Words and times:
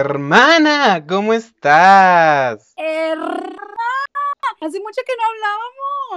Hermana, 0.00 1.04
¿cómo 1.08 1.32
estás? 1.32 2.76
Hermana, 2.76 3.56
hace 4.60 4.80
mucho 4.80 5.00
que 5.06 5.12
no 5.16 5.24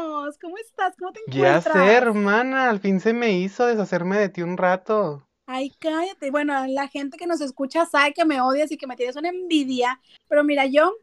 hablábamos. 0.01 0.37
¿Cómo 0.39 0.57
estás? 0.57 0.95
¿Cómo 0.97 1.11
te 1.13 1.21
Ya 1.27 1.61
encuentras? 1.61 1.61
sé, 1.61 1.93
hermana, 1.93 2.69
al 2.69 2.81
fin 2.81 2.99
se 2.99 3.13
me 3.13 3.31
hizo 3.31 3.65
deshacerme 3.65 4.17
de 4.17 4.27
ti 4.27 4.41
un 4.41 4.57
rato. 4.57 5.25
Ay, 5.45 5.71
cállate. 5.79 6.29
Bueno, 6.31 6.53
la 6.67 6.87
gente 6.87 7.17
que 7.17 7.25
nos 7.27 7.41
escucha 7.41 7.85
sabe 7.85 8.13
que 8.13 8.25
me 8.25 8.41
odias 8.41 8.71
y 8.71 8.77
que 8.77 8.87
me 8.87 8.95
tienes 8.95 9.15
una 9.15 9.29
envidia, 9.29 9.99
pero 10.27 10.43
mira, 10.43 10.65
yo 10.67 10.93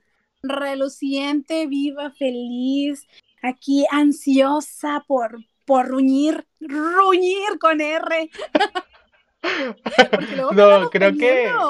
reluciente, 0.43 1.67
viva, 1.67 2.11
feliz, 2.13 3.07
aquí 3.43 3.85
ansiosa 3.91 5.05
por, 5.09 5.39
por 5.65 5.89
ruñir, 5.89 6.47
ruñir 6.61 7.59
con 7.59 7.81
R. 7.81 8.31
Porque 10.15 10.37
luego 10.37 10.55
me 10.55 10.57
No, 10.57 10.91
creo 10.91 11.17
que 11.17 11.67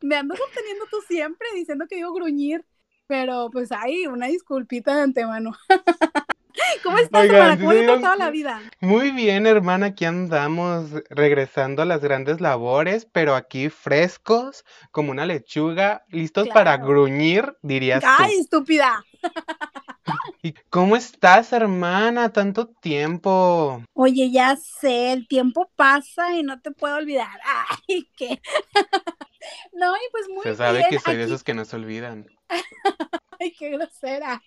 me 0.00 0.16
andas 0.16 0.38
obteniendo 0.40 0.86
tú 0.90 0.98
siempre 1.06 1.46
diciendo 1.54 1.86
que 1.88 1.96
digo 1.96 2.12
gruñir, 2.12 2.64
pero 3.06 3.50
pues 3.50 3.72
ay, 3.72 4.06
una 4.06 4.26
disculpita 4.26 4.94
de 4.94 5.02
antemano. 5.02 5.52
¿Cómo 6.82 6.98
estás, 6.98 7.22
Oigan, 7.22 7.58
¿Cómo 7.58 7.72
te 7.72 8.06
ha 8.06 8.16
la 8.16 8.30
vida? 8.30 8.60
Muy 8.80 9.10
bien, 9.12 9.46
hermana, 9.46 9.86
aquí 9.86 10.04
andamos 10.04 10.90
regresando 11.08 11.82
a 11.82 11.84
las 11.84 12.00
grandes 12.00 12.40
labores, 12.40 13.06
pero 13.10 13.34
aquí 13.34 13.68
frescos, 13.68 14.64
como 14.90 15.10
una 15.10 15.26
lechuga, 15.26 16.04
listos 16.08 16.48
para 16.48 16.76
gruñir, 16.76 17.56
dirías 17.62 18.02
¡Ay, 18.06 18.34
tú. 18.34 18.40
estúpida! 18.42 19.04
¿Y 20.42 20.54
cómo 20.70 20.96
estás, 20.96 21.52
hermana? 21.52 22.32
Tanto 22.32 22.68
tiempo. 22.68 23.82
Oye, 23.92 24.30
ya 24.30 24.56
sé, 24.56 25.12
el 25.12 25.28
tiempo 25.28 25.70
pasa 25.76 26.34
y 26.34 26.42
no 26.42 26.60
te 26.60 26.70
puedo 26.70 26.96
olvidar. 26.96 27.40
Ay, 27.88 28.08
qué. 28.16 28.40
No, 29.72 29.94
y 29.96 30.10
pues 30.10 30.28
muy 30.28 30.42
Se 30.42 30.54
sabe 30.54 30.78
bien, 30.78 30.90
que 30.90 30.98
soy 30.98 31.16
de 31.16 31.24
esos 31.24 31.44
que 31.44 31.54
no 31.54 31.64
se 31.64 31.76
olvidan. 31.76 32.26
Ay, 33.40 33.52
qué 33.52 33.70
grosera. 33.70 34.42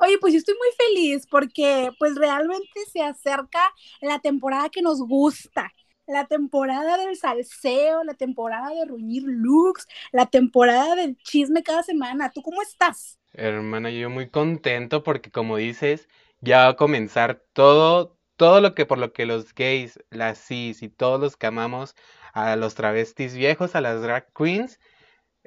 Oye, 0.00 0.18
pues 0.18 0.32
yo 0.32 0.38
estoy 0.38 0.54
muy 0.54 0.68
feliz 0.76 1.26
porque 1.30 1.90
pues 1.98 2.16
realmente 2.16 2.80
se 2.92 3.02
acerca 3.02 3.60
la 4.00 4.18
temporada 4.18 4.68
que 4.68 4.82
nos 4.82 5.00
gusta. 5.00 5.72
La 6.06 6.26
temporada 6.26 6.98
del 6.98 7.16
salseo, 7.16 8.04
la 8.04 8.14
temporada 8.14 8.70
de 8.70 8.84
ruñir 8.84 9.24
looks, 9.26 9.86
la 10.12 10.26
temporada 10.26 10.94
del 10.94 11.16
chisme 11.18 11.62
cada 11.62 11.82
semana. 11.82 12.30
¿Tú 12.30 12.42
cómo 12.42 12.62
estás? 12.62 13.18
Hermana, 13.32 13.90
yo 13.90 14.08
muy 14.08 14.30
contento 14.30 15.02
porque 15.02 15.30
como 15.30 15.56
dices, 15.56 16.08
ya 16.40 16.64
va 16.64 16.68
a 16.70 16.76
comenzar 16.76 17.44
todo, 17.52 18.18
todo 18.36 18.60
lo 18.60 18.74
que 18.74 18.86
por 18.86 18.98
lo 18.98 19.12
que 19.12 19.26
los 19.26 19.54
gays, 19.54 19.98
las 20.10 20.38
cis 20.38 20.82
y 20.82 20.88
todos 20.88 21.20
los 21.20 21.36
que 21.36 21.46
amamos 21.46 21.94
a 22.36 22.54
los 22.54 22.74
travestis 22.74 23.34
viejos, 23.34 23.74
a 23.74 23.80
las 23.80 24.02
drag 24.02 24.30
queens, 24.34 24.78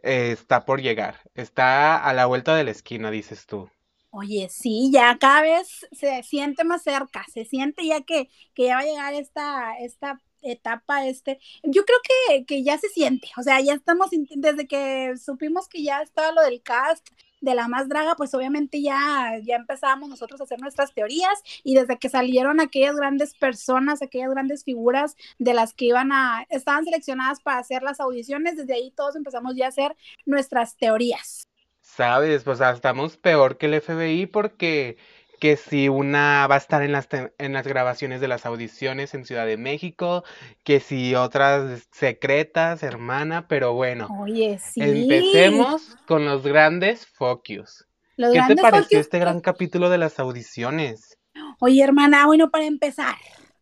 eh, 0.02 0.32
está 0.32 0.66
por 0.66 0.82
llegar. 0.82 1.20
Está 1.36 2.04
a 2.04 2.14
la 2.14 2.26
vuelta 2.26 2.56
de 2.56 2.64
la 2.64 2.72
esquina, 2.72 3.12
dices 3.12 3.46
tú. 3.46 3.70
Oye, 4.10 4.50
sí, 4.50 4.90
ya 4.92 5.16
cada 5.20 5.42
vez 5.42 5.88
se 5.92 6.24
siente 6.24 6.64
más 6.64 6.82
cerca, 6.82 7.24
se 7.32 7.46
siente 7.46 7.86
ya 7.86 8.02
que, 8.02 8.28
que 8.56 8.66
ya 8.66 8.76
va 8.78 8.82
a 8.82 8.86
llegar 8.86 9.14
esta, 9.14 9.78
esta 9.78 10.20
etapa, 10.42 11.06
este, 11.06 11.38
yo 11.62 11.86
creo 11.86 12.00
que, 12.28 12.46
que 12.46 12.64
ya 12.64 12.80
se 12.80 12.90
siente, 12.90 13.30
o 13.38 13.44
sea, 13.44 13.62
ya 13.62 13.74
estamos, 13.76 14.10
desde 14.12 14.68
que 14.68 15.14
supimos 15.24 15.68
que 15.68 15.84
ya 15.84 16.02
estaba 16.02 16.32
lo 16.32 16.42
del 16.42 16.64
cast 16.64 17.08
de 17.42 17.56
la 17.56 17.68
más 17.68 17.88
draga, 17.90 18.16
pues 18.16 18.34
obviamente 18.34 18.82
ya, 18.82 19.40
ya 19.44 19.56
empezábamos 19.56 20.10
nosotros 20.10 20.42
a 20.42 20.44
hacer 20.44 20.60
nuestras 20.60 20.94
teorías 20.94 21.42
y 21.64 21.76
desde 21.76 21.98
que 21.98 22.10
salieron 22.10 22.60
aquellas 22.60 22.96
grandes 22.96 23.36
personas, 23.36 24.02
aquellas 24.02 24.32
grandes 24.32 24.64
figuras 24.64 25.16
de 25.38 25.54
las 25.54 25.74
que 25.74 25.86
iban 25.86 26.12
a, 26.12 26.46
estaban 26.50 26.86
seleccionadas 26.86 27.42
para 27.42 27.60
hacer 27.60 27.84
las 27.84 28.00
audiciones, 28.00 28.58
desde 28.58 28.74
ahí 28.74 28.92
todos 28.96 29.16
empezamos 29.16 29.56
ya 29.56 29.66
a 29.66 29.70
hacer 29.70 29.96
nuestras 30.26 30.78
teorías. 30.78 31.44
Sabes, 31.82 32.44
pues 32.44 32.62
ah, 32.62 32.72
estamos 32.72 33.18
peor 33.18 33.58
que 33.58 33.66
el 33.66 33.82
FBI 33.82 34.28
porque 34.28 34.98
que 35.40 35.58
si 35.58 35.90
una 35.90 36.46
va 36.48 36.56
a 36.56 36.58
estar 36.58 36.82
en 36.84 36.92
las, 36.92 37.08
en 37.12 37.54
las 37.54 37.66
grabaciones 37.66 38.22
de 38.22 38.28
las 38.28 38.46
audiciones 38.46 39.14
en 39.14 39.26
Ciudad 39.26 39.46
de 39.46 39.58
México, 39.58 40.24
que 40.64 40.80
si 40.80 41.16
otras 41.16 41.88
secretas, 41.92 42.84
hermana, 42.84 43.48
pero 43.48 43.74
bueno. 43.74 44.08
Oye, 44.22 44.60
sí. 44.60 44.82
Empecemos 44.82 45.98
con 46.06 46.26
los 46.26 46.44
grandes 46.44 47.08
focus. 47.08 47.88
Los 48.18 48.34
¿Qué 48.34 48.42
te 48.48 48.62
pareció 48.62 48.84
focus. 48.84 49.00
este 49.00 49.20
gran 49.20 49.40
capítulo 49.40 49.90
de 49.90 49.98
las 49.98 50.20
audiciones? 50.20 51.18
Oye, 51.60 51.84
hermana, 51.84 52.26
bueno, 52.26 52.52
para 52.52 52.66
empezar, 52.66 53.16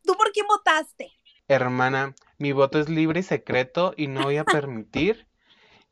¿tú 0.03 0.13
por 0.15 0.31
quién 0.31 0.47
votaste? 0.47 1.11
Hermana, 1.47 2.15
mi 2.37 2.51
voto 2.51 2.79
es 2.79 2.89
libre 2.89 3.21
y 3.21 3.23
secreto 3.23 3.93
y 3.95 4.07
no 4.07 4.23
voy 4.23 4.37
a 4.37 4.43
permitir 4.43 5.27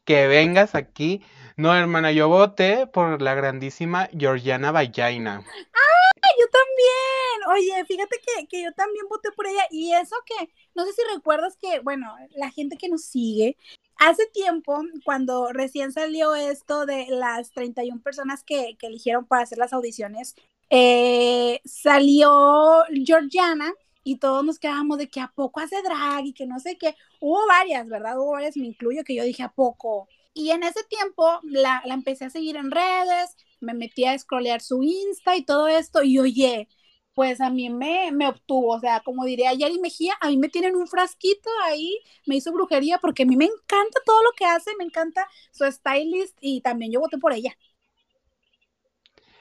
que 0.06 0.28
vengas 0.28 0.76
aquí. 0.76 1.22
No, 1.58 1.76
hermana, 1.76 2.12
yo 2.12 2.30
voté 2.30 2.88
por 2.88 3.22
la 3.22 3.34
grandísima 3.34 4.10
Georgiana 4.18 4.72
Vallaina. 4.72 5.44
¡Ay, 5.46 6.32
yo 6.40 6.46
también! 6.52 7.76
Oye, 7.76 7.86
fíjate 7.86 8.18
que, 8.20 8.48
que 8.48 8.64
yo 8.64 8.72
también 8.74 9.06
voté 9.10 9.32
por 9.32 9.48
ella 9.48 9.66
y 9.70 9.94
eso 9.94 10.16
que, 10.26 10.50
no 10.74 10.86
sé 10.86 10.94
si 10.94 11.02
recuerdas 11.14 11.58
que, 11.62 11.80
bueno, 11.80 12.16
la 12.36 12.52
gente 12.52 12.78
que 12.78 12.90
nos 12.90 13.06
sigue, 13.06 13.58
hace 13.98 14.26
tiempo, 14.28 14.82
cuando 15.04 15.52
recién 15.54 15.92
salió 15.92 16.36
esto 16.36 16.86
de 16.86 17.08
las 17.10 17.52
31 17.52 18.02
personas 18.02 18.44
que, 18.44 18.76
que 18.78 18.88
eligieron 18.88 19.26
para 19.26 19.44
hacer 19.44 19.58
las 19.58 19.74
audiciones, 19.74 20.36
eh, 20.70 21.62
salió 21.64 22.84
Georgiana 23.06 23.74
y 24.06 24.18
todos 24.20 24.46
nos 24.46 24.60
quedábamos 24.60 25.00
de 25.00 25.10
que 25.10 25.20
a 25.22 25.34
poco 25.36 25.60
hace 25.60 25.82
drag 25.84 26.26
y 26.28 26.34
que 26.34 26.48
no 26.48 26.60
sé 26.60 26.78
qué. 26.78 26.96
Hubo 27.20 27.46
varias, 27.48 27.90
¿verdad? 27.90 28.20
Hubo 28.20 28.32
varias, 28.34 28.58
me 28.58 28.68
incluyo, 28.68 29.04
que 29.04 29.16
yo 29.16 29.24
dije 29.26 29.44
a 29.44 29.52
poco. 29.52 30.08
Y 30.34 30.52
en 30.52 30.64
ese 30.64 30.84
tiempo 30.86 31.40
la, 31.44 31.82
la 31.86 31.94
empecé 31.96 32.26
a 32.26 32.30
seguir 32.30 32.58
en 32.58 32.72
redes, 32.72 33.36
me 33.62 33.74
metí 33.74 34.06
a 34.06 34.18
scrollear 34.18 34.62
su 34.62 34.84
Insta 34.84 35.36
y 35.38 35.44
todo 35.44 35.68
esto, 35.68 36.04
y 36.04 36.20
oye, 36.20 36.68
pues 37.14 37.40
a 37.42 37.50
mí 37.50 37.70
me, 37.70 38.12
me 38.12 38.28
obtuvo, 38.28 38.74
o 38.76 38.80
sea, 38.80 39.00
como 39.02 39.26
diría 39.26 39.54
Yari 39.54 39.80
Mejía, 39.80 40.14
a 40.22 40.28
mí 40.30 40.38
me 40.38 40.50
tienen 40.50 40.76
un 40.76 40.88
frasquito 40.88 41.50
ahí, 41.64 41.98
me 42.26 42.36
hizo 42.36 42.52
brujería, 42.52 43.00
porque 43.00 43.24
a 43.24 43.26
mí 43.26 43.38
me 43.38 43.46
encanta 43.46 44.00
todo 44.06 44.22
lo 44.24 44.32
que 44.34 44.46
hace, 44.46 44.72
me 44.78 44.84
encanta 44.84 45.28
su 45.52 45.66
stylist, 45.72 46.38
y 46.42 46.62
también 46.62 46.92
yo 46.92 47.00
voté 47.00 47.18
por 47.18 47.32
ella. 47.34 47.58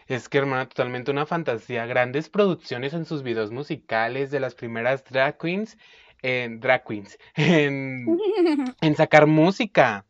Es 0.07 0.29
que, 0.29 0.39
hermana, 0.39 0.69
totalmente 0.69 1.11
una 1.11 1.27
fantasía. 1.27 1.87
Grandes 1.87 2.29
producciones 2.29 2.95
en 2.95 3.05
sus 3.05 3.23
videos 3.23 3.51
musicales 3.51 4.31
de 4.31 4.41
las 4.41 4.55
primeras 4.55 5.05
drag 5.05 5.39
queens, 5.39 5.79
en 6.23 6.61
drag 6.61 6.85
queens, 6.85 7.19
en, 7.35 8.07
en 8.81 8.97
sacar 8.97 9.27
música. 9.27 10.07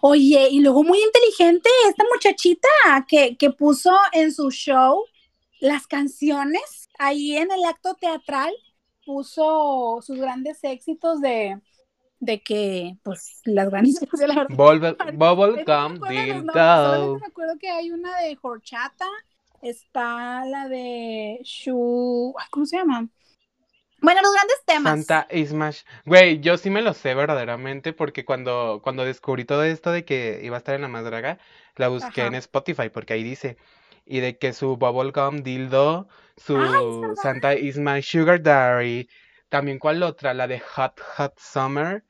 Oye, 0.00 0.48
y 0.50 0.60
luego 0.60 0.82
muy 0.82 0.98
inteligente 1.02 1.68
esta 1.88 2.04
muchachita 2.12 2.68
que, 3.06 3.36
que 3.36 3.50
puso 3.50 3.94
en 4.12 4.32
su 4.32 4.50
show 4.50 5.04
las 5.60 5.86
canciones 5.86 6.88
ahí 6.98 7.36
en 7.36 7.50
el 7.50 7.64
acto 7.64 7.94
teatral, 7.94 8.52
puso 9.04 9.98
sus 10.02 10.18
grandes 10.18 10.62
éxitos 10.64 11.20
de, 11.20 11.60
de 12.20 12.40
que, 12.40 12.96
pues, 13.02 13.40
las 13.44 13.70
grandes 13.70 14.02
éxitos, 14.02 14.20
la 14.28 14.34
verdad. 14.34 14.48
Bubble, 14.56 14.96
Bubblegum 15.12 16.00
Dildo. 16.08 17.18
me 17.18 17.26
acuerdo 17.26 17.58
que 17.58 17.70
hay 17.70 17.90
una 17.90 18.18
de 18.20 18.38
Horchata, 18.40 19.06
está 19.62 20.44
la 20.44 20.68
de 20.68 21.40
Shu, 21.42 22.34
ay, 22.38 22.46
¿cómo 22.50 22.66
se 22.66 22.76
llama? 22.76 23.08
Bueno, 24.00 24.20
los 24.22 24.32
grandes 24.32 24.64
temas. 24.64 25.04
Santa 25.06 25.26
Smash. 25.44 25.82
Güey, 26.04 26.40
yo 26.40 26.56
sí 26.56 26.70
me 26.70 26.82
lo 26.82 26.94
sé 26.94 27.14
verdaderamente 27.14 27.92
porque 27.92 28.24
cuando, 28.24 28.80
cuando 28.82 29.04
descubrí 29.04 29.44
todo 29.44 29.64
esto 29.64 29.90
de 29.90 30.04
que 30.04 30.40
iba 30.44 30.56
a 30.56 30.58
estar 30.58 30.76
en 30.76 30.82
la 30.82 30.88
más 30.88 31.04
draga, 31.04 31.38
la 31.76 31.88
busqué 31.88 32.22
en. 32.22 32.36
Spotify 32.36 32.90
porque 32.90 33.14
ahí 33.14 33.24
dice. 33.24 33.56
Y 34.06 34.20
de 34.20 34.38
que 34.38 34.52
su 34.52 34.76
Bubblegum 34.76 35.42
Dildo, 35.42 36.08
su. 36.36 37.12
Santa 37.20 37.54
is 37.54 37.76
my 37.76 38.00
Sugar 38.00 38.40
Daddy, 38.40 39.08
también 39.48 39.80
cuál 39.80 40.02
otra, 40.04 40.32
la 40.32 40.46
de 40.46 40.60
Hot 40.60 41.00
Hot 41.16 41.38
Summer. 41.38 42.04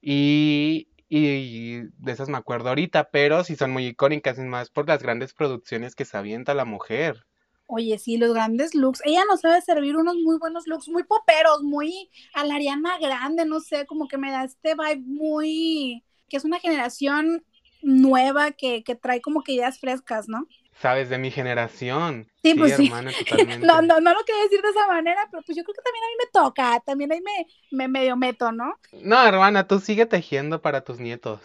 Y, 0.00 0.88
y 1.08 1.80
de 1.98 2.12
esas 2.12 2.28
me 2.28 2.38
acuerdo 2.38 2.70
ahorita, 2.70 3.10
pero 3.10 3.44
sí 3.44 3.56
son 3.56 3.70
muy 3.70 3.86
icónicas, 3.86 4.38
y 4.38 4.42
más 4.42 4.70
por 4.70 4.88
las 4.88 5.02
grandes 5.02 5.34
producciones 5.34 5.94
que 5.94 6.04
se 6.04 6.16
avienta 6.16 6.54
la 6.54 6.64
mujer. 6.64 7.26
Oye, 7.66 7.98
sí, 7.98 8.16
los 8.16 8.34
grandes 8.34 8.74
looks. 8.74 9.00
Ella 9.04 9.22
nos 9.28 9.42
sabe 9.42 9.60
servir 9.62 9.96
unos 9.96 10.16
muy 10.16 10.38
buenos 10.38 10.66
looks, 10.66 10.88
muy 10.88 11.04
poperos, 11.04 11.62
muy 11.62 12.10
a 12.34 12.44
la 12.44 12.56
Ariana 12.56 12.98
Grande, 12.98 13.44
no 13.44 13.60
sé, 13.60 13.86
como 13.86 14.08
que 14.08 14.18
me 14.18 14.32
da 14.32 14.44
este 14.44 14.74
vibe 14.74 15.04
muy, 15.06 16.04
que 16.28 16.36
es 16.36 16.44
una 16.44 16.58
generación 16.58 17.44
nueva 17.82 18.50
que, 18.50 18.82
que 18.82 18.96
trae 18.96 19.20
como 19.20 19.42
que 19.42 19.52
ideas 19.52 19.78
frescas, 19.78 20.28
¿no? 20.28 20.48
Sabes, 20.80 21.10
de 21.10 21.18
mi 21.18 21.30
generación. 21.30 22.26
Sí, 22.42 22.54
pues 22.54 22.74
sí. 22.74 22.86
hermana, 22.86 23.10
totalmente. 23.12 23.66
No, 23.66 23.82
no, 23.82 24.00
no 24.00 24.14
lo 24.14 24.24
quería 24.24 24.44
decir 24.44 24.62
de 24.62 24.70
esa 24.70 24.86
manera, 24.86 25.28
pero 25.30 25.42
pues 25.42 25.54
yo 25.54 25.62
creo 25.62 25.74
que 25.74 25.82
también 25.82 26.04
a 26.04 26.06
mí 26.06 26.14
me 26.18 26.30
toca, 26.32 26.80
también 26.86 27.12
ahí 27.12 27.20
me, 27.20 27.46
me 27.70 27.86
medio 27.86 28.16
meto, 28.16 28.50
¿no? 28.50 28.78
No, 28.92 29.22
hermana, 29.26 29.66
tú 29.66 29.78
sigue 29.78 30.06
tejiendo 30.06 30.62
para 30.62 30.80
tus 30.80 30.98
nietos. 30.98 31.40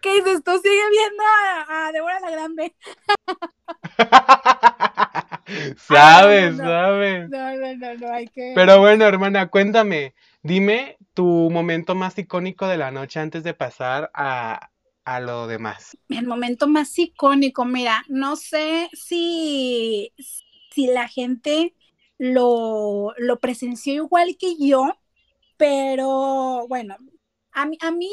¿Qué 0.00 0.14
dices? 0.16 0.42
Tú 0.42 0.58
sigue 0.60 0.90
viendo 0.90 1.22
a, 1.22 1.86
a 1.86 1.92
Débora 1.92 2.18
la 2.18 2.30
Grande. 2.32 2.74
Sabes, 5.76 6.56
no, 6.56 6.64
no. 6.64 6.70
sabes. 6.70 7.30
No, 7.30 7.56
no, 7.56 7.76
no, 7.76 7.94
no, 7.94 8.12
hay 8.12 8.26
que... 8.26 8.52
Pero 8.56 8.80
bueno, 8.80 9.04
hermana, 9.04 9.48
cuéntame, 9.48 10.14
dime 10.42 10.98
tu 11.14 11.24
momento 11.50 11.94
más 11.94 12.18
icónico 12.18 12.66
de 12.66 12.78
la 12.78 12.90
noche 12.90 13.20
antes 13.20 13.44
de 13.44 13.54
pasar 13.54 14.10
a, 14.12 14.71
a 15.04 15.20
lo 15.20 15.46
demás. 15.46 15.96
El 16.08 16.26
momento 16.26 16.68
más 16.68 16.98
icónico, 16.98 17.64
mira, 17.64 18.04
no 18.08 18.36
sé 18.36 18.88
si, 18.92 20.12
si 20.70 20.86
la 20.86 21.08
gente 21.08 21.74
lo, 22.18 23.12
lo 23.18 23.40
presenció 23.40 23.94
igual 23.94 24.36
que 24.38 24.56
yo, 24.58 24.94
pero 25.56 26.66
bueno, 26.68 26.96
a 27.52 27.66
mí, 27.66 27.78
a 27.80 27.90
mí 27.90 28.10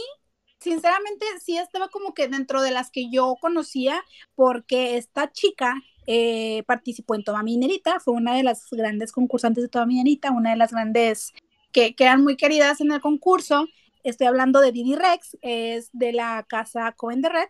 sinceramente 0.60 1.26
sí 1.44 1.58
estaba 1.58 1.90
como 1.90 2.14
que 2.14 2.28
dentro 2.28 2.62
de 2.62 2.72
las 2.72 2.92
que 2.92 3.10
yo 3.10 3.36
conocía, 3.40 4.04
porque 4.36 4.98
esta 4.98 5.32
chica 5.32 5.76
eh, 6.08 6.64
participó 6.66 7.16
en 7.16 7.24
Toma 7.24 7.44
Minerita, 7.44 8.00
fue 8.00 8.14
una 8.14 8.36
de 8.36 8.44
las 8.44 8.68
grandes 8.72 9.12
concursantes 9.12 9.64
de 9.64 9.70
Toma 9.70 9.86
Minerita, 9.86 10.32
una 10.32 10.52
de 10.52 10.58
las 10.58 10.72
grandes 10.72 11.34
que, 11.72 11.96
que 11.96 12.04
eran 12.04 12.24
muy 12.24 12.36
queridas 12.36 12.82
en 12.82 12.92
el 12.92 13.02
concurso. 13.02 13.68
Estoy 14.04 14.28
hablando 14.28 14.60
de 14.62 14.72
Didi 14.72 14.96
Rex, 14.96 15.38
es 15.42 15.90
de 15.94 16.14
la 16.14 16.46
casa 16.48 16.92
Cohen 16.94 17.22
de 17.22 17.30
Red. 17.30 17.50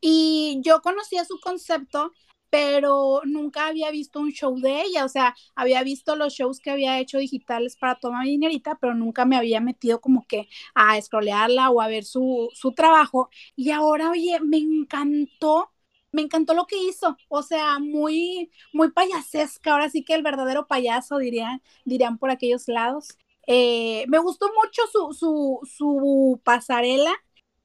Y 0.00 0.60
yo 0.62 0.80
conocía 0.82 1.24
su 1.24 1.38
concepto 1.40 2.12
pero 2.50 3.22
nunca 3.24 3.66
había 3.68 3.90
visto 3.90 4.20
un 4.20 4.30
show 4.30 4.60
de 4.60 4.82
ella, 4.82 5.06
o 5.06 5.08
sea, 5.08 5.34
había 5.54 5.82
visto 5.82 6.16
los 6.16 6.34
shows 6.34 6.60
que 6.60 6.70
había 6.70 6.98
hecho 7.00 7.16
digitales 7.16 7.76
para 7.76 7.94
tomar 7.94 8.26
dinerita, 8.26 8.76
pero 8.78 8.92
nunca 8.94 9.24
me 9.24 9.36
había 9.38 9.62
metido 9.62 10.02
como 10.02 10.26
que 10.28 10.48
a 10.74 10.98
escrolearla 10.98 11.70
o 11.70 11.80
a 11.80 11.88
ver 11.88 12.04
su, 12.04 12.50
su 12.52 12.72
trabajo. 12.72 13.30
Y 13.56 13.70
ahora, 13.70 14.10
oye, 14.10 14.38
me 14.40 14.58
encantó 14.58 15.70
me 16.12 16.20
encantó 16.22 16.52
lo 16.52 16.66
que 16.66 16.76
hizo, 16.76 17.16
o 17.28 17.42
sea, 17.42 17.78
muy, 17.78 18.50
muy 18.74 18.90
payasesca, 18.92 19.72
ahora 19.72 19.88
sí 19.88 20.04
que 20.04 20.12
el 20.14 20.22
verdadero 20.22 20.66
payaso, 20.66 21.16
dirían, 21.18 21.62
dirían 21.86 22.18
por 22.18 22.30
aquellos 22.30 22.68
lados. 22.68 23.16
Eh, 23.46 24.04
me 24.08 24.18
gustó 24.18 24.46
mucho 24.48 24.82
su, 24.92 25.12
su, 25.12 25.60
su 25.64 26.40
pasarela, 26.44 27.12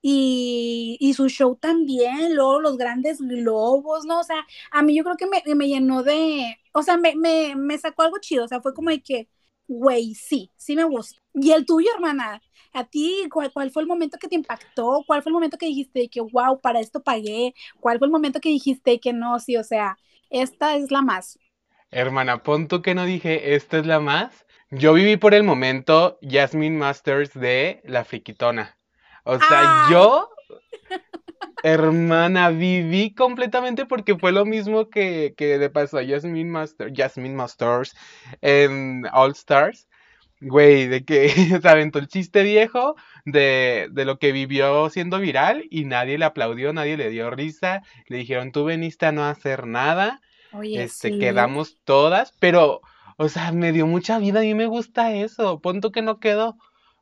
y, 0.02 1.14
su 1.16 1.28
show 1.30 1.56
también, 1.56 2.36
luego 2.36 2.62
los 2.62 2.78
grandes 2.78 3.20
globos, 3.20 4.06
¿no? 4.06 4.20
O 4.20 4.24
sea, 4.24 4.46
a 4.72 4.82
mí 4.82 4.96
yo 4.96 5.04
creo 5.04 5.18
que 5.18 5.28
me, 5.28 5.44
me 5.56 5.68
llenó 5.68 6.04
de, 6.04 6.58
o 6.72 6.84
sea, 6.84 6.98
me, 6.98 7.16
me, 7.16 7.56
me, 7.56 7.78
sacó 7.78 8.04
algo 8.04 8.18
chido, 8.20 8.46
o 8.46 8.48
sea, 8.48 8.62
fue 8.62 8.74
como 8.74 8.90
de 8.90 9.02
que, 9.02 9.28
güey, 9.68 10.16
sí, 10.16 10.52
sí 10.56 10.76
me 10.76 10.86
gusta. 10.86 11.22
Y 11.34 11.52
el 11.52 11.66
tuyo, 11.66 11.90
hermana, 11.94 12.42
a 12.74 12.86
ti, 12.86 13.28
¿cuál, 13.32 13.52
¿cuál, 13.52 13.72
fue 13.72 13.82
el 13.82 13.88
momento 13.88 14.18
que 14.18 14.28
te 14.28 14.36
impactó? 14.36 15.04
¿Cuál 15.06 15.24
fue 15.24 15.30
el 15.30 15.34
momento 15.34 15.58
que 15.58 15.66
dijiste 15.66 16.10
que, 16.10 16.22
wow, 16.22 16.60
para 16.62 16.80
esto 16.80 17.04
pagué? 17.04 17.54
¿Cuál 17.80 17.98
fue 18.00 18.08
el 18.08 18.12
momento 18.12 18.40
que 18.40 18.50
dijiste 18.50 19.00
que 19.00 19.14
no, 19.14 19.40
sí, 19.40 19.58
o 19.58 19.64
sea, 19.64 19.98
esta 20.30 20.76
es 20.78 20.92
la 20.92 21.02
más? 21.02 21.38
Hermana, 21.92 22.44
pon 22.44 22.68
que 22.68 22.96
no 22.96 23.06
dije, 23.06 23.56
esta 23.56 23.78
es 23.80 23.86
la 23.86 24.00
más. 24.00 24.47
Yo 24.70 24.94
viví 24.94 25.16
por 25.16 25.34
el 25.34 25.44
momento 25.44 26.20
Jasmine 26.22 26.78
Masters 26.78 27.34
de 27.34 27.82
La 27.86 28.04
Friquitona. 28.04 28.78
O 29.24 29.40
sea, 29.40 29.88
yo, 29.90 30.30
hermana, 31.64 32.50
viví 32.50 33.14
completamente 33.14 33.86
porque 33.86 34.18
fue 34.18 34.32
lo 34.32 34.46
mismo 34.46 34.90
que, 34.90 35.34
que 35.38 35.58
le 35.58 35.70
pasó 35.70 35.98
a 35.98 36.06
Jasmine, 36.06 36.50
Master, 36.50 36.92
Jasmine 36.96 37.36
Masters 37.36 37.96
en 38.42 39.06
All 39.14 39.32
Stars. 39.32 39.88
Güey, 40.40 40.88
de 40.88 41.04
que 41.04 41.30
se 41.62 41.68
aventó 41.68 42.00
el 42.00 42.08
chiste 42.08 42.44
viejo 42.44 42.96
de, 43.26 43.88
de, 43.92 44.06
lo 44.06 44.20
que 44.20 44.32
vivió 44.32 44.90
siendo 44.90 45.20
viral 45.20 45.66
y 45.72 45.86
nadie 45.86 46.18
le 46.18 46.26
aplaudió, 46.26 46.74
nadie 46.74 46.96
le 46.96 47.10
dio 47.10 47.30
risa. 47.32 47.82
Le 48.08 48.18
dijeron, 48.18 48.52
tú 48.52 48.66
veniste 48.66 49.06
a 49.06 49.12
no 49.12 49.26
hacer 49.26 49.66
nada. 49.66 50.22
Oye, 50.52 50.84
este, 50.84 51.18
quedamos 51.20 51.78
todas, 51.84 52.34
pero, 52.40 52.82
o 53.18 53.30
sea, 53.30 53.52
me 53.52 53.72
dio 53.72 53.86
mucha 53.86 54.18
vida. 54.20 54.40
A 54.40 54.44
mí 54.44 54.56
me 54.56 54.68
gusta 54.68 55.14
eso. 55.14 55.60
Punto 55.60 55.92
que 55.92 56.02
no 56.02 56.20
quedó. 56.20 56.58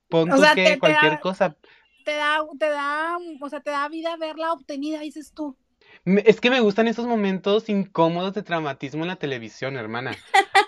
Punto 0.10 0.38
que 0.56 0.80
cualquier 0.80 1.20
cosa 1.20 1.56
te 2.06 2.16
da, 2.16 2.40
te 2.58 2.70
da, 2.70 3.18
o 3.42 3.50
sea, 3.50 3.60
te 3.60 3.72
da 3.72 3.90
vida 3.90 4.16
verla 4.16 4.54
obtenida, 4.54 5.00
dices 5.00 5.34
tú. 5.34 5.58
Es 6.06 6.40
que 6.40 6.52
me 6.52 6.62
gustan 6.62 6.88
esos 6.88 7.08
momentos 7.08 7.68
incómodos 7.68 8.34
de 8.34 8.44
traumatismo 8.44 9.04
en 9.04 9.10
la 9.10 9.16
televisión, 9.18 9.76
hermana. 9.76 10.16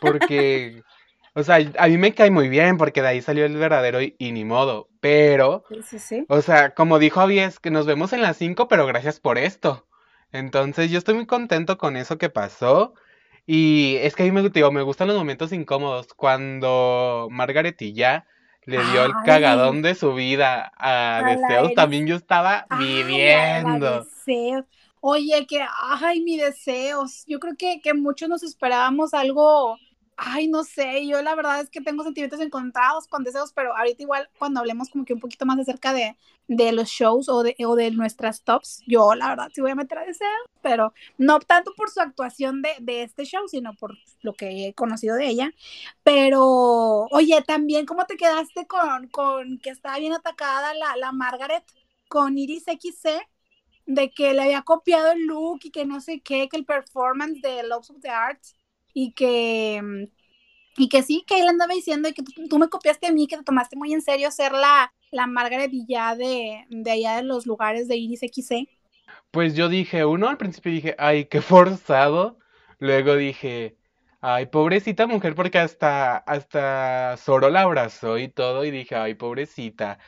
Porque, 0.01 0.81
o 1.33 1.43
sea, 1.43 1.59
a 1.77 1.87
mí 1.87 1.97
me 1.97 2.13
cae 2.13 2.31
muy 2.31 2.49
bien 2.49 2.77
porque 2.77 3.01
de 3.01 3.09
ahí 3.09 3.21
salió 3.21 3.45
el 3.45 3.55
verdadero 3.55 4.01
y, 4.01 4.15
ni 4.19 4.43
modo. 4.43 4.89
Pero, 4.99 5.63
sí, 5.87 5.99
sí, 5.99 6.25
o 6.27 6.41
sea, 6.41 6.73
como 6.73 6.97
dijo 6.97 7.21
Avies, 7.21 7.59
que 7.59 7.71
nos 7.71 7.85
vemos 7.85 8.13
en 8.13 8.23
las 8.23 8.37
5, 8.37 8.67
pero 8.67 8.87
gracias 8.87 9.19
por 9.19 9.37
esto. 9.37 9.87
Entonces, 10.31 10.89
yo 10.89 10.97
estoy 10.97 11.13
muy 11.13 11.27
contento 11.27 11.77
con 11.77 11.95
eso 11.95 12.17
que 12.17 12.29
pasó. 12.29 12.95
Y 13.49 13.95
es 14.01 14.13
que 14.13 14.23
a 14.23 14.25
mí 14.25 14.31
me, 14.33 14.47
digo, 14.49 14.71
me 14.73 14.81
gustan 14.81 15.07
los 15.07 15.17
momentos 15.17 15.53
incómodos. 15.53 16.13
Cuando 16.13 17.29
Margaret 17.31 17.81
y 17.81 17.93
ya 17.93 18.27
le 18.65 18.83
dio 18.91 19.05
el 19.05 19.13
cagadón 19.25 19.81
de 19.81 19.95
su 19.95 20.13
vida 20.13 20.73
a, 20.75 21.23
Deseos, 21.25 21.73
también 21.73 22.05
yo 22.05 22.17
estaba 22.17 22.67
viviendo. 22.77 24.03
Deseos. 24.03 24.65
Oye, 24.99 25.47
que, 25.47 25.65
ay, 26.01 26.19
mi 26.19 26.35
deseos. 26.35 27.23
Yo 27.25 27.39
creo 27.39 27.55
que, 27.57 27.79
que 27.81 27.93
muchos 27.93 28.27
nos 28.27 28.43
esperábamos 28.43 29.13
algo 29.13 29.77
Ay, 30.19 30.47
no 30.47 30.63
sé, 30.63 31.05
yo 31.05 31.21
la 31.21 31.35
verdad 31.35 31.61
es 31.61 31.69
que 31.69 31.79
tengo 31.79 32.03
sentimientos 32.03 32.39
encontrados 32.41 33.07
con 33.07 33.23
deseos, 33.23 33.53
pero 33.53 33.77
ahorita 33.77 34.01
igual 34.01 34.27
cuando 34.39 34.59
hablemos 34.59 34.89
como 34.89 35.05
que 35.05 35.13
un 35.13 35.19
poquito 35.19 35.45
más 35.45 35.59
acerca 35.59 35.93
de, 35.93 36.17
de 36.47 36.71
los 36.71 36.89
shows 36.89 37.29
o 37.29 37.43
de, 37.43 37.55
o 37.59 37.75
de 37.75 37.91
nuestras 37.91 38.41
tops, 38.41 38.81
yo 38.87 39.13
la 39.13 39.29
verdad 39.29 39.49
sí 39.53 39.61
voy 39.61 39.69
a 39.71 39.75
meter 39.75 39.99
a 39.99 40.05
deseos, 40.05 40.31
pero 40.63 40.91
no 41.19 41.39
tanto 41.39 41.71
por 41.75 41.91
su 41.91 42.01
actuación 42.01 42.63
de, 42.63 42.69
de 42.79 43.03
este 43.03 43.25
show, 43.25 43.47
sino 43.47 43.75
por 43.75 43.95
lo 44.23 44.33
que 44.33 44.67
he 44.67 44.73
conocido 44.73 45.15
de 45.15 45.27
ella. 45.27 45.51
Pero, 46.03 46.41
oye, 47.11 47.41
también, 47.43 47.85
¿cómo 47.85 48.05
te 48.05 48.17
quedaste 48.17 48.65
con, 48.67 49.07
con 49.09 49.59
que 49.59 49.69
estaba 49.69 49.99
bien 49.99 50.13
atacada 50.13 50.73
la, 50.73 50.95
la 50.97 51.11
Margaret 51.11 51.63
con 52.07 52.37
Iris 52.37 52.67
XC? 52.67 53.21
de 53.85 54.11
que 54.11 54.33
le 54.33 54.41
había 54.43 54.63
copiado 54.63 55.11
el 55.11 55.25
look 55.27 55.59
y 55.63 55.71
que 55.71 55.85
no 55.85 56.01
sé 56.01 56.19
qué, 56.21 56.49
que 56.49 56.57
el 56.57 56.65
performance 56.65 57.41
de 57.41 57.63
Loves 57.63 57.89
of 57.89 58.01
the 58.01 58.09
Arts 58.09 58.55
y 58.99 59.11
que, 59.11 59.79
mm, 59.83 60.03
y 60.77 60.89
que 60.89 61.03
sí, 61.03 61.23
que 61.27 61.39
él 61.39 61.47
andaba 61.47 61.71
diciendo 61.75 62.09
y 62.09 62.13
que 62.13 62.23
tú, 62.23 62.57
me 62.57 62.67
copiaste 62.67 63.05
a 63.05 63.11
mí, 63.11 63.27
que 63.27 63.37
te 63.37 63.43
tomaste 63.43 63.75
muy 63.75 63.93
en 63.93 64.01
serio 64.01 64.31
ser 64.31 64.53
la, 64.53 64.91
la 65.11 65.27
Margaret 65.27 65.71
ya 65.87 66.15
de, 66.15 66.65
de 66.69 66.91
allá 66.91 67.17
de 67.17 67.21
los 67.21 67.45
lugares 67.45 67.87
de 67.87 67.95
Iris 67.95 68.21
XC. 68.21 68.67
Pues 69.29 69.53
yo 69.53 69.69
dije, 69.69 70.03
uno, 70.03 70.29
al 70.29 70.37
principio 70.37 70.71
dije, 70.71 70.95
ay, 70.97 71.25
qué 71.25 71.41
forzado. 71.43 72.39
Luego 72.79 73.15
dije, 73.15 73.77
ay, 74.19 74.47
pobrecita 74.47 75.05
mujer, 75.05 75.35
porque 75.35 75.59
hasta, 75.59 76.17
hasta 76.17 77.17
Zoro 77.17 77.51
la 77.51 77.61
abrazó 77.61 78.17
y 78.17 78.29
todo, 78.29 78.65
y 78.65 78.71
dije, 78.71 78.95
ay, 78.95 79.13
pobrecita. 79.13 79.99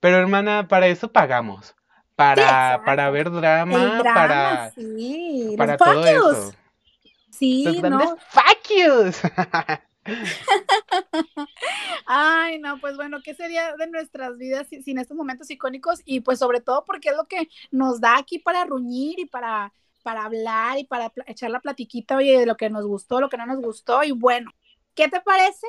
Pero 0.00 0.16
hermana, 0.16 0.68
para 0.68 0.86
eso 0.86 1.12
pagamos. 1.12 1.74
Para, 2.16 2.82
para 2.86 3.10
ver 3.10 3.30
drama, 3.30 4.00
para, 4.02 4.72
para 5.56 5.76
todo 5.76 6.06
eso. 6.06 6.52
Sí, 7.38 7.80
¿no? 7.82 8.16
Ay, 12.06 12.58
no, 12.58 12.80
pues 12.80 12.96
bueno, 12.96 13.18
¿qué 13.22 13.34
sería 13.34 13.76
de 13.76 13.86
nuestras 13.88 14.38
vidas 14.38 14.66
sin 14.68 14.98
estos 14.98 15.16
momentos 15.16 15.50
icónicos? 15.50 16.00
Y 16.04 16.20
pues 16.20 16.38
sobre 16.38 16.60
todo 16.60 16.84
porque 16.84 17.10
es 17.10 17.16
lo 17.16 17.26
que 17.26 17.48
nos 17.70 18.00
da 18.00 18.18
aquí 18.18 18.38
para 18.38 18.64
ruñir 18.64 19.18
y 19.18 19.26
para, 19.26 19.72
para 20.02 20.24
hablar 20.24 20.78
y 20.78 20.84
para 20.84 21.12
echar 21.26 21.50
la 21.50 21.60
platiquita, 21.60 22.16
oye, 22.16 22.40
de 22.40 22.46
lo 22.46 22.56
que 22.56 22.70
nos 22.70 22.86
gustó, 22.86 23.20
lo 23.20 23.28
que 23.28 23.36
no 23.36 23.46
nos 23.46 23.60
gustó. 23.60 24.02
Y 24.02 24.12
bueno, 24.12 24.52
¿qué 24.94 25.08
te 25.08 25.20
parece 25.20 25.66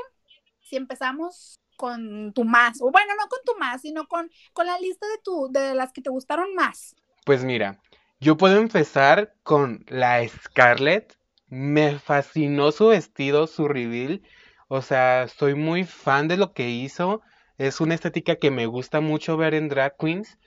si 0.61 0.75
empezamos 0.77 1.59
con 1.75 2.33
tu 2.33 2.43
más? 2.45 2.81
O 2.81 2.91
bueno, 2.91 3.13
no 3.15 3.27
con 3.27 3.39
tu 3.45 3.59
más, 3.59 3.81
sino 3.81 4.07
con, 4.07 4.31
con 4.53 4.65
la 4.65 4.79
lista 4.79 5.05
de, 5.07 5.17
tu, 5.23 5.49
de 5.51 5.75
las 5.75 5.91
que 5.91 6.01
te 6.01 6.09
gustaron 6.09 6.55
más. 6.55 6.95
Pues 7.25 7.43
mira, 7.43 7.79
yo 8.19 8.37
puedo 8.37 8.57
empezar 8.57 9.35
con 9.43 9.85
la 9.87 10.27
Scarlett 10.27 11.18
me 11.49 11.99
fascinó 11.99 12.71
su 12.71 12.87
vestido, 12.87 13.47
su 13.47 13.67
reveal. 13.67 14.21
O 14.67 14.81
sea, 14.81 15.27
soy 15.27 15.55
muy 15.55 15.83
fan 15.83 16.27
de 16.27 16.37
lo 16.37 16.53
que 16.53 16.69
hizo. 16.69 17.21
Es 17.57 17.81
una 17.81 17.95
estética 17.95 18.35
que 18.35 18.51
me 18.51 18.67
gusta 18.67 19.01
mucho 19.01 19.35
ver 19.35 19.53
en 19.53 19.67
drag 19.67 19.97
queens. 19.97 20.37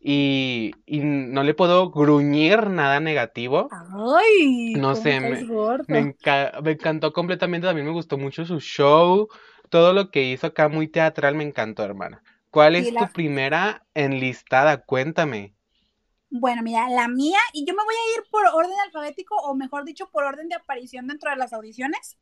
Y, 0.00 0.72
y 0.86 1.00
no 1.00 1.42
le 1.42 1.54
puedo 1.54 1.90
gruñir 1.90 2.68
nada 2.68 3.00
negativo. 3.00 3.68
Ay, 3.72 4.74
no 4.74 4.94
sé, 4.94 5.20
me, 5.20 5.44
me, 5.88 6.14
me, 6.62 6.70
encantó 6.70 7.12
completamente. 7.12 7.66
También 7.66 7.86
me 7.86 7.92
gustó 7.92 8.16
mucho 8.16 8.44
su 8.44 8.60
show. 8.60 9.28
Todo 9.68 9.92
lo 9.92 10.10
que 10.10 10.22
hizo 10.24 10.46
acá 10.46 10.68
muy 10.68 10.88
teatral 10.88 11.34
me 11.34 11.44
encantó, 11.44 11.84
hermana. 11.84 12.22
¿Cuál 12.50 12.76
es 12.76 12.94
tu 12.94 13.06
primera 13.12 13.84
enlistada? 13.94 14.78
Cuéntame. 14.78 15.55
Bueno, 16.30 16.62
mira, 16.62 16.88
la 16.88 17.08
mía, 17.08 17.38
y 17.52 17.64
yo 17.64 17.74
me 17.74 17.84
voy 17.84 17.94
a 17.94 18.18
ir 18.18 18.24
por 18.30 18.46
orden 18.46 18.78
alfabético, 18.84 19.36
o 19.36 19.54
mejor 19.54 19.84
dicho, 19.84 20.08
por 20.10 20.24
orden 20.24 20.48
de 20.48 20.56
aparición 20.56 21.06
dentro 21.06 21.30
de 21.30 21.36
las 21.36 21.52
audiciones. 21.52 22.18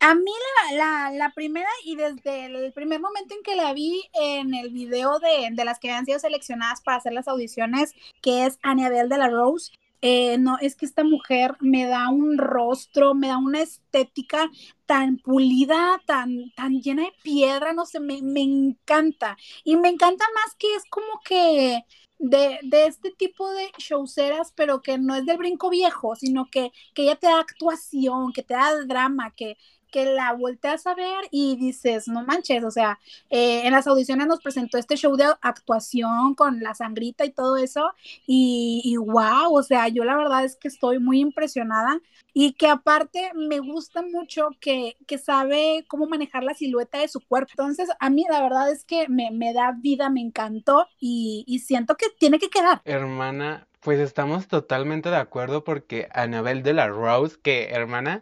A 0.00 0.14
mí 0.14 0.32
la, 0.74 1.10
la, 1.10 1.30
primera, 1.30 1.68
y 1.84 1.96
desde 1.96 2.46
el 2.46 2.72
primer 2.72 3.00
momento 3.00 3.34
en 3.34 3.42
que 3.42 3.56
la 3.56 3.72
vi 3.72 4.02
en 4.14 4.54
el 4.54 4.70
video 4.70 5.18
de, 5.18 5.48
de 5.52 5.64
las 5.64 5.78
que 5.78 5.90
habían 5.90 6.06
sido 6.06 6.18
seleccionadas 6.18 6.80
para 6.82 6.98
hacer 6.98 7.12
las 7.12 7.28
audiciones, 7.28 7.94
que 8.22 8.46
es 8.46 8.58
Annabelle 8.62 9.08
de 9.08 9.18
la 9.18 9.28
Rose, 9.28 9.72
eh, 10.02 10.38
no, 10.38 10.58
es 10.60 10.76
que 10.76 10.86
esta 10.86 11.04
mujer 11.04 11.56
me 11.60 11.86
da 11.86 12.10
un 12.10 12.38
rostro, 12.38 13.14
me 13.14 13.28
da 13.28 13.38
una 13.38 13.62
estética 13.62 14.50
tan 14.84 15.18
pulida, 15.18 16.00
tan, 16.06 16.52
tan 16.54 16.80
llena 16.80 17.02
de 17.02 17.12
piedra, 17.22 17.72
no 17.72 17.86
sé, 17.86 18.00
me, 18.00 18.20
me 18.22 18.42
encanta. 18.42 19.36
Y 19.64 19.76
me 19.76 19.88
encanta 19.88 20.24
más 20.34 20.54
que 20.56 20.74
es 20.76 20.84
como 20.90 21.20
que 21.24 21.82
de, 22.18 22.58
de, 22.62 22.86
este 22.86 23.10
tipo 23.10 23.50
de 23.52 23.70
showceras, 23.78 24.52
pero 24.52 24.82
que 24.82 24.98
no 24.98 25.14
es 25.14 25.26
del 25.26 25.38
brinco 25.38 25.70
viejo, 25.70 26.16
sino 26.16 26.48
que, 26.50 26.72
que 26.94 27.02
ella 27.02 27.16
te 27.16 27.26
da 27.26 27.40
actuación, 27.40 28.32
que 28.32 28.42
te 28.42 28.54
da 28.54 28.74
drama, 28.86 29.34
que, 29.34 29.56
la 30.04 30.32
volteas 30.34 30.86
a 30.86 30.94
ver 30.94 31.24
y 31.30 31.56
dices, 31.56 32.08
no 32.08 32.24
manches, 32.24 32.64
o 32.64 32.70
sea, 32.70 32.98
eh, 33.30 33.62
en 33.64 33.72
las 33.72 33.86
audiciones 33.86 34.26
nos 34.26 34.40
presentó 34.42 34.78
este 34.78 34.96
show 34.96 35.16
de 35.16 35.24
actuación 35.40 36.34
con 36.34 36.60
la 36.60 36.74
sangrita 36.74 37.24
y 37.24 37.30
todo 37.30 37.56
eso, 37.56 37.92
y, 38.26 38.82
y 38.84 38.96
wow, 38.96 39.54
o 39.54 39.62
sea, 39.62 39.88
yo 39.88 40.04
la 40.04 40.16
verdad 40.16 40.44
es 40.44 40.56
que 40.56 40.68
estoy 40.68 40.98
muy 40.98 41.20
impresionada 41.20 42.00
y 42.34 42.52
que 42.52 42.68
aparte 42.68 43.30
me 43.34 43.60
gusta 43.60 44.02
mucho 44.02 44.50
que, 44.60 44.96
que 45.06 45.16
sabe 45.16 45.86
cómo 45.88 46.06
manejar 46.06 46.44
la 46.44 46.52
silueta 46.52 46.98
de 46.98 47.08
su 47.08 47.20
cuerpo. 47.20 47.52
Entonces, 47.52 47.88
a 47.98 48.10
mí 48.10 48.26
la 48.28 48.42
verdad 48.42 48.70
es 48.70 48.84
que 48.84 49.08
me, 49.08 49.30
me 49.30 49.54
da 49.54 49.72
vida, 49.72 50.10
me 50.10 50.20
encantó 50.20 50.86
y, 51.00 51.44
y 51.46 51.60
siento 51.60 51.96
que 51.96 52.06
tiene 52.18 52.38
que 52.38 52.50
quedar. 52.50 52.82
Hermana, 52.84 53.66
pues 53.80 54.00
estamos 54.00 54.48
totalmente 54.48 55.08
de 55.10 55.16
acuerdo 55.16 55.64
porque 55.64 56.08
Anabel 56.12 56.62
de 56.62 56.74
la 56.74 56.88
Rose, 56.88 57.38
que 57.42 57.68
hermana, 57.70 58.20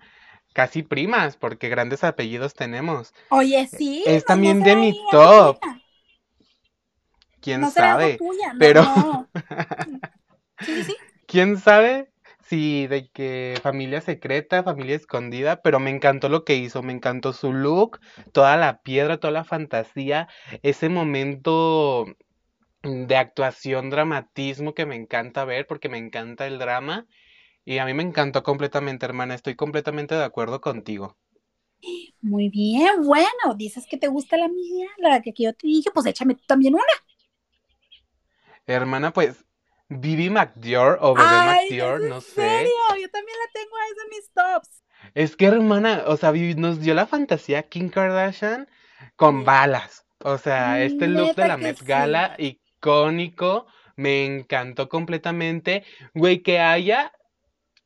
casi 0.55 0.83
primas, 0.83 1.37
porque 1.37 1.69
grandes 1.69 2.03
apellidos 2.05 2.55
tenemos. 2.55 3.13
Oye, 3.29 3.67
sí. 3.67 4.03
Es 4.07 4.25
también 4.25 4.63
de 4.63 4.77
mi 4.77 4.99
top. 5.11 5.59
¿Quién 7.41 7.61
no 7.61 7.71
sabe? 7.71 8.17
Tuya, 8.17 8.55
Pero. 8.59 9.29
sí, 10.61 10.85
sí. 10.85 10.97
¿Quién 11.27 11.59
sabe? 11.59 12.11
Sí, 12.41 12.87
de 12.87 13.11
que 13.11 13.59
familia 13.63 14.01
secreta, 14.01 14.63
familia 14.63 14.97
escondida, 14.97 15.63
pero 15.63 15.81
me 15.81 15.91
encantó 15.91 16.29
lo 16.29 16.45
que 16.45 16.57
hizo, 16.57 16.83
me 16.83 16.93
encantó 16.93 17.33
su 17.33 17.53
look, 17.53 18.01
toda 18.33 18.57
la 18.57 18.83
piedra, 18.83 19.19
toda 19.19 19.33
la 19.33 19.45
fantasía, 19.45 20.29
ese 20.63 20.91
momento 20.91 22.07
de 22.83 23.17
actuación, 23.17 23.89
dramatismo 23.89 24.75
que 24.75 24.85
me 24.85 24.95
encanta 24.95 25.47
ver 25.47 25.67
porque 25.67 25.89
me 25.89 25.99
encanta 25.99 26.47
el 26.47 26.59
drama 26.59 27.07
y 27.65 27.79
a 27.79 27.85
mí 27.87 27.95
me 27.95 28.03
encantó 28.03 28.43
completamente, 28.43 29.07
hermana. 29.07 29.35
Estoy 29.35 29.57
completamente 29.57 30.15
de 30.15 30.25
acuerdo 30.25 30.61
contigo. 30.61 31.17
Muy 32.23 32.49
bien, 32.49 33.03
bueno, 33.05 33.55
dices 33.57 33.87
que 33.87 33.99
te 33.99 34.09
gusta 34.09 34.37
la 34.37 34.49
mía, 34.49 34.89
la 34.99 35.21
que 35.21 35.33
yo 35.37 35.53
te 35.53 35.67
dije, 35.67 35.91
pues 35.93 36.07
échame 36.07 36.35
tú 36.35 36.43
también 36.47 36.75
una. 36.75 36.85
Hermana, 38.67 39.13
pues, 39.13 39.45
Bibi 39.89 40.31
McDior 40.31 40.99
o 41.03 41.15
Bebé 41.15 41.27
McDior, 41.29 42.03
¿es 42.03 42.09
no 42.09 42.17
en 42.17 42.21
sé. 42.23 42.33
serio? 42.33 42.73
Yo 43.01 43.11
también 43.11 43.37
la 43.39 43.53
tengo 43.53 43.77
ahí 43.77 43.91
en 44.03 44.11
mis 44.11 44.31
tops. 44.33 44.83
Es 45.15 45.37
que, 45.37 45.47
hermana, 45.47 46.05
o 46.07 46.17
sea, 46.17 46.31
Bibi 46.31 46.55
nos 46.55 46.81
dio 46.81 46.95
la 46.95 47.07
fantasía 47.07 47.63
Kim 47.65 47.91
Kardashian 47.91 48.69
con 49.17 49.45
balas. 49.45 50.07
O 50.21 50.39
sea, 50.39 50.83
este 50.83 51.09
look 51.09 51.35
de 51.35 51.47
la 51.47 51.59
Met 51.59 51.79
sí. 51.79 51.85
Gala 51.85 52.35
icónico, 52.39 53.67
me 53.97 54.25
encantó 54.25 54.89
completamente. 54.89 55.85
Güey, 56.15 56.43
que 56.43 56.59
haya 56.61 57.13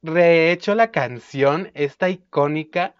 rehecho 0.03 0.75
la 0.75 0.91
canción, 0.93 1.71
esta 1.75 2.09
icónica, 2.11 2.97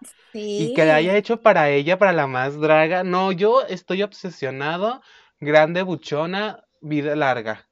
y 0.55 0.71
que 0.71 0.85
la 0.85 0.95
haya 0.95 1.15
Sí. 1.15 1.17
hecho 1.17 1.41
para 1.41 1.69
ella, 1.71 1.97
para 1.99 2.13
la 2.13 2.27
más 2.27 2.59
draga. 2.59 3.03
No, 3.03 3.31
yo 3.31 3.63
estoy 3.67 4.03
obsesionado, 4.03 5.01
grande 5.39 5.83
buchona, 5.83 6.65
vida 6.81 7.15
larga. 7.15 7.67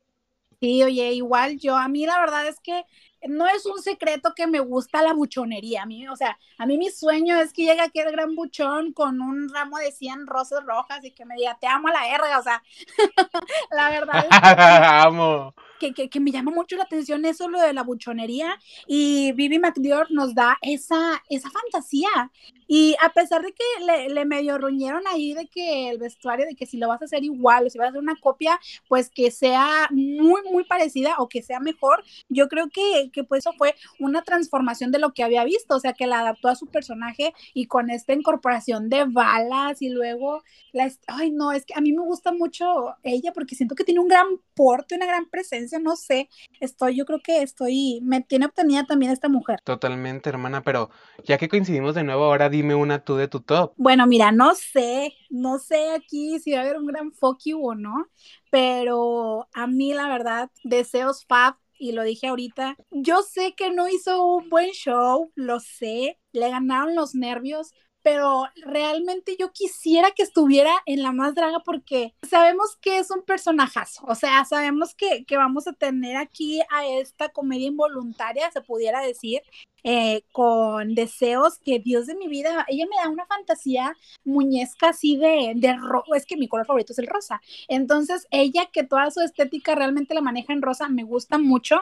Sí, 0.60 0.81
oye, 0.84 1.13
igual 1.13 1.60
yo, 1.60 1.75
a 1.77 1.88
mí 1.88 2.05
la 2.07 2.19
verdad 2.19 2.48
es 2.48 2.60
que 2.60 2.84
no 3.27 3.46
es 3.48 3.65
un 3.65 3.81
secreto 3.81 4.34
que 4.36 4.48
me 4.48 4.60
gusta 4.60 5.01
la 5.01 5.13
buchonería. 5.13 5.84
A 5.84 5.86
mí, 5.86 6.07
o 6.07 6.15
sea, 6.15 6.38
a 6.57 6.65
mí 6.65 6.77
mi 6.77 6.89
sueño 6.89 7.39
es 7.39 7.53
que 7.53 7.63
llegue 7.63 7.81
aquel 7.81 8.12
gran 8.12 8.36
buchón 8.36 8.93
con 8.93 9.22
un 9.22 9.50
ramo 9.50 9.77
de 9.77 9.91
100 9.91 10.27
rosas 10.27 10.63
rojas 10.65 11.03
y 11.03 11.12
que 11.12 11.25
me 11.25 11.36
diga, 11.36 11.57
te 11.60 11.67
amo 11.67 11.88
a 11.89 11.93
la 11.93 12.01
verga. 12.01 12.39
O 12.39 12.43
sea, 12.43 12.63
la 13.72 13.89
verdad 13.89 14.25
es 14.29 14.39
que 14.39 14.48
Amo. 15.07 15.53
que, 15.79 15.93
que, 15.93 16.10
que 16.10 16.19
me 16.19 16.31
llama 16.31 16.51
mucho 16.51 16.75
la 16.75 16.84
atención 16.84 17.25
eso, 17.25 17.48
lo 17.48 17.60
de 17.60 17.74
la 17.74 17.84
buchonería, 17.84 18.57
y 18.88 19.31
Bibi 19.34 19.60
McDior 19.60 20.12
nos 20.12 20.34
da 20.34 20.57
esa, 20.62 21.24
esa 21.29 21.50
fantasía. 21.50 22.31
Y 22.69 22.96
a 23.01 23.10
pesar 23.13 23.41
de 23.43 23.53
que 23.53 23.63
le, 23.86 24.10
le 24.10 24.25
medio 24.25 24.57
ruñeron 24.57 25.01
ahí 25.07 25.34
de 25.34 25.48
que 25.48 25.89
el 25.89 26.00
vestuario, 26.00 26.46
de 26.46 26.55
que 26.55 26.65
si 26.65 26.77
lo 26.77 26.89
vas 26.89 27.01
a 27.01 27.05
hacer 27.05 27.24
igual 27.24 27.65
o 27.65 27.69
si 27.69 27.77
vas 27.77 27.88
a 27.88 27.89
hacer 27.89 28.01
una 28.01 28.17
copia, 28.17 28.60
pues 28.89 29.10
que 29.10 29.31
sea 29.31 29.88
muy, 29.91 30.41
muy 30.51 30.65
parecida 30.65 31.15
o 31.19 31.29
que 31.29 31.41
sea 31.41 31.60
mejor, 31.62 32.03
yo 32.27 32.50
creo 32.50 32.67
que, 32.69 33.10
que 33.18 33.24
pues 33.26 33.40
eso 33.46 33.54
fue 33.58 33.76
una 34.00 34.24
transformación 34.24 34.92
de 34.92 35.00
lo 35.00 35.14
que 35.14 35.24
había 35.24 35.44
visto, 35.44 35.76
o 35.76 35.80
sea, 35.80 35.94
que 35.94 36.08
la 36.08 36.20
adaptó 36.22 36.50
a 36.50 36.56
su 36.56 36.68
personaje 36.68 37.34
y 37.54 37.68
con 37.68 37.90
esta 37.90 38.14
incorporación 38.14 38.90
de 38.90 39.06
balas 39.06 39.82
y 39.82 39.90
luego, 39.90 40.44
la, 40.74 40.86
est- 40.86 41.04
ay 41.08 41.32
no, 41.32 41.52
es 41.52 41.66
que 41.66 41.74
a 41.76 41.82
mí 41.82 41.94
me 41.94 42.04
gusta 42.04 42.32
mucho 42.32 42.96
ella 43.04 43.34
porque 43.34 43.56
siento 43.56 43.76
que 43.76 43.84
tiene 43.84 44.00
un 44.02 44.08
gran 44.08 44.28
porte, 44.56 44.96
una 44.96 45.06
gran 45.06 45.30
presencia, 45.30 45.80
no 45.80 45.96
sé, 45.96 46.30
estoy, 46.60 46.96
yo 46.96 47.06
creo 47.06 47.20
que 47.22 47.42
estoy, 47.42 48.00
me 48.04 48.22
tiene 48.22 48.46
obtenida 48.46 48.86
también 48.86 49.12
esta 49.12 49.30
mujer. 49.30 49.60
Totalmente, 49.64 50.30
hermana, 50.30 50.64
pero 50.64 50.90
ya 51.26 51.38
que 51.38 51.50
coincidimos 51.50 51.96
de 51.96 52.04
nuevo, 52.04 52.24
ahora 52.26 52.50
dime 52.50 52.76
una 52.76 53.04
tú 53.04 53.16
de 53.18 53.28
tu 53.28 53.42
top. 53.42 53.74
Bueno, 53.76 54.08
mira, 54.08 54.32
no 54.32 54.56
sé, 54.56 55.14
no 55.30 55.60
sé 55.60 55.92
aquí 55.92 56.40
si 56.40 56.52
va 56.54 56.60
a 56.60 56.62
haber 56.62 56.78
un 56.78 56.88
gran 56.88 57.12
fuck 57.14 57.40
you 57.46 57.64
o 57.64 57.76
no, 57.76 58.08
pero 58.50 59.48
a 59.54 59.68
mí 59.68 59.94
la 59.94 60.08
verdad, 60.08 60.50
deseos 60.64 61.26
Fab, 61.26 61.56
y 61.79 61.91
lo 61.91 62.03
dije 62.03 62.27
ahorita, 62.27 62.75
yo 62.91 63.22
sé 63.22 63.53
que 63.55 63.72
no 63.72 63.88
hizo 63.88 64.24
un 64.25 64.50
buen 64.50 64.72
show, 64.72 65.31
lo 65.36 65.60
sé, 65.60 66.19
le 66.31 66.50
ganaron 66.50 66.96
los 66.96 67.15
nervios, 67.15 67.72
pero 68.08 68.46
realmente 68.56 69.36
yo 69.38 69.52
quisiera 69.52 70.12
que 70.12 70.24
estuviera 70.24 70.72
en 70.86 71.04
la 71.04 71.12
más 71.12 71.36
draga 71.36 71.60
porque 71.60 72.14
sabemos 72.26 72.78
que 72.78 73.00
es 73.00 73.12
un 73.12 73.22
personajazo, 73.22 74.06
o 74.08 74.16
sea, 74.16 74.46
sabemos 74.46 74.96
que, 74.96 75.26
que 75.26 75.36
vamos 75.36 75.68
a 75.68 75.74
tener 75.74 76.16
aquí 76.16 76.62
a 76.70 76.88
esta 76.88 77.28
comedia 77.28 77.68
involuntaria, 77.68 78.50
se 78.50 78.62
pudiera 78.62 79.02
decir, 79.02 79.42
eh, 79.84 80.22
con 80.32 80.96
deseos 80.96 81.60
que 81.60 81.80
Dios 81.80 82.08
de 82.08 82.16
mi 82.16 82.30
vida, 82.30 82.66
ella 82.70 82.86
me 82.90 82.96
da 82.96 83.10
una 83.10 83.26
fantasía 83.26 83.94
muñezca 84.24 84.90
así 84.90 85.18
de, 85.18 85.52
de 85.58 85.74
rojo, 85.76 86.16
es 86.16 86.26
que 86.26 86.38
mi 86.38 86.48
color 86.48 86.66
favorito 86.66 86.94
es 86.94 87.00
el 87.00 87.08
rosa, 87.08 87.42
entonces 87.68 88.26
ella 88.32 88.70
que 88.72 88.86
toda 88.86 89.12
su 89.12 89.20
estética 89.20 89.76
realmente 89.76 90.14
la 90.14 90.22
maneja 90.22 90.54
en 90.54 90.62
rosa, 90.62 90.88
me 90.88 91.04
gusta 91.04 91.38
mucho, 91.38 91.82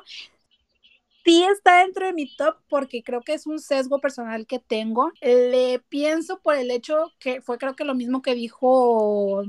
sí 1.25 1.43
está 1.43 1.79
dentro 1.79 2.05
de 2.05 2.13
mi 2.13 2.33
top 2.35 2.57
porque 2.69 3.03
creo 3.03 3.21
que 3.21 3.33
es 3.33 3.47
un 3.47 3.59
sesgo 3.59 3.99
personal 3.99 4.45
que 4.47 4.59
tengo. 4.59 5.11
Le 5.21 5.79
pienso 5.89 6.39
por 6.41 6.55
el 6.55 6.71
hecho 6.71 7.11
que 7.19 7.41
fue 7.41 7.57
creo 7.57 7.75
que 7.75 7.83
lo 7.83 7.95
mismo 7.95 8.21
que 8.21 8.35
dijo 8.35 9.43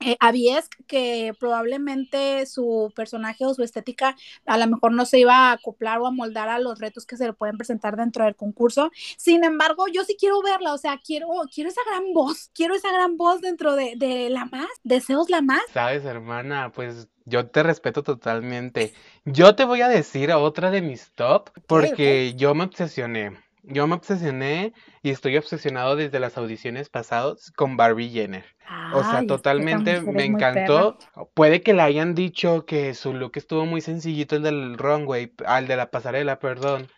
eh, 0.00 0.16
Aviesk, 0.20 0.72
que 0.86 1.32
probablemente 1.38 2.46
su 2.46 2.92
personaje 2.94 3.44
o 3.46 3.54
su 3.54 3.62
estética 3.62 4.16
a 4.44 4.58
lo 4.58 4.66
mejor 4.66 4.92
no 4.92 5.06
se 5.06 5.18
iba 5.18 5.50
a 5.50 5.52
acoplar 5.52 6.00
o 6.00 6.06
a 6.06 6.10
moldar 6.10 6.48
a 6.48 6.58
los 6.58 6.78
retos 6.78 7.06
que 7.06 7.16
se 7.16 7.26
le 7.26 7.32
pueden 7.32 7.56
presentar 7.56 7.96
dentro 7.96 8.24
del 8.24 8.36
concurso. 8.36 8.90
Sin 9.16 9.44
embargo, 9.44 9.86
yo 9.88 10.04
sí 10.04 10.16
quiero 10.18 10.42
verla, 10.42 10.74
o 10.74 10.78
sea, 10.78 11.00
quiero, 11.04 11.28
quiero 11.52 11.70
esa 11.70 11.80
gran 11.88 12.12
voz, 12.12 12.50
quiero 12.54 12.74
esa 12.74 12.92
gran 12.92 13.16
voz 13.16 13.40
dentro 13.40 13.76
de, 13.76 13.94
de 13.96 14.30
la 14.30 14.44
más, 14.46 14.68
deseos 14.82 15.30
la 15.30 15.42
más. 15.42 15.62
¿Sabes, 15.72 16.04
hermana? 16.04 16.70
Pues 16.72 17.08
yo 17.24 17.46
te 17.48 17.62
respeto 17.62 18.02
totalmente. 18.02 18.92
Yo 19.24 19.54
te 19.54 19.64
voy 19.64 19.80
a 19.82 19.88
decir 19.88 20.30
otra 20.32 20.70
de 20.70 20.82
mis 20.82 21.12
top 21.14 21.50
porque 21.66 22.34
yo 22.36 22.54
me 22.54 22.64
obsesioné. 22.64 23.32
Yo 23.66 23.86
me 23.86 23.94
obsesioné 23.94 24.74
y 25.02 25.08
estoy 25.10 25.38
obsesionado 25.38 25.96
desde 25.96 26.20
las 26.20 26.36
audiciones 26.36 26.90
pasadas 26.90 27.50
con 27.52 27.78
Barbie 27.78 28.10
Jenner. 28.10 28.44
O 28.92 29.02
sea, 29.02 29.20
totalmente 29.26 30.00
me 30.02 30.24
encantó. 30.24 30.98
Puede 31.34 31.62
que 31.62 31.72
le 31.72 31.80
hayan 31.82 32.14
dicho 32.14 32.66
que 32.66 32.92
su 32.94 33.14
look 33.14 33.32
estuvo 33.36 33.64
muy 33.64 33.80
sencillito, 33.80 34.36
el 34.36 34.42
del 34.42 34.76
runway, 34.78 35.32
al 35.46 35.66
de 35.66 35.76
la 35.76 35.90
pasarela, 35.90 36.38
perdón. 36.38 36.88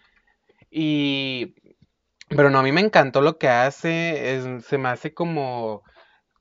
Y... 0.70 1.54
Pero 2.28 2.50
no, 2.50 2.58
a 2.58 2.62
mí 2.64 2.72
me 2.72 2.80
encantó 2.80 3.20
lo 3.20 3.38
que 3.38 3.48
hace. 3.48 4.34
es- 4.36 4.64
se 4.64 4.78
me 4.78 4.88
hace 4.88 5.14
como... 5.14 5.82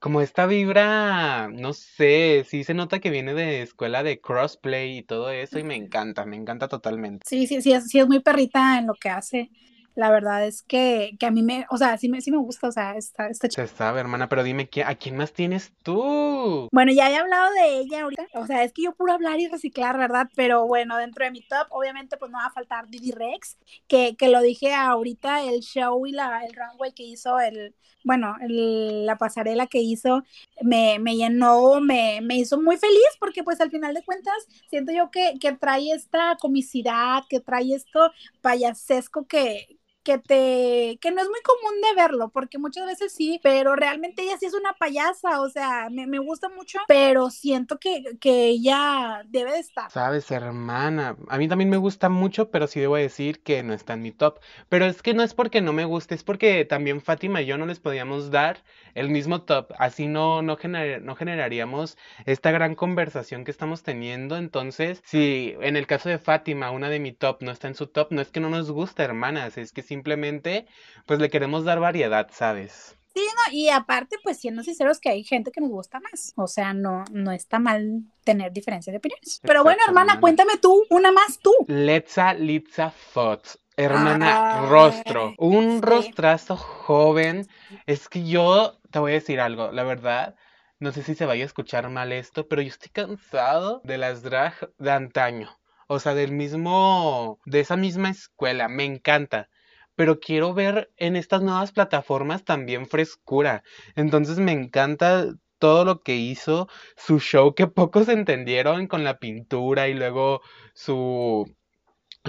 Como 0.06 0.22
esta 0.22 0.46
vibra, 0.46 1.48
no 1.48 1.74
sé, 1.74 2.46
sí 2.48 2.64
se 2.64 2.76
nota 2.76 3.00
que 3.00 3.10
viene 3.10 3.34
de 3.34 3.64
escuela 3.64 4.04
de 4.04 4.22
crossplay 4.22 5.00
y 5.00 5.04
todo 5.04 5.32
eso 5.32 5.58
y 5.58 5.64
me 5.64 5.76
encanta, 5.76 6.26
me 6.28 6.36
encanta 6.36 6.68
totalmente. 6.68 7.26
Sí, 7.26 7.48
sí, 7.48 7.60
sí, 7.62 7.74
es, 7.74 7.88
sí 7.88 8.00
es 8.00 8.08
muy 8.08 8.20
perrita 8.20 8.78
en 8.78 8.86
lo 8.88 8.94
que 8.94 9.10
hace. 9.10 9.50
La 9.96 10.10
verdad 10.12 10.46
es 10.46 10.62
que, 10.64 11.16
que 11.20 11.26
a 11.26 11.32
mí 11.32 11.42
me, 11.42 11.66
o 11.70 11.78
sea, 11.78 11.98
sí 11.98 12.10
me, 12.10 12.22
sí 12.22 12.30
me 12.32 12.38
gusta, 12.38 12.68
o 12.68 12.72
sea, 12.72 12.96
está, 12.98 13.28
está 13.28 13.48
chido. 13.50 13.68
Se 13.68 13.74
sabe, 13.76 14.02
hermana, 14.02 14.28
pero 14.30 14.44
dime, 14.44 14.68
¿quién- 14.70 14.88
¿a 14.88 14.96
quién 14.96 15.16
más 15.18 15.32
tienes 15.34 15.72
tú? 15.84 16.68
Bueno, 16.72 16.92
ya 16.92 17.10
he 17.10 17.16
hablado 17.16 17.54
de 17.54 17.80
ella 17.80 18.02
ahorita, 18.04 18.28
o 18.34 18.46
sea, 18.46 18.64
es 18.64 18.74
que 18.74 18.84
yo 18.84 18.94
puro 18.94 19.14
hablar 19.14 19.40
y 19.40 19.48
reciclar, 19.48 19.98
¿verdad? 19.98 20.28
Pero 20.36 20.68
bueno, 20.68 20.98
dentro 20.98 21.24
de 21.24 21.32
mi 21.32 21.42
top, 21.42 21.68
obviamente, 21.70 22.18
pues 22.18 22.32
no 22.32 22.38
va 22.38 22.48
a 22.48 22.52
faltar 22.52 22.88
Didi 22.90 23.12
Rex, 23.12 23.58
que, 23.88 24.16
que 24.18 24.28
lo 24.30 24.42
dije 24.42 24.74
ahorita, 24.74 25.44
el 25.44 25.62
show 25.62 26.06
y 26.06 26.12
la, 26.12 26.44
el 26.46 26.54
runway 26.54 26.92
que 26.94 27.04
hizo, 27.04 27.40
el, 27.40 27.74
bueno, 28.04 28.36
el- 28.42 29.06
la 29.06 29.18
pasarela 29.18 29.68
que 29.68 29.80
hizo, 29.82 30.24
me, 30.62 31.00
me 31.00 31.16
llenó, 31.16 31.80
me, 31.82 32.20
me 32.22 32.36
hizo 32.38 32.60
muy 32.62 32.78
feliz, 32.78 33.00
porque 33.20 33.44
pues 33.44 33.62
al 33.62 33.72
final 33.72 33.94
de 33.94 34.04
cuentas, 34.04 34.34
siento 34.70 34.92
yo 34.92 35.10
que, 35.12 35.36
que 35.40 35.54
trae 35.54 35.92
esta 35.92 36.36
comicidad, 36.40 37.24
que 37.30 37.40
trae 37.40 37.74
esto 37.74 38.12
payasesco 38.42 39.26
que, 39.28 39.78
que 40.06 40.20
te, 40.20 40.98
que 41.02 41.12
no 41.12 41.22
es 41.22 41.30
muy 41.30 41.42
común 41.42 41.82
de 41.82 41.96
verlo, 42.02 42.30
porque 42.30 42.60
muchas 42.60 42.86
veces 42.88 43.14
sí, 43.14 43.40
pero 43.44 43.76
realmente 43.76 44.24
ella 44.24 44.38
sí 44.40 44.46
es 44.48 44.54
una 44.54 44.74
payasa, 44.74 45.42
o 45.42 45.50
sea, 45.50 45.90
me, 45.92 46.08
me 46.08 46.20
gusta 46.20 46.50
mucho, 46.50 46.80
pero 46.88 47.30
siento 47.32 47.80
que, 47.80 48.18
que 48.22 48.48
ella 48.48 49.24
debe 49.28 49.54
de 49.54 49.60
estar. 49.60 49.92
Sabes, 49.92 50.30
hermana, 50.32 51.16
a 51.30 51.38
mí 51.38 51.48
también 51.48 51.70
me 51.70 51.78
gusta 51.78 52.10
mucho, 52.10 52.50
pero 52.52 52.66
sí 52.68 52.80
debo 52.80 52.96
decir 52.98 53.42
que 53.44 53.62
no 53.64 53.74
está 53.74 53.94
en 53.94 54.02
mi 54.02 54.12
top. 54.12 54.40
Pero 54.68 54.86
es 54.86 55.02
que 55.04 55.14
no 55.14 55.22
es 55.24 55.34
porque 55.36 55.62
no 55.62 55.74
me 55.74 55.86
guste, 55.86 56.16
es 56.16 56.24
porque 56.24 56.66
también 56.66 57.02
Fátima 57.02 57.42
y 57.42 57.46
yo 57.46 57.58
no 57.58 57.66
les 57.68 57.80
podíamos 57.80 58.32
dar 58.32 58.64
el 58.96 59.10
mismo 59.10 59.44
top, 59.44 59.72
así 59.78 60.08
no, 60.08 60.42
no, 60.42 60.58
gener- 60.58 61.02
no 61.02 61.16
generaríamos 61.16 61.98
esta 62.26 62.52
gran 62.52 62.74
conversación 62.76 63.46
que 63.46 63.52
estamos 63.52 63.84
teniendo. 63.84 64.38
Entonces, 64.38 65.02
si 65.06 65.56
en 65.62 65.78
el 65.78 65.86
caso 65.88 66.10
de 66.10 66.18
Fátima, 66.20 66.72
una 66.72 66.90
de 66.90 67.00
mi 67.00 67.12
top 67.14 67.42
no 67.44 67.52
está 67.52 67.68
en 67.68 67.76
su 67.76 67.88
top, 67.88 68.12
no 68.12 68.22
es 68.22 68.32
que 68.32 68.40
no 68.40 68.50
nos 68.50 68.72
gusta, 68.72 69.04
hermanas, 69.04 69.58
es 69.58 69.72
que 69.72 69.84
simplemente 69.96 70.68
pues 71.06 71.20
le 71.20 71.30
queremos 71.30 71.64
dar 71.64 71.80
variedad, 71.80 72.30
¿sabes? 72.32 72.96
Sí, 73.16 73.22
no, 73.22 73.54
y 73.54 73.70
aparte, 73.70 74.18
pues 74.22 74.38
siendo 74.40 74.62
sinceros 74.62 75.00
que 75.00 75.08
hay 75.08 75.24
gente 75.24 75.52
que 75.52 75.62
nos 75.62 75.70
gusta 75.70 76.02
más, 76.02 76.34
o 76.36 76.48
sea, 76.48 76.74
no, 76.74 77.06
no 77.12 77.32
está 77.32 77.60
mal 77.60 78.02
tener 78.26 78.52
diferencias 78.52 78.92
de 78.92 78.98
opiniones. 78.98 79.40
Pero 79.42 79.64
bueno, 79.64 79.82
hermana, 79.88 80.20
cuéntame 80.20 80.58
tú, 80.62 80.84
una 80.90 81.14
más 81.14 81.40
tú. 81.40 81.54
Letza 81.68 82.34
Litza 82.34 82.92
Fox. 82.92 83.58
Hermana, 83.78 84.66
rostro. 84.68 85.34
Un 85.38 85.76
sí. 85.76 85.82
rostrazo 85.82 86.58
joven. 86.58 87.48
Es 87.86 88.10
que 88.10 88.26
yo 88.26 88.78
te 88.92 89.00
voy 89.00 89.12
a 89.12 89.16
decir 89.16 89.40
algo, 89.40 89.72
la 89.72 89.84
verdad. 89.84 90.36
No 90.80 90.92
sé 90.92 91.04
si 91.04 91.16
se 91.16 91.26
vaya 91.26 91.44
a 91.44 91.48
escuchar 91.48 91.90
mal 91.90 92.12
esto, 92.12 92.48
pero 92.48 92.62
yo 92.62 92.68
estoy 92.68 92.90
cansado 92.90 93.82
de 93.86 93.98
las 93.98 94.24
drag 94.24 94.72
de 94.78 94.92
antaño. 94.92 95.58
O 95.88 96.00
sea, 96.00 96.16
del 96.16 96.32
mismo, 96.32 97.40
de 97.46 97.62
esa 97.62 97.78
misma 97.78 98.10
escuela. 98.10 98.68
Me 98.68 98.84
encanta. 98.84 99.50
Pero 99.96 100.20
quiero 100.20 100.54
ver 100.54 100.92
en 100.98 101.16
estas 101.16 101.42
nuevas 101.42 101.72
plataformas 101.72 102.44
también 102.44 102.86
frescura. 102.88 103.64
Entonces 103.96 104.38
me 104.40 104.52
encanta 104.52 105.28
todo 105.60 105.86
lo 105.86 106.02
que 106.02 106.16
hizo, 106.16 106.68
su 106.96 107.20
show 107.20 107.56
que 107.56 107.68
pocos 107.68 108.10
entendieron 108.10 108.88
con 108.88 109.04
la 109.04 109.20
pintura 109.20 109.88
y 109.88 109.94
luego 109.94 110.42
su, 110.74 111.52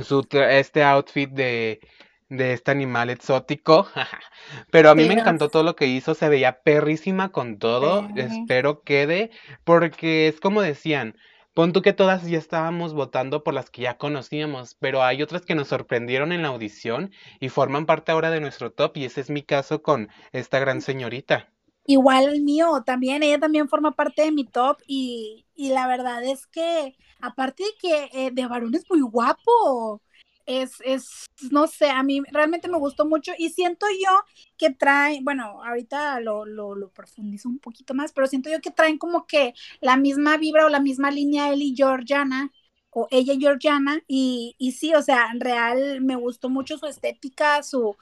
su 0.02 0.26
este 0.32 0.82
outfit 0.84 1.30
de, 1.30 1.80
de 2.28 2.52
este 2.52 2.70
animal 2.70 3.10
exótico. 3.10 3.88
Pero 4.70 4.90
a 4.90 4.94
mí 4.94 5.04
me 5.06 5.14
encantó 5.14 5.48
todo 5.48 5.62
lo 5.62 5.76
que 5.76 5.86
hizo, 5.86 6.14
se 6.14 6.28
veía 6.28 6.60
perrísima 6.62 7.30
con 7.30 7.58
todo. 7.58 8.08
Sí. 8.08 8.20
Espero 8.20 8.82
quede, 8.82 9.30
porque 9.64 10.28
es 10.28 10.40
como 10.40 10.62
decían. 10.62 11.16
Pon 11.56 11.72
tú 11.72 11.80
que 11.80 11.94
todas 11.94 12.28
ya 12.28 12.36
estábamos 12.36 12.92
votando 12.92 13.42
por 13.42 13.54
las 13.54 13.70
que 13.70 13.80
ya 13.80 13.96
conocíamos, 13.96 14.74
pero 14.74 15.02
hay 15.02 15.22
otras 15.22 15.46
que 15.46 15.54
nos 15.54 15.68
sorprendieron 15.68 16.32
en 16.32 16.42
la 16.42 16.48
audición 16.48 17.12
y 17.40 17.48
forman 17.48 17.86
parte 17.86 18.12
ahora 18.12 18.30
de 18.30 18.42
nuestro 18.42 18.72
top, 18.72 18.98
y 18.98 19.06
ese 19.06 19.22
es 19.22 19.30
mi 19.30 19.42
caso 19.42 19.80
con 19.80 20.10
esta 20.32 20.58
gran 20.58 20.82
señorita. 20.82 21.50
Igual 21.86 22.28
el 22.28 22.42
mío 22.42 22.82
también, 22.84 23.22
ella 23.22 23.38
también 23.38 23.70
forma 23.70 23.92
parte 23.92 24.20
de 24.20 24.32
mi 24.32 24.44
top 24.44 24.82
y, 24.86 25.46
y 25.54 25.70
la 25.70 25.88
verdad 25.88 26.22
es 26.24 26.46
que, 26.46 26.94
aparte 27.22 27.62
de 27.64 27.70
que 27.80 28.26
eh, 28.26 28.30
de 28.32 28.46
varón 28.46 28.74
es 28.74 28.84
muy 28.90 29.00
guapo, 29.00 30.02
es, 30.46 30.72
es, 30.84 31.26
no 31.50 31.66
sé, 31.66 31.90
a 31.90 32.02
mí 32.02 32.22
realmente 32.32 32.68
me 32.68 32.78
gustó 32.78 33.04
mucho 33.06 33.32
y 33.38 33.50
siento 33.50 33.86
yo 34.02 34.10
que 34.56 34.70
trae, 34.70 35.20
bueno, 35.22 35.62
ahorita 35.64 36.20
lo, 36.20 36.44
lo, 36.46 36.90
profundizo 36.90 37.48
un 37.48 37.58
poquito 37.58 37.94
más, 37.94 38.12
pero 38.12 38.26
siento 38.26 38.50
yo 38.50 38.60
que 38.60 38.70
traen 38.70 38.98
como 38.98 39.26
que 39.26 39.54
la 39.80 39.96
misma 39.96 40.36
vibra 40.36 40.66
o 40.66 40.68
la 40.68 40.80
misma 40.80 41.10
línea 41.10 41.52
él 41.52 41.62
y 41.62 41.74
Georgiana, 41.76 42.52
o 42.90 43.08
ella 43.10 43.34
y 43.34 43.40
Georgiana, 43.40 44.00
y, 44.08 44.54
y 44.58 44.72
sí, 44.72 44.94
o 44.94 45.02
sea, 45.02 45.28
en 45.32 45.40
real 45.40 46.00
me 46.00 46.16
gustó 46.16 46.48
mucho 46.48 46.78
su 46.78 46.86
estética, 46.86 47.62
su, 47.62 47.94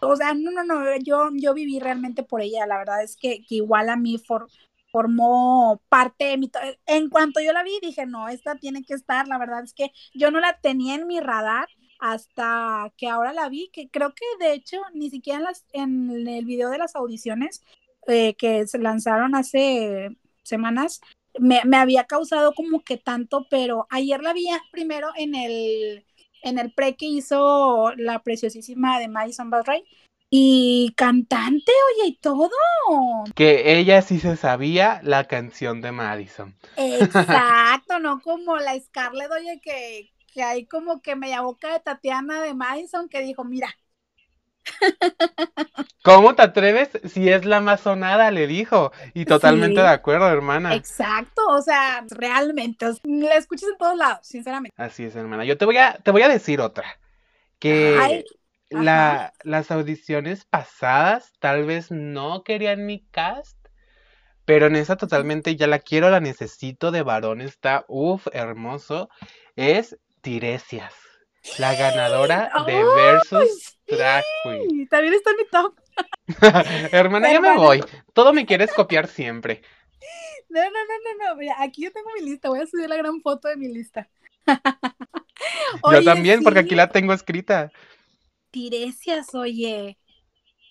o 0.00 0.16
sea, 0.16 0.34
no, 0.34 0.50
no, 0.50 0.64
no, 0.64 0.96
yo, 0.98 1.30
yo 1.34 1.54
viví 1.54 1.78
realmente 1.78 2.22
por 2.22 2.40
ella, 2.42 2.66
la 2.66 2.78
verdad 2.78 3.02
es 3.02 3.16
que, 3.16 3.44
que 3.44 3.56
igual 3.56 3.88
a 3.88 3.96
mí 3.96 4.18
for- 4.18 4.48
formó 4.90 5.80
parte 5.88 6.24
de 6.26 6.38
mi... 6.38 6.50
En 6.86 7.08
cuanto 7.08 7.40
yo 7.40 7.52
la 7.52 7.62
vi, 7.62 7.78
dije, 7.80 8.04
no, 8.06 8.28
esta 8.28 8.56
tiene 8.56 8.84
que 8.84 8.94
estar, 8.94 9.26
la 9.28 9.38
verdad 9.38 9.62
es 9.64 9.72
que 9.74 9.90
yo 10.14 10.30
no 10.30 10.40
la 10.40 10.58
tenía 10.60 10.94
en 10.96 11.06
mi 11.06 11.20
radar 11.20 11.68
hasta 12.02 12.92
que 12.96 13.08
ahora 13.08 13.32
la 13.32 13.48
vi, 13.48 13.70
que 13.72 13.88
creo 13.88 14.12
que 14.12 14.44
de 14.44 14.54
hecho 14.54 14.78
ni 14.92 15.08
siquiera 15.08 15.38
en, 15.38 15.44
las, 15.44 15.64
en 15.72 16.26
el 16.26 16.44
video 16.44 16.68
de 16.68 16.78
las 16.78 16.96
audiciones 16.96 17.62
eh, 18.08 18.34
que 18.34 18.66
se 18.66 18.78
lanzaron 18.78 19.36
hace 19.36 20.16
semanas, 20.42 21.00
me, 21.38 21.60
me 21.64 21.76
había 21.76 22.02
causado 22.04 22.54
como 22.54 22.82
que 22.82 22.96
tanto, 22.96 23.46
pero 23.48 23.86
ayer 23.88 24.20
la 24.20 24.32
vi 24.32 24.46
primero 24.72 25.10
en 25.16 25.36
el, 25.36 26.04
en 26.42 26.58
el 26.58 26.72
pre 26.72 26.96
que 26.96 27.06
hizo 27.06 27.92
la 27.96 28.18
preciosísima 28.18 28.98
de 28.98 29.06
Madison 29.06 29.48
Barray 29.48 29.84
y 30.28 30.92
cantante, 30.96 31.70
oye, 31.94 32.08
y 32.08 32.16
todo. 32.16 32.50
Que 33.36 33.78
ella 33.78 34.02
sí 34.02 34.18
se 34.18 34.36
sabía 34.36 35.00
la 35.04 35.28
canción 35.28 35.80
de 35.80 35.92
Madison. 35.92 36.56
Exacto, 36.76 38.00
no 38.00 38.20
como 38.20 38.56
la 38.56 38.76
Scarlett, 38.80 39.30
oye, 39.30 39.60
que, 39.62 40.10
que 40.32 40.42
hay 40.44 40.66
como 40.66 41.02
que 41.02 41.16
media 41.16 41.42
boca 41.42 41.72
de 41.72 41.80
Tatiana 41.80 42.42
de 42.42 42.54
Madison 42.54 43.08
que 43.10 43.22
dijo, 43.22 43.44
mira, 43.44 43.68
¿Cómo 46.02 46.34
te 46.34 46.42
atreves 46.42 46.90
si 47.04 47.28
es 47.28 47.44
la 47.44 47.60
más 47.60 47.80
sonada? 47.82 48.30
Le 48.30 48.46
dijo. 48.46 48.92
Y 49.14 49.26
totalmente 49.26 49.80
Sí. 49.80 49.82
de 49.82 49.88
acuerdo, 49.88 50.28
hermana. 50.28 50.74
exacto, 50.76 51.42
o 51.48 51.62
sea, 51.62 52.04
realmente, 52.10 52.86
la 53.04 53.36
escuchas 53.36 53.70
en 53.70 53.78
todos 53.78 53.96
lados, 53.96 54.26
sinceramente. 54.26 54.74
Así 54.76 55.04
es, 55.04 55.16
hermana. 55.16 55.44
Yo 55.44 55.58
te 55.58 55.64
voy 55.64 55.76
a, 55.78 55.94
te 55.98 56.10
voy 56.10 56.22
a 56.22 56.28
decir 56.28 56.60
otra. 56.60 56.84
Que 57.58 57.98
Ay, 58.00 58.24
la, 58.70 59.34
las 59.44 59.70
audiciones 59.70 60.44
pasadas 60.46 61.32
tal 61.40 61.66
vez 61.66 61.90
no 61.90 62.44
querían 62.44 62.86
mi 62.86 63.04
cast, 63.10 63.58
pero 64.44 64.66
en 64.66 64.76
esa 64.76 64.96
totalmente 64.96 65.56
ya 65.56 65.66
la 65.66 65.78
quiero, 65.80 66.10
la 66.10 66.20
necesito 66.20 66.90
de 66.92 67.02
varón. 67.02 67.40
Está, 67.40 67.84
uff, 67.88 68.26
hermoso. 68.32 69.08
Es 69.56 69.98
Tiresias, 70.22 70.94
la 71.58 71.74
ganadora 71.74 72.52
de 72.66 72.84
¡Ay, 72.84 72.84
Versus 72.94 73.78
Drag 73.88 74.26
Queen. 74.42 74.70
sí, 74.70 74.86
también 74.90 75.14
está 75.14 75.30
en 75.32 75.36
mi 75.36 75.44
top. 75.50 75.74
Hermana, 76.92 77.32
ya 77.32 77.40
me 77.40 77.52
voy. 77.52 77.84
Todo 78.12 78.32
me 78.32 78.46
quieres 78.46 78.72
copiar 78.72 79.08
siempre. 79.08 79.62
No, 80.48 80.60
no, 80.62 80.70
no, 80.70 80.70
no, 80.70 81.28
no, 81.30 81.36
mira, 81.36 81.56
aquí 81.60 81.82
yo 81.84 81.92
tengo 81.92 82.08
mi 82.18 82.22
lista, 82.28 82.48
voy 82.50 82.60
a 82.60 82.66
subir 82.66 82.88
la 82.88 82.96
gran 82.96 83.22
foto 83.22 83.48
de 83.48 83.56
mi 83.56 83.68
lista. 83.68 84.10
Yo 85.90 86.02
Oye, 86.02 86.02
también, 86.02 86.42
porque 86.42 86.60
sí, 86.60 86.66
aquí 86.66 86.74
la 86.74 86.90
tengo 86.90 87.12
escrita. 87.12 87.72
Tiresias, 88.50 89.34
oye. 89.34 89.98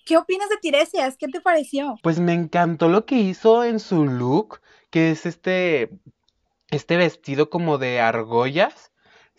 ¿Qué 0.06 0.18
opinas 0.18 0.50
de 0.50 0.58
Tiresias? 0.58 1.18
¿Qué 1.18 1.28
te 1.28 1.42
pareció? 1.42 2.02
Pues 2.02 2.20
me 2.20 2.34
encantó 2.34 2.90
lo 2.90 3.06
que 3.06 3.16
hizo 3.16 3.64
en 3.64 3.80
su 3.80 4.06
look, 4.06 4.62
que 4.90 5.12
es 5.12 5.26
este, 5.26 5.90
este 6.72 6.98
vestido 6.98 7.50
como 7.50 7.78
de 7.78 8.00
argollas. 8.02 8.91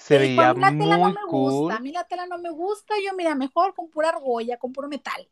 Se 0.07 0.19
Eh, 0.19 0.25
veía 0.25 0.51
a 0.51 0.55
mí 0.55 0.61
la 0.61 0.75
tela 0.77 0.99
no 0.99 1.11
muy 1.11 1.19
me 1.19 1.25
cool. 1.25 1.77
gusta, 1.77 1.77
a 1.77 1.81
mí 1.81 1.93
la 1.93 2.05
tela 2.05 2.27
no 2.27 2.39
me 2.39 2.51
gusta, 2.51 2.95
yo 3.05 3.15
mira, 3.17 3.35
mejor 3.35 3.75
con 3.75 3.91
pura 3.91 4.11
argolla, 4.11 4.59
con 4.59 4.73
puro 4.73 4.89
metal, 4.89 5.29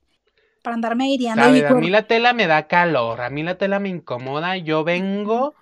para 0.63 0.75
andarme 0.75 1.11
hiriendo 1.13 1.51
¿Sabe? 1.51 1.61
mi 1.67 1.67
A 1.67 1.75
mí 1.75 1.89
la 1.91 2.07
tela 2.07 2.33
me 2.35 2.47
da 2.47 2.67
calor, 2.69 3.21
a 3.23 3.31
mí 3.31 3.43
la 3.43 3.57
tela 3.57 3.79
me 3.81 3.89
incomoda. 3.89 4.57
Yo 4.59 4.85
vengo 4.85 5.55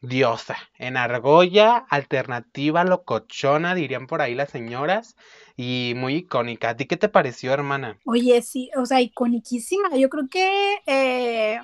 diosa, 0.00 0.56
en 0.78 0.96
argolla, 0.96 1.76
alternativa, 1.90 2.84
locochona, 2.84 3.74
dirían 3.74 4.06
por 4.06 4.22
ahí 4.22 4.34
las 4.34 4.50
señoras, 4.50 5.16
y 5.56 5.92
muy 5.96 6.16
icónica. 6.16 6.70
¿A 6.70 6.76
ti 6.76 6.86
qué 6.86 6.96
te 6.96 7.08
pareció, 7.08 7.52
hermana? 7.52 7.98
Oye, 8.04 8.40
sí, 8.42 8.70
o 8.76 8.86
sea, 8.86 9.00
iconiquísima. 9.00 9.96
Yo 9.96 10.08
creo 10.08 10.28
que, 10.28 10.76
eh, 10.86 11.60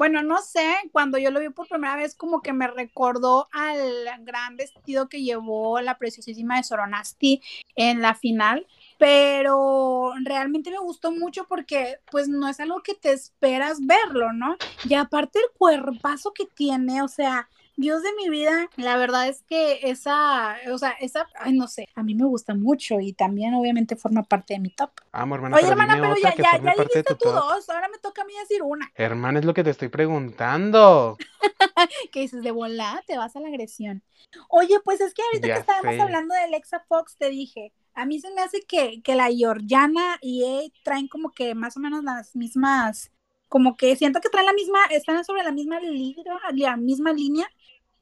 bueno, 0.00 0.22
no 0.22 0.40
sé, 0.40 0.66
cuando 0.92 1.18
yo 1.18 1.30
lo 1.30 1.40
vi 1.40 1.50
por 1.50 1.68
primera 1.68 1.94
vez, 1.94 2.14
como 2.14 2.40
que 2.40 2.54
me 2.54 2.66
recordó 2.66 3.50
al 3.52 4.06
gran 4.24 4.56
vestido 4.56 5.10
que 5.10 5.22
llevó 5.22 5.78
la 5.82 5.98
preciosísima 5.98 6.56
de 6.56 6.62
Soronasti 6.62 7.42
en 7.76 8.00
la 8.00 8.14
final, 8.14 8.66
pero 9.00 10.12
realmente 10.24 10.70
me 10.70 10.78
gustó 10.78 11.10
mucho 11.10 11.46
porque, 11.48 11.96
pues, 12.10 12.28
no 12.28 12.46
es 12.48 12.60
algo 12.60 12.82
que 12.82 12.94
te 12.94 13.12
esperas 13.12 13.78
verlo, 13.86 14.34
¿no? 14.34 14.56
Y 14.84 14.92
aparte 14.94 15.38
el 15.38 15.46
cuerpazo 15.56 16.32
que 16.34 16.44
tiene, 16.44 17.00
o 17.00 17.08
sea, 17.08 17.48
Dios 17.76 18.02
de 18.02 18.10
mi 18.18 18.28
vida, 18.28 18.68
la 18.76 18.98
verdad 18.98 19.26
es 19.28 19.42
que 19.48 19.80
esa, 19.84 20.56
o 20.70 20.76
sea, 20.76 20.90
esa, 21.00 21.26
ay, 21.34 21.54
no 21.54 21.66
sé, 21.66 21.88
a 21.94 22.02
mí 22.02 22.14
me 22.14 22.26
gusta 22.26 22.54
mucho 22.54 23.00
y 23.00 23.14
también 23.14 23.54
obviamente 23.54 23.96
forma 23.96 24.22
parte 24.22 24.52
de 24.52 24.60
mi 24.60 24.68
top. 24.68 24.90
Amo, 25.12 25.34
hermana, 25.34 25.56
Oye, 25.56 25.62
pero 25.64 25.72
hermana, 25.72 25.94
dime 25.94 26.08
pero 26.08 26.18
otra 26.18 26.30
ya, 26.30 26.36
que 26.36 26.42
ya, 26.42 26.50
forme 26.50 26.70
ya 26.72 26.76
parte 26.76 26.98
de 26.98 27.02
dijiste 27.02 27.14
tu 27.14 27.24
tú 27.24 27.30
top. 27.30 27.34
dos, 27.36 27.70
ahora 27.70 27.88
me 27.88 27.96
toca 27.98 28.20
a 28.20 28.24
mí 28.26 28.34
decir 28.38 28.62
una. 28.62 28.92
Hermana, 28.96 29.38
es 29.38 29.46
lo 29.46 29.54
que 29.54 29.64
te 29.64 29.70
estoy 29.70 29.88
preguntando. 29.88 31.16
Que 32.12 32.20
dices, 32.20 32.42
de 32.42 32.50
volada 32.50 33.02
te 33.06 33.16
vas 33.16 33.34
a 33.36 33.40
la 33.40 33.48
agresión. 33.48 34.02
Oye, 34.48 34.78
pues 34.84 35.00
es 35.00 35.14
que 35.14 35.22
ahorita 35.22 35.48
Ya 35.48 35.54
que 35.54 35.60
estábamos 35.60 35.94
sé. 35.94 36.00
hablando 36.02 36.34
de 36.34 36.40
Alexa 36.42 36.80
Fox, 36.88 37.16
te 37.16 37.30
dije, 37.30 37.72
a 38.00 38.06
mí 38.06 38.20
se 38.20 38.32
me 38.32 38.40
hace 38.40 38.62
que, 38.62 39.02
que 39.02 39.14
la 39.14 39.28
Georgiana 39.30 40.18
y 40.22 40.44
él 40.44 40.72
traen 40.82 41.08
como 41.08 41.32
que 41.32 41.54
más 41.54 41.76
o 41.76 41.80
menos 41.80 42.02
las 42.04 42.34
mismas, 42.34 43.12
como 43.48 43.76
que 43.76 43.96
siento 43.96 44.20
que 44.20 44.30
traen 44.30 44.46
la 44.46 44.52
misma, 44.54 44.78
están 44.90 45.24
sobre 45.24 45.42
la 45.44 45.52
misma, 45.52 45.80
la 45.80 46.76
misma 46.76 47.12
línea, 47.12 47.46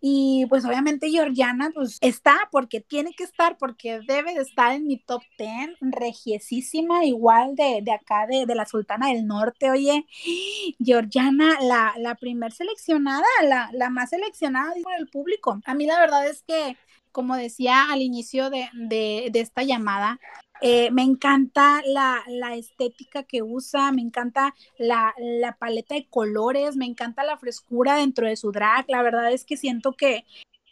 Y 0.00 0.46
pues 0.48 0.64
obviamente 0.64 1.10
Georgiana 1.10 1.70
pues 1.74 1.98
está 2.00 2.48
porque 2.52 2.80
tiene 2.80 3.12
que 3.14 3.24
estar, 3.24 3.58
porque 3.58 4.00
debe 4.06 4.34
de 4.34 4.42
estar 4.42 4.72
en 4.74 4.86
mi 4.86 4.98
top 4.98 5.22
10, 5.38 5.78
regiesísima, 5.80 7.04
igual 7.04 7.56
de, 7.56 7.80
de 7.82 7.92
acá, 7.92 8.26
de, 8.28 8.46
de, 8.46 8.54
la 8.54 8.66
Sultana 8.66 9.08
del 9.08 9.26
Norte. 9.26 9.70
Oye, 9.70 10.06
Georgiana, 10.80 11.58
la, 11.62 11.94
la 11.98 12.14
primer 12.16 12.52
seleccionada, 12.52 13.26
la, 13.44 13.70
la 13.72 13.90
más 13.90 14.10
seleccionada 14.10 14.72
por 14.82 14.94
el 14.98 15.08
público. 15.08 15.60
A 15.66 15.74
mí 15.74 15.86
la 15.86 16.00
verdad 16.00 16.28
es 16.28 16.42
que, 16.42 16.76
como 17.12 17.36
decía 17.36 17.90
al 17.90 18.02
inicio 18.02 18.50
de, 18.50 18.68
de, 18.74 19.30
esta 19.34 19.62
llamada, 19.62 20.20
eh, 20.60 20.90
me 20.90 21.02
encanta 21.02 21.82
la, 21.86 22.22
la, 22.28 22.56
estética 22.56 23.22
que 23.22 23.42
usa, 23.42 23.92
me 23.92 24.02
encanta 24.02 24.54
la, 24.78 25.14
la, 25.18 25.56
paleta 25.56 25.94
de 25.94 26.08
colores, 26.08 26.76
me 26.76 26.86
encanta 26.86 27.24
la 27.24 27.38
frescura 27.38 27.96
dentro 27.96 28.26
de 28.26 28.36
su 28.36 28.50
drag. 28.52 28.86
La 28.88 29.02
verdad 29.02 29.32
es 29.32 29.44
que 29.44 29.56
siento 29.56 29.92
que, 29.92 30.26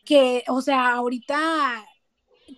que 0.04 0.44
o 0.48 0.60
sea, 0.62 0.94
ahorita 0.94 1.84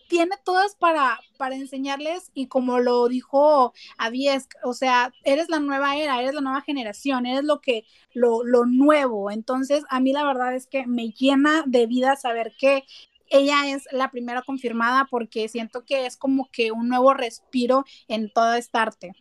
tiene 0.09 0.37
todas 0.45 0.75
para, 0.75 1.21
para 1.37 1.57
enseñarles 1.57 2.31
y 2.35 2.49
como 2.49 2.79
lo 2.79 3.09
dijo 3.09 3.73
Aviesk, 3.99 4.53
o 4.65 4.75
sea, 4.75 5.13
eres 5.25 5.49
la 5.49 5.61
nueva 5.61 5.97
era, 5.97 6.21
eres 6.21 6.35
la 6.35 6.41
nueva 6.41 6.63
generación, 6.63 7.27
eres 7.27 7.45
lo 7.45 7.61
que, 7.61 7.85
lo, 8.13 8.45
lo 8.45 8.67
nuevo. 8.67 9.31
Entonces, 9.31 9.85
a 9.91 10.01
mí 10.01 10.13
la 10.13 10.25
verdad 10.25 10.55
es 10.55 10.67
que 10.67 10.87
me 10.87 11.11
llena 11.11 11.65
de 11.67 11.87
vida 11.87 12.17
saber 12.17 12.55
que 12.59 12.85
ella 13.31 13.71
es 13.73 13.85
la 13.93 14.11
primera 14.11 14.43
confirmada 14.43 15.07
porque 15.11 15.49
siento 15.49 15.85
que 15.85 16.07
es 16.07 16.17
como 16.17 16.51
que 16.51 16.73
un 16.73 16.89
nuevo 16.89 17.15
respiro 17.15 17.85
en 18.09 18.31
toda 18.33 18.59
esta 18.59 18.83
arte. 18.83 19.13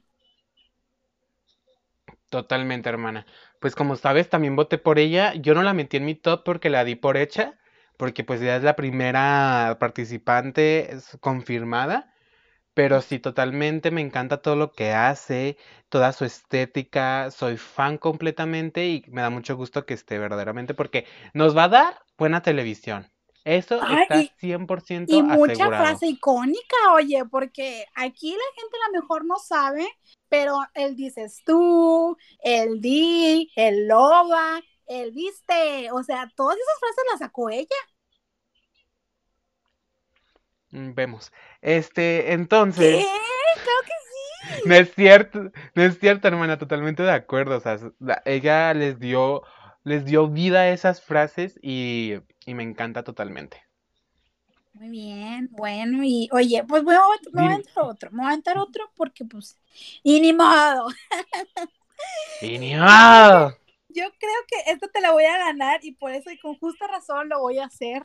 Totalmente, 2.30 2.90
hermana. 2.90 3.26
Pues 3.60 3.76
como 3.76 3.96
sabes, 3.96 4.30
también 4.30 4.56
voté 4.56 4.78
por 4.78 5.00
ella. 5.00 5.34
Yo 5.36 5.54
no 5.54 5.64
la 5.64 5.74
metí 5.74 5.98
en 5.98 6.06
mi 6.06 6.16
top 6.16 6.44
porque 6.44 6.70
la 6.70 6.84
di 6.84 6.96
por 6.96 7.18
hecha, 7.18 7.58
porque 7.98 8.24
pues 8.24 8.42
ya 8.42 8.56
es 8.58 8.64
la 8.64 8.76
primera 8.76 9.78
participante 9.80 10.90
confirmada. 11.22 12.14
Pero 12.74 13.02
sí, 13.02 13.20
totalmente 13.20 13.92
me 13.92 14.02
encanta 14.02 14.42
todo 14.42 14.56
lo 14.56 14.72
que 14.74 14.94
hace, 14.94 15.58
toda 15.90 16.14
su 16.14 16.26
estética. 16.26 17.32
Soy 17.32 17.58
fan 17.58 17.98
completamente 18.00 18.88
y 18.88 19.04
me 19.10 19.22
da 19.22 19.30
mucho 19.32 19.56
gusto 19.58 19.86
que 19.86 19.94
esté 19.96 20.20
verdaderamente 20.20 20.74
porque 20.76 21.08
nos 21.34 21.58
va 21.58 21.66
a 21.66 21.70
dar 21.70 22.00
buena 22.18 22.42
televisión. 22.44 23.12
Eso 23.48 23.76
está 23.76 24.16
100% 24.42 25.06
y 25.08 25.22
mucha 25.22 25.68
frase 25.68 26.08
icónica, 26.08 26.76
oye, 26.94 27.24
porque 27.32 27.86
aquí 27.96 28.32
la 28.32 28.62
gente 28.62 28.76
a 28.76 28.92
lo 28.92 29.02
mejor 29.02 29.24
no 29.24 29.38
sabe, 29.38 29.88
pero 30.28 30.60
él 30.74 30.98
dices 30.98 31.44
tú, 31.46 32.18
el 32.44 32.82
di, 32.82 33.50
el 33.56 33.88
loba, 33.88 34.62
el 34.86 35.14
viste, 35.14 35.90
o 35.94 36.04
sea, 36.04 36.30
todas 36.36 36.58
esas 36.58 36.80
frases 36.80 37.04
las 37.10 37.20
sacó 37.20 37.50
ella. 37.50 37.68
Mm, 40.72 40.94
vemos. 40.94 41.32
Este, 41.62 42.34
entonces. 42.34 42.98
Que 42.98 43.02
sí. 43.02 44.62
No 44.66 44.76
es 44.76 44.94
cierto, 44.94 45.52
no 45.74 45.84
es 45.84 46.00
cierto, 46.00 46.28
hermana, 46.28 46.58
totalmente 46.58 47.04
de 47.04 47.12
acuerdo. 47.12 47.58
O 47.58 47.60
sea, 47.62 47.80
ella 48.26 48.74
les 48.74 49.00
dio, 49.00 49.44
les 49.84 50.06
dio 50.06 50.28
vida 50.30 50.62
a 50.62 50.70
esas 50.70 51.02
frases 51.02 51.60
y 51.62 52.16
y 52.48 52.54
me 52.54 52.64
encanta 52.64 53.04
totalmente. 53.04 53.62
Muy 54.72 54.90
bien, 54.90 55.50
bueno, 55.52 56.02
y 56.04 56.30
oye, 56.32 56.64
pues 56.66 56.84
voy 56.84 56.96
a, 56.96 57.02
voy 57.34 57.46
a 57.46 57.56
entrar 57.56 57.86
otro, 57.86 58.12
me 58.12 58.24
voy 58.24 58.32
a 58.32 58.36
entrar 58.36 58.58
otro 58.58 58.90
porque 58.96 59.26
pues, 59.26 59.58
y 60.02 60.20
ni 60.22 60.34
modo. 60.34 60.88
Y 62.42 62.60
ni 62.60 62.76
modo. 62.76 63.58
Yo 63.90 64.04
creo 64.20 64.40
que 64.48 64.72
esto 64.72 64.88
te 64.94 65.02
la 65.02 65.12
voy 65.12 65.26
a 65.26 65.40
ganar 65.40 65.84
y 65.84 65.94
por 65.94 66.12
eso 66.12 66.30
y 66.30 66.38
con 66.38 66.56
justa 66.60 66.86
razón 66.86 67.28
lo 67.28 67.40
voy 67.42 67.58
a 67.58 67.66
hacer. 67.66 68.04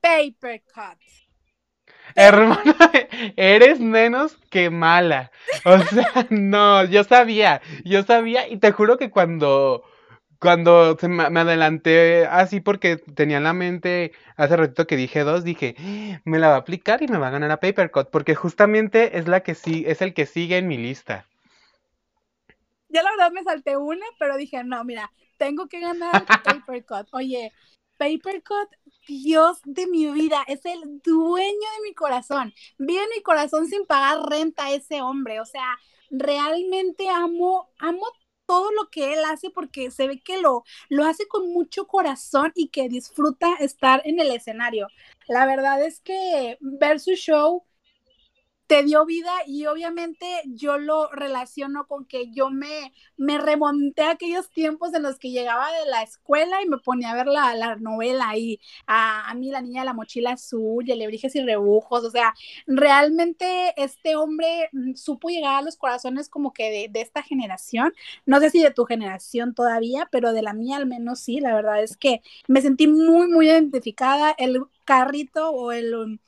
Paper 0.00 0.62
cut. 0.62 0.98
Hermana, 2.14 2.74
eres 3.36 3.78
menos 3.78 4.38
que 4.50 4.70
mala. 4.70 5.30
O 5.66 5.78
sea, 5.78 6.26
no, 6.30 6.84
yo 6.86 7.04
sabía, 7.04 7.60
yo 7.84 8.02
sabía 8.02 8.48
y 8.48 8.56
te 8.56 8.72
juro 8.72 8.96
que 8.96 9.10
cuando 9.10 9.84
cuando 10.40 10.96
se 10.98 11.06
me, 11.06 11.22
adelanté 11.22 12.26
así 12.26 12.60
porque 12.60 12.96
tenía 12.96 13.36
en 13.36 13.44
la 13.44 13.52
mente 13.52 14.12
hace 14.36 14.56
ratito 14.56 14.86
que 14.86 14.96
dije 14.96 15.20
dos, 15.20 15.44
dije, 15.44 15.76
me 16.24 16.38
la 16.38 16.48
va 16.48 16.54
a 16.54 16.58
aplicar 16.58 17.02
y 17.02 17.08
me 17.08 17.18
va 17.18 17.28
a 17.28 17.32
ganar 17.32 17.50
a 17.50 17.60
Papercut, 17.60 18.08
porque 18.10 18.34
justamente 18.34 19.18
es 19.18 19.28
la 19.28 19.42
que 19.42 19.54
sí, 19.54 19.84
es 19.86 20.00
el 20.00 20.14
que 20.14 20.24
sigue 20.24 20.56
en 20.56 20.66
mi 20.66 20.78
lista. 20.78 21.26
Ya 22.88 23.02
la 23.02 23.10
verdad 23.10 23.30
me 23.32 23.44
salté 23.44 23.76
una, 23.76 24.04
pero 24.18 24.36
dije, 24.36 24.64
no, 24.64 24.82
mira, 24.82 25.12
tengo 25.36 25.68
que 25.68 25.78
ganar 25.78 26.24
Papercut. 26.44 27.06
Oye, 27.12 27.52
Papercut, 27.98 28.68
Dios 29.06 29.60
de 29.64 29.86
mi 29.86 30.10
vida, 30.10 30.42
es 30.48 30.64
el 30.64 31.02
dueño 31.04 31.68
de 31.76 31.82
mi 31.84 31.94
corazón. 31.94 32.54
Vive 32.78 33.02
en 33.02 33.10
mi 33.14 33.22
corazón 33.22 33.66
sin 33.68 33.84
pagar 33.84 34.22
renta 34.28 34.66
a 34.66 34.72
ese 34.72 35.02
hombre. 35.02 35.38
O 35.40 35.44
sea, 35.44 35.78
realmente 36.10 37.10
amo, 37.10 37.70
amo 37.78 38.06
todo 38.50 38.72
lo 38.72 38.90
que 38.90 39.12
él 39.12 39.20
hace 39.26 39.50
porque 39.50 39.92
se 39.92 40.08
ve 40.08 40.18
que 40.18 40.40
lo, 40.40 40.64
lo 40.88 41.04
hace 41.04 41.28
con 41.28 41.52
mucho 41.52 41.86
corazón 41.86 42.50
y 42.56 42.66
que 42.66 42.88
disfruta 42.88 43.54
estar 43.60 44.02
en 44.04 44.18
el 44.18 44.32
escenario. 44.32 44.88
La 45.28 45.46
verdad 45.46 45.80
es 45.80 46.00
que 46.00 46.58
ver 46.60 46.98
su 46.98 47.12
show 47.12 47.62
te 48.70 48.84
dio 48.84 49.04
vida 49.04 49.32
y 49.48 49.66
obviamente 49.66 50.24
yo 50.46 50.78
lo 50.78 51.08
relaciono 51.10 51.88
con 51.88 52.04
que 52.04 52.30
yo 52.30 52.50
me, 52.50 52.92
me 53.16 53.36
remonté 53.36 54.02
a 54.02 54.12
aquellos 54.12 54.48
tiempos 54.50 54.94
en 54.94 55.02
los 55.02 55.18
que 55.18 55.32
llegaba 55.32 55.66
de 55.72 55.90
la 55.90 56.02
escuela 56.04 56.62
y 56.62 56.68
me 56.68 56.78
ponía 56.78 57.10
a 57.10 57.16
ver 57.16 57.26
la, 57.26 57.52
la 57.56 57.74
novela 57.74 58.36
y 58.36 58.60
a, 58.86 59.28
a, 59.28 59.34
mí 59.34 59.50
la 59.50 59.60
niña 59.60 59.80
de 59.80 59.86
la 59.86 59.92
mochila 59.92 60.34
azul 60.34 60.88
y 60.88 60.92
alebrijes 60.92 61.34
y 61.34 61.40
rebujos, 61.44 62.04
o 62.04 62.10
sea, 62.12 62.32
realmente 62.68 63.74
este 63.76 64.14
hombre 64.14 64.68
mm, 64.70 64.94
supo 64.94 65.30
llegar 65.30 65.56
a 65.56 65.62
los 65.62 65.76
corazones 65.76 66.28
como 66.28 66.52
que 66.52 66.70
de, 66.70 66.88
de 66.92 67.00
esta 67.00 67.24
generación, 67.24 67.92
no 68.24 68.38
sé 68.38 68.50
si 68.50 68.62
de 68.62 68.70
tu 68.70 68.84
generación 68.84 69.52
todavía, 69.52 70.08
pero 70.12 70.32
de 70.32 70.42
la 70.42 70.52
mía 70.52 70.76
al 70.76 70.86
menos 70.86 71.18
sí, 71.18 71.40
la 71.40 71.56
verdad 71.56 71.82
es 71.82 71.96
que 71.96 72.22
me 72.46 72.62
sentí 72.62 72.86
muy, 72.86 73.26
muy 73.26 73.48
identificada, 73.48 74.32
el 74.38 74.62
carrito 74.84 75.50
o 75.50 75.72
el 75.72 76.20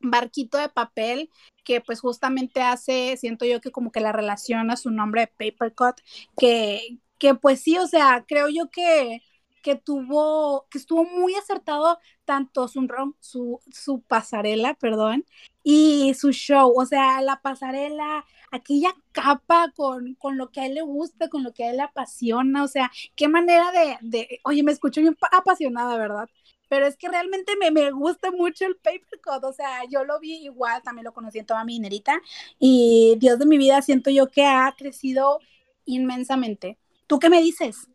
barquito 0.00 0.58
de 0.58 0.68
papel 0.68 1.30
que 1.64 1.80
pues 1.80 2.00
justamente 2.00 2.62
hace, 2.62 3.16
siento 3.16 3.44
yo 3.44 3.60
que 3.60 3.72
como 3.72 3.90
que 3.92 4.00
la 4.00 4.12
relación 4.12 4.70
a 4.70 4.76
su 4.76 4.90
nombre 4.90 5.22
de 5.22 5.52
Papercut, 5.52 6.00
que, 6.36 6.98
que 7.18 7.34
pues 7.34 7.60
sí, 7.62 7.78
o 7.78 7.86
sea, 7.86 8.24
creo 8.28 8.48
yo 8.48 8.70
que, 8.70 9.22
que 9.62 9.76
tuvo, 9.76 10.66
que 10.70 10.78
estuvo 10.78 11.04
muy 11.04 11.34
acertado 11.34 11.98
tanto 12.24 12.68
su, 12.68 12.86
su, 13.20 13.60
su 13.72 14.02
pasarela, 14.02 14.74
perdón, 14.74 15.24
y 15.62 16.14
su 16.14 16.32
show, 16.32 16.72
o 16.76 16.84
sea, 16.86 17.22
la 17.22 17.40
pasarela, 17.40 18.24
aquella 18.52 18.94
capa 19.12 19.72
con, 19.74 20.14
con, 20.16 20.36
lo 20.36 20.50
que 20.50 20.60
a 20.60 20.66
él 20.66 20.74
le 20.74 20.82
gusta, 20.82 21.28
con 21.28 21.42
lo 21.42 21.52
que 21.54 21.64
a 21.64 21.70
él 21.70 21.78
le 21.78 21.82
apasiona, 21.84 22.62
o 22.62 22.68
sea, 22.68 22.90
qué 23.16 23.28
manera 23.28 23.72
de, 23.72 23.96
de 24.02 24.40
oye, 24.44 24.62
me 24.62 24.72
escucho 24.72 25.00
bien 25.00 25.16
apasionada, 25.32 25.96
¿verdad? 25.96 26.28
Pero 26.68 26.86
es 26.86 26.96
que 26.96 27.08
realmente 27.08 27.54
me, 27.56 27.70
me 27.70 27.90
gusta 27.90 28.30
mucho 28.30 28.66
el 28.66 28.76
paper 28.76 29.20
cut, 29.22 29.44
o 29.44 29.52
sea, 29.52 29.82
yo 29.90 30.04
lo 30.04 30.18
vi 30.20 30.44
igual, 30.44 30.82
también 30.82 31.04
lo 31.04 31.12
conocí 31.12 31.38
en 31.38 31.46
toda 31.46 31.64
mi 31.64 31.74
dinerita, 31.74 32.20
y 32.58 33.16
Dios 33.18 33.38
de 33.38 33.46
mi 33.46 33.58
vida, 33.58 33.82
siento 33.82 34.10
yo 34.10 34.30
que 34.30 34.44
ha 34.44 34.74
crecido 34.76 35.40
inmensamente. 35.84 36.78
¿Tú 37.06 37.18
qué 37.18 37.28
me 37.30 37.42
dices? 37.42 37.88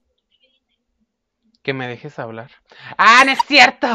Que 1.62 1.74
me 1.74 1.88
dejes 1.88 2.18
hablar. 2.20 2.52
¡Ah, 2.98 3.24
no 3.26 3.32
es 3.32 3.40
cierto! 3.46 3.88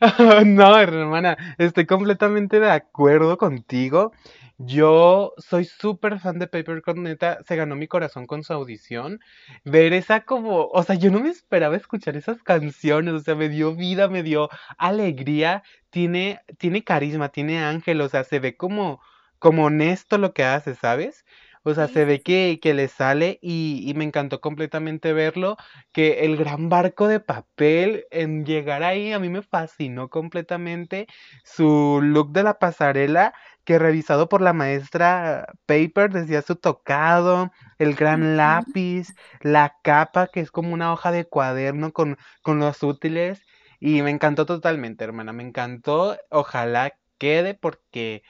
no, 0.46 0.78
hermana, 0.78 1.36
estoy 1.58 1.84
completamente 1.84 2.60
de 2.60 2.70
acuerdo 2.70 3.36
contigo. 3.36 4.12
Yo 4.56 5.32
soy 5.38 5.64
súper 5.64 6.18
fan 6.20 6.38
de 6.38 6.46
Paper 6.46 6.82
neta, 6.96 7.38
se 7.46 7.56
ganó 7.56 7.76
mi 7.76 7.88
corazón 7.88 8.26
con 8.26 8.42
su 8.42 8.52
audición. 8.52 9.20
Ver 9.64 9.92
esa 9.94 10.20
como, 10.26 10.66
o 10.66 10.82
sea, 10.82 10.96
yo 10.96 11.10
no 11.10 11.20
me 11.20 11.30
esperaba 11.30 11.76
escuchar 11.76 12.16
esas 12.16 12.42
canciones, 12.42 13.14
o 13.14 13.20
sea, 13.20 13.34
me 13.34 13.48
dio 13.48 13.74
vida, 13.74 14.08
me 14.08 14.22
dio 14.22 14.50
alegría, 14.78 15.62
tiene, 15.90 16.40
tiene 16.58 16.84
carisma, 16.84 17.30
tiene 17.30 17.62
ángel, 17.64 18.00
o 18.02 18.08
sea, 18.10 18.24
se 18.24 18.38
ve 18.38 18.56
como, 18.56 19.00
como 19.38 19.64
honesto 19.66 20.18
lo 20.18 20.34
que 20.34 20.44
hace, 20.44 20.74
¿sabes? 20.74 21.24
O 21.62 21.74
sea, 21.74 21.88
se 21.88 22.06
ve 22.06 22.22
que, 22.22 22.58
que 22.62 22.72
le 22.72 22.88
sale 22.88 23.38
y, 23.42 23.84
y, 23.86 23.92
me 23.94 24.04
encantó 24.04 24.40
completamente 24.40 25.12
verlo, 25.12 25.56
que 25.92 26.24
el 26.24 26.36
gran 26.38 26.70
barco 26.70 27.06
de 27.06 27.20
papel 27.20 28.06
en 28.10 28.46
llegar 28.46 28.82
ahí 28.82 29.12
a 29.12 29.18
mí 29.18 29.28
me 29.28 29.42
fascinó 29.42 30.08
completamente 30.08 31.06
su 31.44 32.00
look 32.02 32.32
de 32.32 32.44
la 32.44 32.58
pasarela 32.58 33.34
que 33.64 33.78
revisado 33.78 34.28
por 34.28 34.40
la 34.40 34.52
maestra 34.52 35.46
Paper 35.66 36.10
decía 36.10 36.42
su 36.42 36.56
tocado, 36.56 37.50
el 37.78 37.94
gran 37.94 38.36
lápiz, 38.36 39.14
la 39.40 39.76
capa 39.82 40.28
que 40.28 40.40
es 40.40 40.50
como 40.50 40.72
una 40.74 40.92
hoja 40.92 41.12
de 41.12 41.26
cuaderno 41.26 41.92
con, 41.92 42.18
con 42.42 42.58
los 42.58 42.82
útiles 42.82 43.42
y 43.78 44.02
me 44.02 44.10
encantó 44.10 44.46
totalmente, 44.46 45.04
hermana, 45.04 45.32
me 45.32 45.42
encantó, 45.42 46.18
ojalá 46.30 46.94
quede 47.18 47.54
porque 47.54 48.22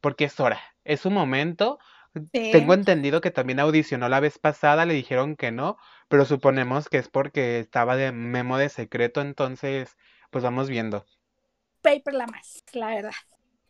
porque 0.00 0.24
es 0.24 0.40
hora, 0.40 0.60
es 0.84 1.00
su 1.00 1.10
momento 1.10 1.78
Tengo 2.32 2.74
entendido 2.74 3.20
que 3.20 3.30
también 3.30 3.60
audicionó 3.60 4.08
la 4.08 4.20
vez 4.20 4.38
pasada, 4.38 4.86
le 4.86 4.94
dijeron 4.94 5.36
que 5.36 5.52
no, 5.52 5.76
pero 6.08 6.24
suponemos 6.24 6.88
que 6.88 6.98
es 6.98 7.08
porque 7.08 7.60
estaba 7.60 7.96
de 7.96 8.12
memo 8.12 8.58
de 8.58 8.68
secreto, 8.68 9.20
entonces, 9.20 9.96
pues 10.30 10.42
vamos 10.42 10.68
viendo. 10.68 11.04
Paper 11.82 12.14
la 12.14 12.26
más, 12.26 12.62
la 12.72 12.88
verdad. 12.88 13.12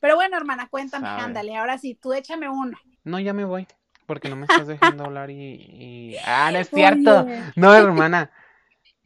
Pero 0.01 0.15
bueno, 0.15 0.37
hermana, 0.37 0.69
cuéntame, 0.69 1.09
ándale, 1.09 1.57
ahora 1.57 1.79
sí, 1.79 1.95
tú 1.95 2.13
échame 2.13 2.49
uno. 2.49 2.79
No, 3.05 3.19
ya 3.19 3.33
me 3.33 3.45
voy, 3.45 3.67
porque 4.07 4.29
no 4.29 4.37
me 4.37 4.47
estás 4.47 4.67
dejando 4.67 5.05
hablar 5.05 5.31
y... 5.31 6.17
Ah, 6.25 6.51
no 6.53 6.59
es 6.59 6.71
cierto. 6.75 7.27
No, 7.57 7.75
hermana. 7.75 8.31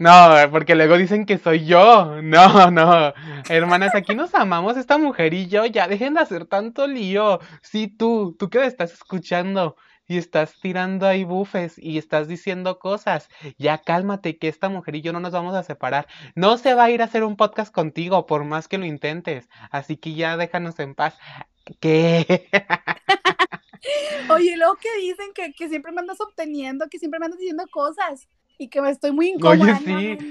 No, 0.03 0.35
porque 0.51 0.75
luego 0.75 0.99
dicen 0.99 1.27
que 1.27 1.38
soy 1.38 1.65
yo. 1.65 2.21
No, 2.23 2.73
no. 2.73 3.15
Hermanas, 3.49 3.95
aquí 3.95 4.17
nos 4.17 4.35
amamos 4.35 4.77
esta 4.77 4.99
mujer 4.99 5.33
y 5.33 5.47
yo. 5.47 5.65
Ya 5.65 5.87
dejen 5.87 6.15
de 6.15 6.21
hacer 6.21 6.47
tanto 6.47 6.88
lío. 6.88 7.38
Sí, 7.62 7.87
tú, 7.87 8.35
tú 8.37 8.51
que 8.51 8.59
me 8.59 8.67
estás 8.67 8.93
escuchando 8.93 9.77
y 10.09 10.19
estás 10.19 10.59
tirando 10.61 11.07
ahí 11.07 11.23
bufes 11.23 11.79
y 11.79 11.99
estás 11.99 12.27
diciendo 12.27 12.81
cosas. 12.81 13.29
Ya 13.59 13.79
cálmate 13.79 14.38
que 14.38 14.49
esta 14.49 14.69
mujer 14.69 14.97
y 14.97 15.03
yo 15.03 15.12
no 15.12 15.21
nos 15.21 15.31
vamos 15.31 15.55
a 15.55 15.62
separar. 15.62 16.09
No 16.35 16.59
se 16.59 16.75
va 16.75 16.85
a 16.85 16.91
ir 16.91 17.01
a 17.01 17.05
hacer 17.05 17.23
un 17.23 17.37
podcast 17.37 17.73
contigo 17.73 18.27
por 18.27 18.43
más 18.43 18.67
que 18.67 18.79
lo 18.79 18.87
intentes. 18.87 19.49
Así 19.71 19.97
que 19.99 20.15
ya 20.15 20.37
déjanos 20.37 20.81
en 20.81 20.97
paz. 20.97 21.17
¿Qué? 21.79 22.49
Oye, 24.31 24.57
luego 24.57 24.75
que 24.81 24.88
dicen 24.99 25.33
que, 25.33 25.53
que 25.53 25.69
siempre 25.69 25.93
me 25.93 26.01
andas 26.01 26.21
obteniendo, 26.21 26.88
que 26.88 26.99
siempre 26.99 27.21
me 27.21 27.27
andas 27.27 27.38
diciendo 27.38 27.65
cosas 27.71 28.29
y 28.62 28.68
que 28.68 28.81
me 28.81 28.90
estoy 28.90 29.12
muy 29.12 29.29
incómoda. 29.31 29.81
Oye, 29.85 30.18
sí. 30.18 30.29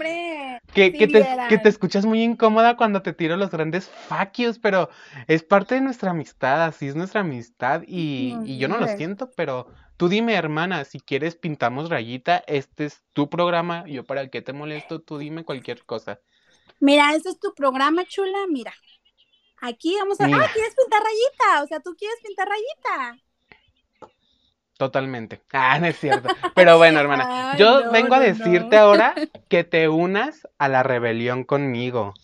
que, 0.73 0.93
que, 0.93 1.07
te, 1.07 1.27
que, 1.49 1.57
te, 1.57 1.69
escuchas 1.69 2.05
muy 2.05 2.23
incómoda 2.23 2.77
cuando 2.77 3.01
te 3.01 3.13
tiro 3.13 3.35
los 3.35 3.51
grandes 3.51 3.89
faquios, 3.89 4.57
pero 4.57 4.89
es 5.27 5.43
parte 5.43 5.75
de 5.75 5.81
nuestra 5.81 6.11
amistad, 6.11 6.63
así 6.63 6.87
es 6.87 6.95
nuestra 6.95 7.21
amistad 7.21 7.83
y, 7.85 8.37
y 8.45 8.57
yo 8.57 8.67
no 8.67 8.77
lo 8.77 8.87
siento, 8.87 9.29
pero 9.35 9.67
tú 9.97 10.07
dime, 10.07 10.33
hermana, 10.33 10.85
si 10.85 10.99
quieres 10.99 11.35
pintamos 11.35 11.89
rayita, 11.89 12.43
este 12.47 12.85
es 12.85 13.03
tu 13.13 13.29
programa, 13.29 13.85
yo 13.87 14.05
para 14.05 14.29
qué 14.29 14.41
te 14.41 14.53
molesto, 14.53 15.01
tú 15.01 15.17
dime 15.17 15.43
cualquier 15.43 15.83
cosa. 15.83 16.21
Mira, 16.79 17.13
este 17.13 17.29
es 17.29 17.39
tu 17.39 17.53
programa, 17.53 18.05
chula, 18.05 18.39
mira. 18.49 18.73
Aquí 19.61 19.95
vamos 19.99 20.19
a... 20.19 20.25
Ah, 20.25 20.49
¿quieres 20.53 20.73
pintar 20.75 21.03
rayita? 21.03 21.63
O 21.63 21.67
sea, 21.67 21.79
tú 21.81 21.95
quieres 21.95 22.17
pintar 22.23 22.47
rayita. 22.47 23.21
Totalmente. 24.81 25.43
Ah, 25.53 25.77
no 25.77 25.85
es 25.85 25.99
cierto. 25.99 26.29
Pero 26.55 26.79
bueno, 26.79 26.99
hermana, 26.99 27.55
yo 27.59 27.91
vengo 27.91 28.15
a 28.15 28.19
decirte 28.19 28.77
ahora 28.77 29.13
que 29.47 29.63
te 29.63 29.87
unas 29.87 30.47
a 30.57 30.69
la 30.69 30.81
rebelión 30.81 31.43
conmigo. 31.43 32.15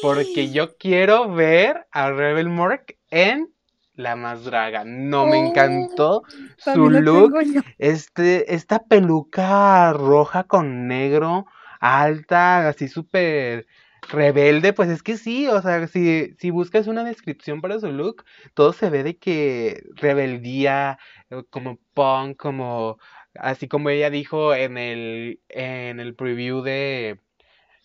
Porque 0.00 0.52
yo 0.52 0.76
quiero 0.76 1.28
ver 1.28 1.88
a 1.90 2.12
Rebel 2.12 2.50
Mork 2.50 2.96
en 3.10 3.52
La 3.94 4.14
Más 4.14 4.44
Draga. 4.44 4.84
No, 4.84 5.26
me 5.26 5.40
encantó 5.44 6.22
su 6.58 6.88
look. 6.88 7.34
Este, 7.78 8.54
esta 8.54 8.84
peluca 8.84 9.92
roja 9.92 10.44
con 10.44 10.86
negro, 10.86 11.46
alta, 11.80 12.68
así 12.68 12.86
súper 12.86 13.66
rebelde, 14.08 14.72
pues 14.72 14.88
es 14.88 15.02
que 15.02 15.16
sí, 15.16 15.46
o 15.48 15.60
sea, 15.62 15.86
si, 15.86 16.34
si 16.38 16.50
buscas 16.50 16.86
una 16.86 17.04
descripción 17.04 17.60
para 17.60 17.78
su 17.78 17.92
look, 17.92 18.24
todo 18.54 18.72
se 18.72 18.90
ve 18.90 19.02
de 19.02 19.18
que 19.18 19.82
rebeldía, 19.96 20.98
eh, 21.30 21.42
como 21.50 21.78
punk, 21.94 22.36
como 22.36 22.98
así 23.34 23.68
como 23.68 23.90
ella 23.90 24.10
dijo 24.10 24.54
en 24.54 24.78
el 24.78 25.40
en 25.48 26.00
el 26.00 26.14
preview 26.14 26.62
de 26.62 27.20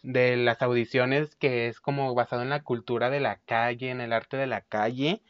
de 0.02 0.36
las 0.38 0.62
audiciones 0.62 1.36
que 1.36 1.68
es 1.68 1.80
como 1.80 2.14
basado 2.16 2.42
en 2.42 2.50
la 2.50 2.64
cultura 2.64 3.10
de 3.10 3.20
la 3.20 3.40
calle, 3.46 3.90
en 3.90 4.02
el 4.02 4.14
arte 4.14 4.38
de 4.38 4.48
la 4.48 4.62
calle. 4.62 5.22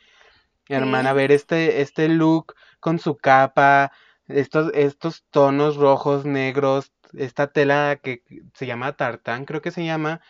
Hermana, 0.69 1.13
ver 1.13 1.31
este 1.31 1.81
este 1.81 2.07
look 2.07 2.55
con 2.79 2.99
su 2.99 3.17
capa, 3.17 3.91
estos 4.27 4.71
estos 4.73 5.25
tonos 5.29 5.75
rojos, 5.75 6.25
negros, 6.25 6.93
esta 7.13 7.47
tela 7.47 7.99
que 8.01 8.23
se 8.53 8.65
llama 8.65 8.93
tartán, 8.93 9.45
creo 9.45 9.61
que 9.61 9.71
se 9.71 9.85
llama 9.85 10.21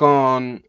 con, 0.00 0.64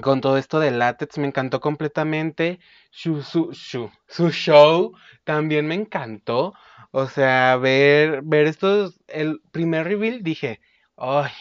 con 0.00 0.20
todo 0.20 0.38
esto 0.38 0.60
de 0.60 0.70
látex, 0.70 1.18
me 1.18 1.26
encantó 1.26 1.58
completamente. 1.60 2.60
Su, 2.92 3.22
su, 3.22 3.52
su, 3.52 4.30
show 4.30 4.92
también 5.24 5.66
me 5.66 5.74
encantó. 5.74 6.54
O 6.92 7.06
sea, 7.08 7.56
ver, 7.56 8.22
ver 8.22 8.46
estos, 8.46 9.00
el 9.08 9.40
primer 9.50 9.84
reveal 9.88 10.22
dije, 10.22 10.60
¡ay! 10.96 11.32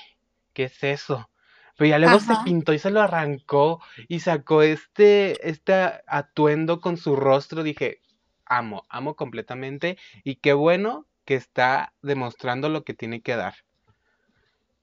¿Qué 0.54 0.64
es 0.64 0.84
eso? 0.84 1.30
Pero 1.78 1.92
ya 1.92 2.00
luego 2.00 2.20
se 2.20 2.34
pintó 2.44 2.74
y 2.74 2.80
se 2.80 2.90
lo 2.90 3.02
arrancó 3.02 3.84
y 4.08 4.22
sacó 4.22 4.64
este, 4.64 5.48
este 5.48 5.76
atuendo 6.08 6.82
con 6.82 6.98
su 6.98 7.16
rostro. 7.16 7.62
Dije, 7.62 8.02
amo, 8.46 8.88
amo 8.90 9.16
completamente. 9.16 10.00
Y 10.24 10.38
qué 10.38 10.54
bueno 10.54 11.06
que 11.24 11.36
está 11.36 11.94
demostrando 12.02 12.68
lo 12.68 12.84
que 12.84 12.96
tiene 12.96 13.22
que 13.22 13.36
dar. 13.36 13.67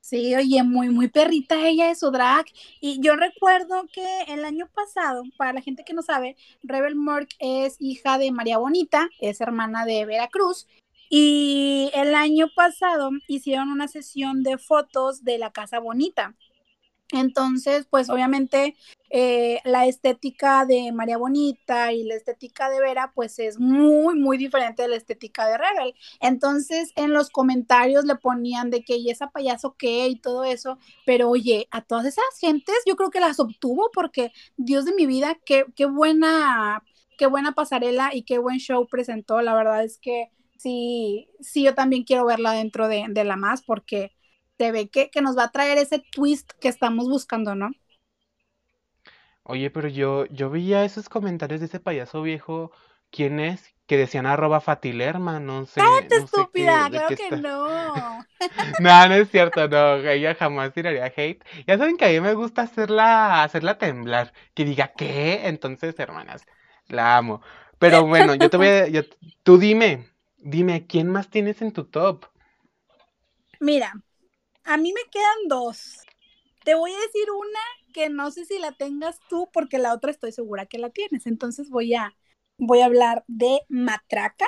Sí, 0.04 0.34
oye, 0.34 0.62
muy, 0.62 0.90
muy 0.90 1.08
perrita 1.08 1.66
ella 1.66 1.88
de 1.88 1.94
su 1.94 2.10
drag. 2.10 2.44
Y 2.78 3.00
yo 3.00 3.16
recuerdo 3.16 3.86
que 3.90 4.04
el 4.28 4.44
año 4.44 4.68
pasado, 4.74 5.22
para 5.38 5.54
la 5.54 5.62
gente 5.62 5.82
que 5.82 5.94
no 5.94 6.02
sabe, 6.02 6.36
Rebel 6.62 6.94
Mork 6.94 7.30
es 7.38 7.76
hija 7.80 8.18
de 8.18 8.30
María 8.30 8.58
Bonita, 8.58 9.08
es 9.18 9.40
hermana 9.40 9.86
de 9.86 10.04
Veracruz. 10.04 10.66
Y 11.08 11.90
el 11.94 12.14
año 12.14 12.48
pasado 12.54 13.12
hicieron 13.28 13.70
una 13.70 13.88
sesión 13.88 14.42
de 14.42 14.58
fotos 14.58 15.24
de 15.24 15.38
la 15.38 15.52
Casa 15.52 15.78
Bonita. 15.78 16.34
Entonces, 17.12 17.86
pues 17.88 18.10
obviamente 18.10 18.76
eh, 19.10 19.60
la 19.64 19.86
estética 19.86 20.64
de 20.64 20.90
María 20.92 21.18
Bonita 21.18 21.92
y 21.92 22.02
la 22.04 22.14
estética 22.14 22.70
de 22.70 22.80
Vera, 22.80 23.12
pues 23.14 23.38
es 23.38 23.60
muy, 23.60 24.18
muy 24.18 24.36
diferente 24.38 24.82
de 24.82 24.88
la 24.88 24.96
estética 24.96 25.46
de 25.46 25.58
Rebel. 25.58 25.94
Entonces, 26.20 26.92
en 26.96 27.12
los 27.12 27.30
comentarios 27.30 28.04
le 28.04 28.16
ponían 28.16 28.70
de 28.70 28.82
que, 28.82 28.96
¿y 28.96 29.10
esa 29.10 29.30
payaso 29.30 29.76
qué? 29.78 30.08
Y 30.08 30.16
todo 30.20 30.44
eso. 30.44 30.78
Pero 31.06 31.28
oye, 31.30 31.68
a 31.70 31.82
todas 31.82 32.06
esas 32.06 32.24
gentes 32.40 32.74
yo 32.86 32.96
creo 32.96 33.10
que 33.10 33.20
las 33.20 33.38
obtuvo 33.38 33.90
porque, 33.92 34.32
Dios 34.56 34.84
de 34.84 34.94
mi 34.94 35.06
vida, 35.06 35.38
qué, 35.44 35.66
qué 35.76 35.86
buena, 35.86 36.82
qué 37.18 37.26
buena 37.26 37.52
pasarela 37.52 38.10
y 38.14 38.22
qué 38.24 38.38
buen 38.38 38.58
show 38.58 38.86
presentó. 38.88 39.40
La 39.42 39.54
verdad 39.54 39.84
es 39.84 39.98
que 39.98 40.30
sí, 40.56 41.28
sí, 41.40 41.62
yo 41.62 41.74
también 41.74 42.04
quiero 42.04 42.24
verla 42.26 42.52
dentro 42.52 42.88
de, 42.88 43.04
de 43.08 43.24
la 43.24 43.36
más 43.36 43.62
porque 43.62 44.12
se 44.58 44.72
ve 44.72 44.88
que, 44.88 45.10
que 45.10 45.22
nos 45.22 45.36
va 45.36 45.44
a 45.44 45.50
traer 45.50 45.78
ese 45.78 45.98
twist 45.98 46.52
que 46.60 46.68
estamos 46.68 47.08
buscando, 47.08 47.54
¿no? 47.54 47.70
Oye, 49.42 49.70
pero 49.70 49.88
yo, 49.88 50.24
yo 50.26 50.48
veía 50.48 50.84
esos 50.84 51.08
comentarios 51.08 51.60
de 51.60 51.66
ese 51.66 51.78
payaso 51.78 52.22
viejo, 52.22 52.72
¿quién 53.10 53.40
es? 53.40 53.74
Que 53.86 53.98
decían 53.98 54.24
arroba 54.24 54.62
fatilerma, 54.62 55.38
no 55.38 55.66
sé. 55.66 55.80
¡Cállate, 55.80 56.16
estúpida! 56.16 56.88
claro 56.88 57.14
que 57.14 57.36
no. 57.36 58.24
no, 58.80 59.08
no 59.08 59.14
es 59.14 59.30
cierto, 59.30 59.68
no, 59.68 59.96
ella 59.96 60.34
jamás 60.34 60.72
tiraría 60.72 61.12
hate. 61.14 61.44
Ya 61.66 61.76
saben 61.76 61.98
que 61.98 62.06
a 62.06 62.08
mí 62.08 62.20
me 62.20 62.32
gusta 62.32 62.62
hacerla, 62.62 63.42
hacerla 63.42 63.76
temblar, 63.76 64.32
que 64.54 64.64
diga, 64.64 64.92
¿qué? 64.96 65.46
Entonces, 65.46 65.98
hermanas, 65.98 66.46
la 66.88 67.18
amo. 67.18 67.42
Pero 67.78 68.06
bueno, 68.06 68.34
yo 68.34 68.48
te 68.48 68.56
voy 68.56 68.68
a, 68.68 68.86
tú 69.42 69.58
dime, 69.58 70.08
dime, 70.38 70.86
¿quién 70.86 71.10
más 71.10 71.28
tienes 71.28 71.60
en 71.60 71.72
tu 71.72 71.84
top? 71.84 72.24
Mira, 73.60 73.92
a 74.64 74.76
mí 74.76 74.92
me 74.92 75.10
quedan 75.10 75.48
dos. 75.48 75.98
Te 76.64 76.74
voy 76.74 76.92
a 76.92 77.00
decir 77.00 77.30
una 77.30 77.60
que 77.92 78.08
no 78.08 78.30
sé 78.30 78.44
si 78.46 78.58
la 78.58 78.72
tengas 78.72 79.20
tú 79.28 79.48
porque 79.52 79.78
la 79.78 79.92
otra 79.92 80.10
estoy 80.10 80.32
segura 80.32 80.66
que 80.66 80.78
la 80.78 80.90
tienes. 80.90 81.26
Entonces 81.26 81.70
voy 81.70 81.94
a, 81.94 82.16
voy 82.58 82.80
a 82.80 82.86
hablar 82.86 83.24
de 83.28 83.60
Matraca. 83.68 84.46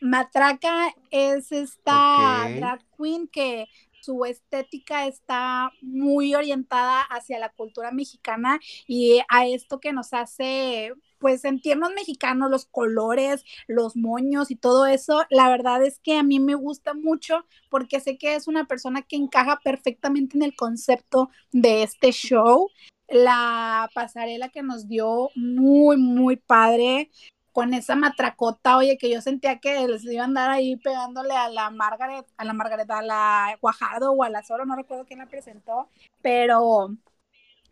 Matraca 0.00 0.94
es 1.10 1.52
esta 1.52 2.46
drag 2.56 2.84
queen 2.98 3.28
que 3.28 3.68
su 4.02 4.26
estética 4.26 5.06
está 5.06 5.70
muy 5.80 6.34
orientada 6.34 7.00
hacia 7.00 7.38
la 7.38 7.48
cultura 7.48 7.90
mexicana 7.90 8.60
y 8.86 9.22
a 9.30 9.46
esto 9.46 9.80
que 9.80 9.94
nos 9.94 10.12
hace 10.12 10.92
pues 11.18 11.40
sentirnos 11.42 11.92
mexicanos, 11.94 12.50
los 12.50 12.66
colores, 12.66 13.44
los 13.66 13.96
moños 13.96 14.50
y 14.50 14.56
todo 14.56 14.86
eso, 14.86 15.24
la 15.30 15.48
verdad 15.48 15.84
es 15.84 15.98
que 15.98 16.16
a 16.16 16.22
mí 16.22 16.40
me 16.40 16.54
gusta 16.54 16.94
mucho 16.94 17.44
porque 17.70 18.00
sé 18.00 18.18
que 18.18 18.34
es 18.34 18.48
una 18.48 18.66
persona 18.66 19.02
que 19.02 19.16
encaja 19.16 19.60
perfectamente 19.62 20.36
en 20.36 20.42
el 20.42 20.56
concepto 20.56 21.30
de 21.52 21.82
este 21.82 22.12
show. 22.12 22.68
La 23.08 23.90
pasarela 23.94 24.48
que 24.48 24.62
nos 24.62 24.88
dio 24.88 25.30
muy, 25.34 25.96
muy 25.98 26.36
padre 26.36 27.10
con 27.54 27.72
esa 27.72 27.94
matracota, 27.94 28.76
oye, 28.76 28.98
que 28.98 29.08
yo 29.08 29.20
sentía 29.20 29.60
que 29.60 29.86
les 29.86 30.04
iba 30.06 30.22
a 30.22 30.26
andar 30.26 30.50
ahí 30.50 30.74
pegándole 30.76 31.34
a 31.34 31.48
la 31.48 31.70
Margaret, 31.70 32.26
a 32.36 32.44
la 32.44 32.52
Margaret, 32.52 32.90
a 32.90 33.00
la 33.00 33.56
Guajardo 33.60 34.10
o 34.10 34.24
a 34.24 34.28
la 34.28 34.42
Soro, 34.42 34.66
no 34.66 34.74
recuerdo 34.74 35.04
quién 35.04 35.20
la 35.20 35.26
presentó, 35.26 35.88
pero 36.20 36.90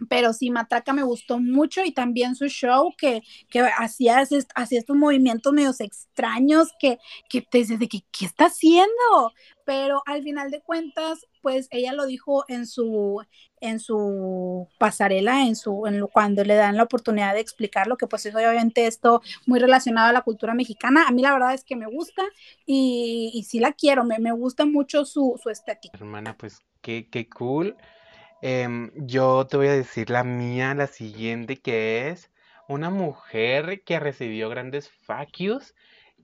pero 0.08 0.32
sí, 0.32 0.50
Matraca 0.50 0.92
me 0.92 1.02
gustó 1.02 1.38
mucho 1.38 1.84
y 1.84 1.92
también 1.92 2.34
su 2.34 2.46
show 2.48 2.92
que, 2.96 3.22
que 3.50 3.60
hacía, 3.60 4.18
hacía 4.54 4.78
estos 4.78 4.96
movimientos 4.96 5.52
medios 5.52 5.80
extraños 5.80 6.70
que, 6.78 6.98
que 7.28 7.42
te 7.42 7.58
dices 7.58 7.78
de 7.78 7.88
que, 7.88 8.00
¿qué 8.10 8.26
está 8.26 8.46
haciendo? 8.46 9.32
Pero 9.64 10.02
al 10.06 10.22
final 10.22 10.50
de 10.50 10.60
cuentas, 10.60 11.26
pues 11.40 11.68
ella 11.70 11.92
lo 11.92 12.06
dijo 12.06 12.44
en 12.48 12.66
su, 12.66 13.22
en 13.60 13.78
su 13.78 14.66
pasarela, 14.78 15.46
en 15.46 15.54
su, 15.54 15.86
en 15.86 16.00
lo, 16.00 16.08
cuando 16.08 16.42
le 16.42 16.56
dan 16.56 16.76
la 16.76 16.82
oportunidad 16.82 17.34
de 17.34 17.40
explicarlo, 17.40 17.96
que 17.96 18.08
pues 18.08 18.26
es 18.26 18.34
obviamente 18.34 18.86
esto 18.86 19.22
muy 19.46 19.60
relacionado 19.60 20.08
a 20.08 20.12
la 20.12 20.22
cultura 20.22 20.54
mexicana. 20.54 21.06
A 21.06 21.12
mí 21.12 21.22
la 21.22 21.32
verdad 21.32 21.54
es 21.54 21.62
que 21.62 21.76
me 21.76 21.86
gusta 21.86 22.22
y, 22.66 23.30
y 23.34 23.44
sí 23.44 23.60
la 23.60 23.72
quiero, 23.72 24.04
me, 24.04 24.18
me 24.18 24.32
gusta 24.32 24.66
mucho 24.66 25.04
su, 25.04 25.38
su 25.40 25.48
estética. 25.48 25.96
Hermana, 25.96 26.36
pues 26.36 26.60
qué, 26.80 27.08
qué 27.08 27.28
cool. 27.28 27.76
Em, 28.42 28.90
yo 28.96 29.46
te 29.46 29.56
voy 29.56 29.68
a 29.68 29.72
decir 29.72 30.10
la 30.10 30.24
mía, 30.24 30.74
la 30.74 30.86
siguiente, 30.86 31.60
que 31.62 32.08
es 32.10 32.30
una 32.68 32.90
mujer 32.90 33.84
que 33.84 33.98
recibió 34.00 34.48
grandes 34.50 34.90
facios, 34.90 35.74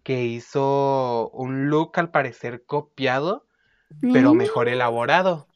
que 0.04 0.24
hizo 0.24 1.30
un 1.32 1.70
look 1.70 1.92
al 1.98 2.10
parecer 2.10 2.64
copiado, 2.66 3.46
pero 4.12 4.34
mejor 4.34 4.68
Mm, 4.68 4.70
elaborado. 4.70 5.50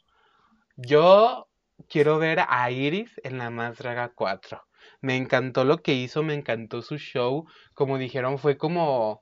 Yo 0.77 1.49
quiero 1.89 2.19
ver 2.19 2.41
a 2.49 2.71
Iris 2.71 3.13
en 3.25 3.39
la 3.39 3.51
Más 3.51 3.79
Draga 3.79 4.13
4. 4.15 4.63
Me 5.01 5.17
encantó 5.17 5.65
lo 5.65 5.79
que 5.83 5.95
hizo, 5.95 6.23
me 6.23 6.35
encantó 6.35 6.83
su 6.83 6.99
show. 6.99 7.47
Como 7.75 7.99
dijeron, 7.99 8.39
fue 8.39 8.57
como, 8.59 9.21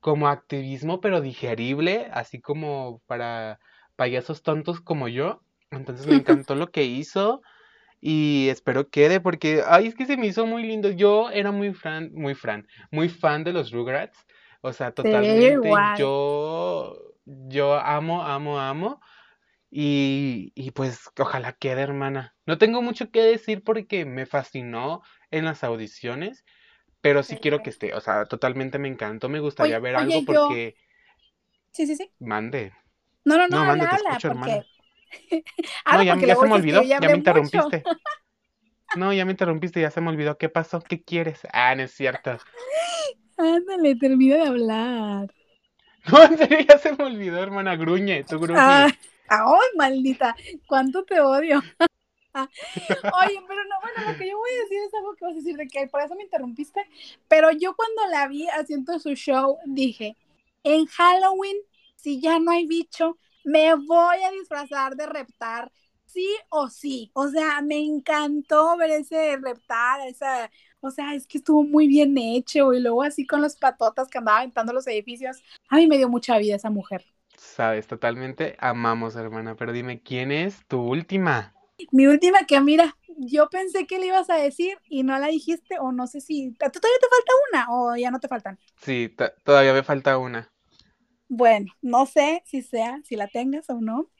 como 0.00 0.28
activismo, 0.28 1.00
pero 1.00 1.20
digerible, 1.20 2.08
así 2.12 2.40
como 2.40 3.02
para 3.06 3.60
payasos 3.96 4.42
tontos 4.42 4.80
como 4.80 5.08
yo. 5.08 5.42
Entonces 5.70 6.06
me 6.06 6.16
encantó 6.16 6.54
lo 6.54 6.70
que 6.70 6.84
hizo 6.84 7.42
y 8.00 8.48
espero 8.50 8.90
quede 8.90 9.20
porque, 9.20 9.62
ay, 9.66 9.88
es 9.88 9.94
que 9.96 10.06
se 10.06 10.16
me 10.16 10.26
hizo 10.28 10.46
muy 10.46 10.64
lindo. 10.64 10.90
Yo 10.90 11.30
era 11.30 11.52
muy 11.52 11.74
fan, 11.74 12.12
muy 12.14 12.34
fan, 12.34 12.68
muy 12.92 13.08
fan 13.08 13.44
de 13.44 13.52
los 13.52 13.72
Rugrats. 13.72 14.18
O 14.62 14.72
sea, 14.72 14.92
totalmente 14.92 15.92
yo, 15.92 16.96
yo 17.26 17.74
amo, 17.76 18.22
amo, 18.24 18.60
amo. 18.60 19.00
Y, 19.70 20.52
y 20.54 20.70
pues 20.72 21.10
ojalá 21.18 21.52
quede, 21.54 21.82
hermana. 21.82 22.36
No 22.46 22.58
tengo 22.58 22.82
mucho 22.82 23.10
que 23.10 23.22
decir 23.22 23.62
porque 23.64 24.04
me 24.06 24.26
fascinó 24.26 25.02
en 25.30 25.44
las 25.46 25.64
audiciones, 25.64 26.44
pero 27.02 27.22
sí 27.24 27.38
quiero 27.38 27.62
que 27.62 27.70
esté. 27.70 27.94
O 27.94 28.00
sea, 28.00 28.26
totalmente 28.26 28.78
me 28.78 28.88
encantó. 28.88 29.28
Me 29.28 29.40
gustaría 29.40 29.78
Oye, 29.78 29.80
ver 29.80 29.96
algo 29.96 30.22
oye, 30.22 30.26
yo, 30.28 30.48
porque 30.56 30.76
sí, 31.72 31.86
sí, 31.86 31.96
sí. 31.96 32.10
mande. 32.20 32.72
No, 33.24 33.36
no, 33.38 33.46
no, 33.48 33.56
No, 33.56 33.64
mande, 33.64 33.86
habla, 33.86 33.88
te 33.88 33.96
habla, 33.96 34.20
escucho, 34.20 34.30
porque, 34.32 34.66
hermana. 35.44 35.44
No, 35.90 36.02
ya, 36.02 36.16
se 36.36 36.46
me 36.46 36.54
olvidó, 36.54 36.92
ya 36.96 37.00
ya 37.00 37.08
me 37.10 37.16
mucho. 37.18 37.18
interrumpiste. 37.18 37.88
No, 38.92 39.12
ya 39.12 39.24
me 39.24 39.30
interrumpiste, 39.32 39.80
ya 39.80 39.90
se 39.90 40.00
me 40.00 40.10
olvidó. 40.10 40.36
¿Qué 40.38 40.48
pasó? 40.48 40.80
¿Qué 40.82 41.02
quieres? 41.02 41.40
Ah, 41.52 41.74
no 41.74 41.82
es 41.84 41.92
cierto. 41.92 42.38
Ándale, 43.36 43.96
termina 43.96 44.36
de 44.36 44.42
hablar. 44.48 45.28
No, 46.12 46.24
en 46.24 46.38
serio, 46.38 46.58
ya 46.68 46.78
se 46.78 46.92
me 46.96 47.04
olvidó, 47.04 47.42
hermana. 47.42 47.76
Gruñe, 47.76 48.24
tú 48.24 48.38
Ah, 48.54 48.88
gruñe. 48.88 48.90
ay, 49.28 49.68
maldita, 49.76 50.36
cuánto 50.66 51.04
te 51.04 51.20
odio. 51.20 51.62
Oye, 53.10 53.40
pero 53.46 53.64
no, 53.64 53.76
bueno, 53.80 54.00
lo 54.10 54.16
que 54.16 54.28
yo 54.28 54.36
voy 54.38 54.50
a 54.50 54.62
decir 54.62 54.78
es 54.86 54.94
algo 54.94 55.14
que 55.16 55.24
vas 55.24 55.32
a 55.34 55.36
decir 55.36 55.56
de 55.56 55.66
que 55.68 55.86
por 55.88 56.00
eso 56.02 56.14
me 56.14 56.24
interrumpiste, 56.24 56.80
pero 57.28 57.50
yo 57.52 57.74
cuando 57.74 58.06
la 58.10 58.28
vi 58.28 58.46
haciendo 58.48 58.98
su 58.98 59.14
show 59.14 59.58
dije, 59.66 60.16
en 60.64 60.86
Halloween, 60.86 61.56
si 61.96 62.20
ya 62.20 62.38
no 62.38 62.50
hay 62.52 62.66
bicho, 62.66 63.18
me 63.48 63.74
voy 63.74 64.16
a 64.24 64.30
disfrazar 64.30 64.96
de 64.96 65.06
reptar, 65.06 65.72
sí 66.06 66.26
o 66.50 66.68
sí. 66.70 67.10
O 67.14 67.28
sea, 67.28 67.60
me 67.62 67.78
encantó 67.80 68.76
ver 68.76 68.90
ese 68.90 69.36
reptar, 69.38 70.06
esa, 70.08 70.50
o 70.80 70.90
sea, 70.90 71.14
es 71.14 71.26
que 71.26 71.38
estuvo 71.38 71.64
muy 71.64 71.86
bien 71.88 72.16
hecho 72.18 72.72
y 72.72 72.80
luego 72.80 73.02
así 73.02 73.26
con 73.26 73.42
los 73.42 73.56
patotas 73.56 74.08
que 74.08 74.18
andaba 74.18 74.38
aventando 74.38 74.72
los 74.72 74.86
edificios. 74.86 75.38
A 75.68 75.76
mí 75.76 75.86
me 75.86 75.96
dio 75.98 76.08
mucha 76.08 76.38
vida 76.38 76.56
esa 76.56 76.70
mujer. 76.70 77.04
Sabes, 77.38 77.86
totalmente 77.86 78.54
amamos, 78.60 79.16
hermana. 79.16 79.56
Pero 79.56 79.72
dime, 79.72 80.02
¿quién 80.02 80.30
es 80.30 80.66
tu 80.66 80.82
última? 80.82 81.54
Mi 81.92 82.06
última 82.06 82.40
que 82.46 82.60
mira, 82.60 82.96
yo 83.18 83.48
pensé 83.50 83.86
que 83.86 83.98
le 83.98 84.06
ibas 84.06 84.30
a 84.30 84.36
decir 84.36 84.78
y 84.88 85.02
no 85.04 85.18
la 85.18 85.28
dijiste 85.28 85.78
o 85.80 85.92
no 85.92 86.06
sé 86.06 86.20
si... 86.20 86.56
¿a 86.60 86.70
¿Tú 86.70 86.80
todavía 86.80 86.98
te 87.00 87.08
falta 87.08 87.32
una 87.52 87.72
o 87.72 87.96
ya 87.96 88.10
no 88.10 88.20
te 88.20 88.28
faltan? 88.28 88.58
Sí, 88.80 89.08
to- 89.10 89.30
todavía 89.44 89.72
me 89.74 89.82
falta 89.84 90.18
una. 90.18 90.50
Bueno, 91.28 91.72
no 91.82 92.06
sé 92.06 92.42
si 92.46 92.62
sea, 92.62 93.00
si 93.04 93.16
la 93.16 93.28
tengas 93.28 93.68
o 93.68 93.80
no, 93.80 94.10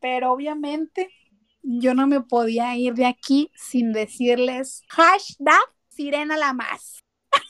pero 0.00 0.32
obviamente 0.32 1.10
yo 1.62 1.94
no 1.94 2.06
me 2.06 2.20
podía 2.20 2.76
ir 2.76 2.94
de 2.94 3.06
aquí 3.06 3.50
sin 3.54 3.92
decirles 3.92 4.82
hashtag 4.88 5.60
Sirena 5.88 6.36
la 6.36 6.52
más. 6.52 7.00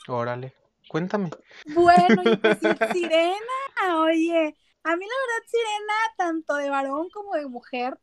Órale, 0.07 0.53
cuéntame. 0.89 1.29
Bueno, 1.73 2.21
y 2.25 2.35
pues 2.37 2.59
Sirena, 2.93 3.99
oye, 3.99 4.55
a 4.83 4.95
mí 4.95 5.05
la 5.05 5.15
verdad 5.21 5.47
Sirena, 5.47 5.93
tanto 6.17 6.55
de 6.55 6.69
varón 6.69 7.09
como 7.11 7.35
de 7.35 7.47
mujer, 7.47 7.97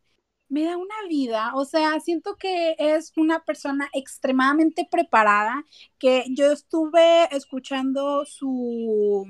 me 0.48 0.64
da 0.64 0.76
una 0.76 0.94
vida, 1.08 1.52
o 1.54 1.64
sea, 1.64 2.00
siento 2.00 2.36
que 2.36 2.74
es 2.78 3.12
una 3.16 3.44
persona 3.44 3.88
extremadamente 3.92 4.88
preparada, 4.90 5.64
que 5.98 6.24
yo 6.34 6.52
estuve 6.52 7.24
escuchando 7.36 8.24
su 8.24 9.26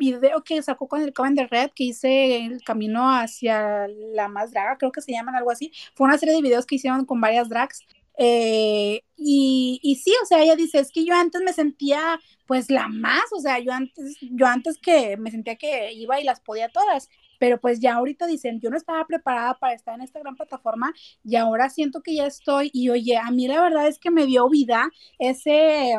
video 0.00 0.42
que 0.42 0.60
sacó 0.62 0.88
con 0.88 1.02
el 1.02 1.12
Coven 1.12 1.36
de 1.36 1.46
Red, 1.46 1.70
que 1.74 1.84
hice 1.84 2.44
el 2.44 2.62
camino 2.64 3.08
hacia 3.08 3.86
la 4.14 4.26
más 4.28 4.50
draga, 4.50 4.76
creo 4.78 4.90
que 4.90 5.00
se 5.00 5.12
llaman 5.12 5.36
algo 5.36 5.52
así, 5.52 5.72
fue 5.94 6.08
una 6.08 6.18
serie 6.18 6.34
de 6.34 6.42
videos 6.42 6.66
que 6.66 6.74
hicieron 6.74 7.04
con 7.04 7.20
varias 7.20 7.48
drags, 7.48 7.86
eh, 8.18 9.02
y, 9.16 9.80
y, 9.82 9.96
sí, 9.96 10.12
o 10.22 10.26
sea, 10.26 10.42
ella 10.42 10.56
dice, 10.56 10.78
es 10.78 10.90
que 10.92 11.04
yo 11.06 11.14
antes 11.14 11.40
me 11.42 11.52
sentía 11.52 12.20
pues 12.46 12.68
la 12.70 12.88
más, 12.88 13.22
o 13.32 13.40
sea, 13.40 13.60
yo 13.60 13.72
antes, 13.72 14.16
yo 14.20 14.46
antes 14.46 14.76
que 14.78 15.16
me 15.16 15.30
sentía 15.30 15.56
que 15.56 15.92
iba 15.92 16.20
y 16.20 16.24
las 16.24 16.40
podía 16.40 16.68
todas, 16.68 17.08
pero 17.38 17.58
pues 17.60 17.80
ya 17.80 17.94
ahorita 17.94 18.26
dicen, 18.26 18.60
yo 18.60 18.68
no 18.70 18.76
estaba 18.76 19.06
preparada 19.06 19.58
para 19.58 19.72
estar 19.72 19.94
en 19.94 20.02
esta 20.02 20.20
gran 20.20 20.36
plataforma 20.36 20.92
y 21.24 21.36
ahora 21.36 21.70
siento 21.70 22.02
que 22.02 22.14
ya 22.14 22.26
estoy 22.26 22.70
y 22.74 22.90
oye, 22.90 23.16
a 23.16 23.30
mí 23.30 23.48
la 23.48 23.62
verdad 23.62 23.86
es 23.88 23.98
que 23.98 24.10
me 24.10 24.26
dio 24.26 24.48
vida 24.50 24.90
ese 25.18 25.94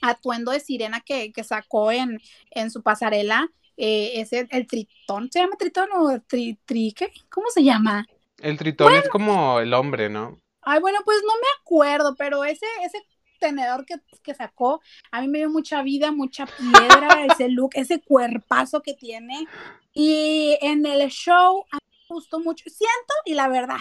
atuendo 0.00 0.52
de 0.52 0.60
sirena 0.60 1.00
que, 1.00 1.32
que 1.32 1.44
sacó 1.44 1.92
en, 1.92 2.20
en, 2.50 2.70
su 2.70 2.82
pasarela, 2.82 3.50
eh, 3.76 4.12
ese, 4.16 4.46
el 4.50 4.66
tritón, 4.66 5.30
¿se 5.30 5.40
llama 5.40 5.56
tritón 5.56 5.88
o 5.94 6.20
tri, 6.26 6.58
tri 6.64 6.92
¿qué? 6.92 7.12
¿Cómo 7.30 7.48
se 7.50 7.62
llama? 7.62 8.06
El 8.38 8.58
tritón 8.58 8.88
bueno, 8.88 9.02
es 9.02 9.08
como 9.08 9.60
el 9.60 9.74
hombre, 9.74 10.08
¿no? 10.08 10.38
Ay, 10.62 10.80
bueno, 10.80 10.98
pues 11.04 11.18
no 11.22 11.34
me 11.34 11.46
acuerdo, 11.60 12.14
pero 12.16 12.44
ese, 12.44 12.66
ese 12.84 13.02
tenedor 13.38 13.84
que, 13.84 13.96
que, 14.22 14.34
sacó, 14.34 14.80
a 15.10 15.20
mí 15.20 15.28
me 15.28 15.38
dio 15.38 15.50
mucha 15.50 15.82
vida, 15.82 16.12
mucha 16.12 16.46
piedra, 16.46 17.24
ese 17.32 17.48
look, 17.48 17.70
ese 17.74 18.00
cuerpazo 18.00 18.82
que 18.82 18.94
tiene. 18.94 19.46
Y 19.92 20.58
en 20.60 20.84
el 20.86 21.08
show 21.08 21.64
a 21.70 21.76
mí 21.76 21.90
me 22.08 22.14
gustó 22.14 22.40
mucho. 22.40 22.64
Siento, 22.68 23.14
y 23.24 23.34
la 23.34 23.48
verdad, 23.48 23.78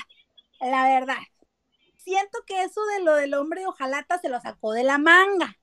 la 0.62 0.84
verdad, 0.88 1.18
siento 1.98 2.40
que 2.46 2.64
eso 2.64 2.82
de 2.86 3.04
lo 3.04 3.16
del 3.16 3.34
hombre 3.34 3.62
de 3.62 3.68
hojalata 3.68 4.18
se 4.20 4.30
lo 4.30 4.40
sacó 4.40 4.72
de 4.72 4.84
la 4.84 4.98
manga. 4.98 5.58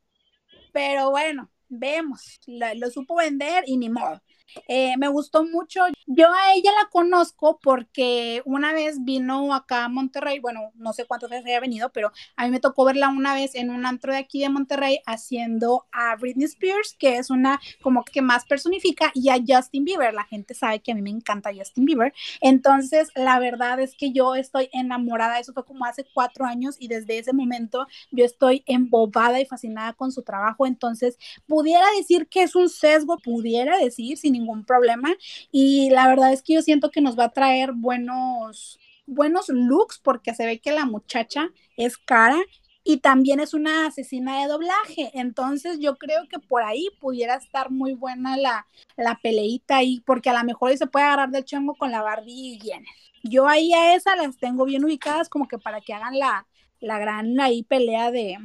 Pero 0.74 1.10
bueno, 1.12 1.50
vemos, 1.70 2.40
lo, 2.48 2.74
lo 2.76 2.90
supo 2.90 3.16
vender 3.16 3.64
y 3.66 3.78
ni 3.78 3.90
modo. 3.90 4.20
Eh, 4.68 4.96
me 4.98 5.08
gustó 5.08 5.44
mucho. 5.44 5.80
Yo 6.06 6.28
a 6.28 6.54
ella 6.54 6.70
la 6.72 6.88
conozco 6.90 7.58
porque 7.62 8.42
una 8.44 8.72
vez 8.72 9.04
vino 9.04 9.54
acá 9.54 9.84
a 9.84 9.88
Monterrey, 9.88 10.38
bueno, 10.38 10.70
no 10.74 10.92
sé 10.92 11.06
cuántas 11.06 11.30
veces 11.30 11.46
haya 11.46 11.60
venido, 11.60 11.90
pero 11.92 12.12
a 12.36 12.44
mí 12.44 12.50
me 12.50 12.60
tocó 12.60 12.84
verla 12.84 13.08
una 13.08 13.34
vez 13.34 13.54
en 13.54 13.70
un 13.70 13.86
antro 13.86 14.12
de 14.12 14.18
aquí 14.18 14.40
de 14.40 14.48
Monterrey 14.48 15.00
haciendo 15.06 15.86
a 15.92 16.16
Britney 16.16 16.44
Spears, 16.44 16.94
que 16.98 17.16
es 17.16 17.30
una 17.30 17.60
como 17.82 18.04
que 18.04 18.22
más 18.22 18.44
personifica, 18.44 19.10
y 19.14 19.30
a 19.30 19.36
Justin 19.46 19.84
Bieber. 19.84 20.14
La 20.14 20.24
gente 20.24 20.54
sabe 20.54 20.80
que 20.80 20.92
a 20.92 20.94
mí 20.94 21.02
me 21.02 21.10
encanta 21.10 21.50
Justin 21.56 21.84
Bieber. 21.84 22.12
Entonces, 22.40 23.10
la 23.14 23.38
verdad 23.38 23.80
es 23.80 23.94
que 23.96 24.12
yo 24.12 24.34
estoy 24.34 24.68
enamorada. 24.72 25.38
Eso 25.38 25.52
fue 25.52 25.64
como 25.64 25.84
hace 25.84 26.04
cuatro 26.12 26.44
años 26.44 26.76
y 26.78 26.88
desde 26.88 27.18
ese 27.18 27.32
momento 27.32 27.86
yo 28.10 28.24
estoy 28.24 28.62
embobada 28.66 29.40
y 29.40 29.46
fascinada 29.46 29.92
con 29.94 30.12
su 30.12 30.22
trabajo. 30.22 30.66
Entonces, 30.66 31.18
pudiera 31.46 31.84
decir 31.96 32.28
que 32.28 32.42
es 32.42 32.54
un 32.54 32.68
sesgo, 32.68 33.18
pudiera 33.18 33.78
decir 33.78 34.16
sin 34.18 34.33
ningún 34.34 34.64
problema. 34.64 35.14
Y 35.50 35.90
la 35.90 36.08
verdad 36.08 36.32
es 36.32 36.42
que 36.42 36.54
yo 36.54 36.62
siento 36.62 36.90
que 36.90 37.00
nos 37.00 37.18
va 37.18 37.24
a 37.24 37.32
traer 37.32 37.72
buenos, 37.72 38.78
buenos 39.06 39.48
looks 39.48 39.98
porque 39.98 40.34
se 40.34 40.46
ve 40.46 40.58
que 40.60 40.72
la 40.72 40.84
muchacha 40.84 41.48
es 41.76 41.96
cara 41.96 42.38
y 42.84 42.98
también 42.98 43.40
es 43.40 43.54
una 43.54 43.86
asesina 43.86 44.42
de 44.42 44.48
doblaje. 44.48 45.10
Entonces 45.14 45.78
yo 45.80 45.96
creo 45.96 46.28
que 46.28 46.38
por 46.38 46.62
ahí 46.62 46.88
pudiera 47.00 47.36
estar 47.36 47.70
muy 47.70 47.94
buena 47.94 48.36
la, 48.36 48.66
la 48.96 49.18
peleita 49.22 49.78
ahí, 49.78 50.02
porque 50.04 50.30
a 50.30 50.38
lo 50.38 50.44
mejor 50.44 50.76
se 50.76 50.86
puede 50.86 51.06
agarrar 51.06 51.30
del 51.30 51.44
chongo 51.44 51.74
con 51.74 51.90
la 51.90 52.02
Barbie 52.02 52.54
y 52.54 52.60
Jenner. 52.60 52.86
Yo 53.22 53.48
ahí 53.48 53.72
a 53.72 53.94
esas 53.94 54.18
las 54.18 54.36
tengo 54.36 54.66
bien 54.66 54.84
ubicadas 54.84 55.30
como 55.30 55.48
que 55.48 55.58
para 55.58 55.80
que 55.80 55.94
hagan 55.94 56.18
la, 56.18 56.46
la 56.80 56.98
gran 56.98 57.40
ahí 57.40 57.62
pelea 57.62 58.10
de, 58.10 58.36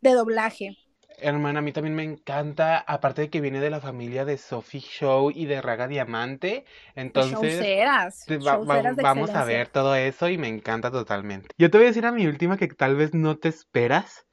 de 0.00 0.12
doblaje. 0.12 0.76
Hermana, 1.20 1.58
a 1.60 1.62
mí 1.62 1.72
también 1.72 1.94
me 1.96 2.02
encanta, 2.04 2.78
aparte 2.78 3.22
de 3.22 3.30
que 3.30 3.40
viene 3.40 3.60
de 3.60 3.70
la 3.70 3.80
familia 3.80 4.24
de 4.24 4.38
Sophie 4.38 4.80
Show 4.80 5.30
y 5.30 5.46
de 5.46 5.60
Raga 5.62 5.88
Diamante, 5.88 6.64
entonces 6.94 7.76
Showceras, 7.82 8.26
va- 8.28 8.58
showceras 8.58 8.96
vamos 8.96 9.34
a 9.34 9.44
ver 9.44 9.68
todo 9.68 9.94
eso 9.96 10.28
y 10.28 10.38
me 10.38 10.48
encanta 10.48 10.90
totalmente. 10.90 11.48
Yo 11.58 11.70
te 11.70 11.78
voy 11.78 11.86
a 11.86 11.88
decir 11.90 12.06
a 12.06 12.12
mi 12.12 12.26
última 12.26 12.56
que 12.56 12.68
tal 12.68 12.96
vez 12.96 13.14
no 13.14 13.38
te 13.38 13.48
esperas, 13.48 14.26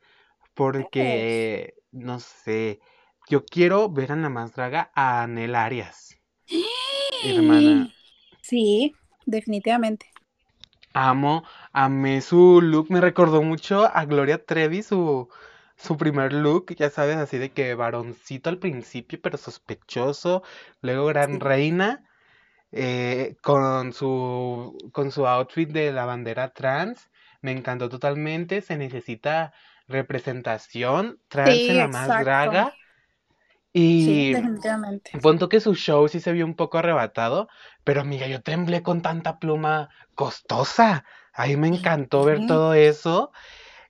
Es. 0.78 0.88
porque, 0.94 1.76
no 1.92 2.20
sé, 2.22 2.80
yo 3.30 3.46
quiero 3.46 3.90
ver 3.92 4.12
a 4.14 4.16
la 4.18 4.30
más 4.30 4.54
draga 4.56 4.92
a 4.96 5.24
Anel 5.24 5.56
Arias. 5.56 6.18
Hermana, 7.20 7.92
Sí, 8.42 8.96
definitivamente. 9.26 10.06
amo, 10.94 11.44
amé 11.74 12.22
su 12.22 12.62
look, 12.62 12.90
me 12.92 13.02
recordó 13.02 13.42
mucho 13.44 13.86
a 13.86 14.06
Gloria 14.06 14.44
Trevi, 14.46 14.82
su, 14.84 15.30
su 15.78 15.98
primer 15.98 16.34
look, 16.34 16.76
ya 16.76 16.90
sabes, 16.90 17.18
así 17.18 17.38
de 17.38 17.52
que 17.54 17.76
varoncito 17.76 18.50
al 18.50 18.60
principio, 18.60 19.20
pero 19.22 19.38
sospechoso, 19.38 20.44
luego 20.82 21.08
gran 21.08 21.40
Sí. 21.40 21.42
reina, 21.42 22.04
eh, 22.72 23.36
con 23.44 23.94
su, 23.94 24.92
con 24.94 25.12
su 25.12 25.28
outfit 25.28 25.70
de 25.72 25.92
la 25.94 26.06
bandera 26.06 26.54
trans, 26.54 27.10
me 27.42 27.52
encantó 27.54 27.90
totalmente, 27.90 28.62
se 28.62 28.78
necesita 28.78 29.54
representación 29.88 31.22
trans 31.30 31.70
en 31.70 31.78
Sí, 31.78 31.80
la 31.80 31.88
más 31.88 32.18
draga, 32.18 32.78
Sí, 33.98 34.26
y 34.28 34.36
definitivamente. 34.36 35.12
punto 35.22 35.50
que 35.50 35.60
su 35.60 35.76
show 35.76 36.08
sí 36.08 36.20
se 36.20 36.32
vio 36.34 36.46
un 36.46 36.56
poco 36.56 36.78
arrebatado, 36.78 37.48
pero 37.84 38.02
amiga, 38.02 38.28
yo 38.28 38.42
temblé 38.42 38.84
con 38.84 39.02
tanta 39.02 39.40
pluma 39.40 39.90
costosa. 40.16 41.06
A 41.34 41.48
mí 41.48 41.58
me 41.58 41.68
encantó 41.68 42.24
ver 42.26 42.42
Sí. 42.42 42.46
todo 42.46 42.74
eso. 42.74 43.32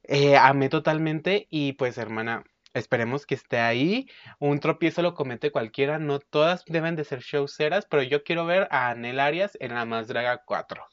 Eh, 0.07 0.37
amé 0.37 0.69
totalmente 0.69 1.47
y 1.49 1.73
pues 1.73 1.97
hermana, 1.97 2.43
esperemos 2.73 3.25
que 3.25 3.35
esté 3.35 3.59
ahí. 3.59 4.07
Un 4.39 4.59
tropiezo 4.59 5.01
lo 5.01 5.13
comete 5.15 5.51
cualquiera, 5.51 5.99
no 5.99 6.19
todas 6.19 6.63
deben 6.65 6.95
de 6.95 7.03
ser 7.03 7.21
showceras, 7.21 7.85
pero 7.85 8.03
yo 8.03 8.23
quiero 8.23 8.45
ver 8.45 8.67
a 8.71 8.89
Anel 8.89 9.19
Arias 9.19 9.57
en 9.59 9.73
la 9.73 9.85
Más 9.85 10.07
Draga 10.07 10.43
4. 10.45 10.83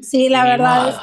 Sí, 0.00 0.28
la 0.28 0.44
verdad 0.44 0.88
es, 0.88 0.96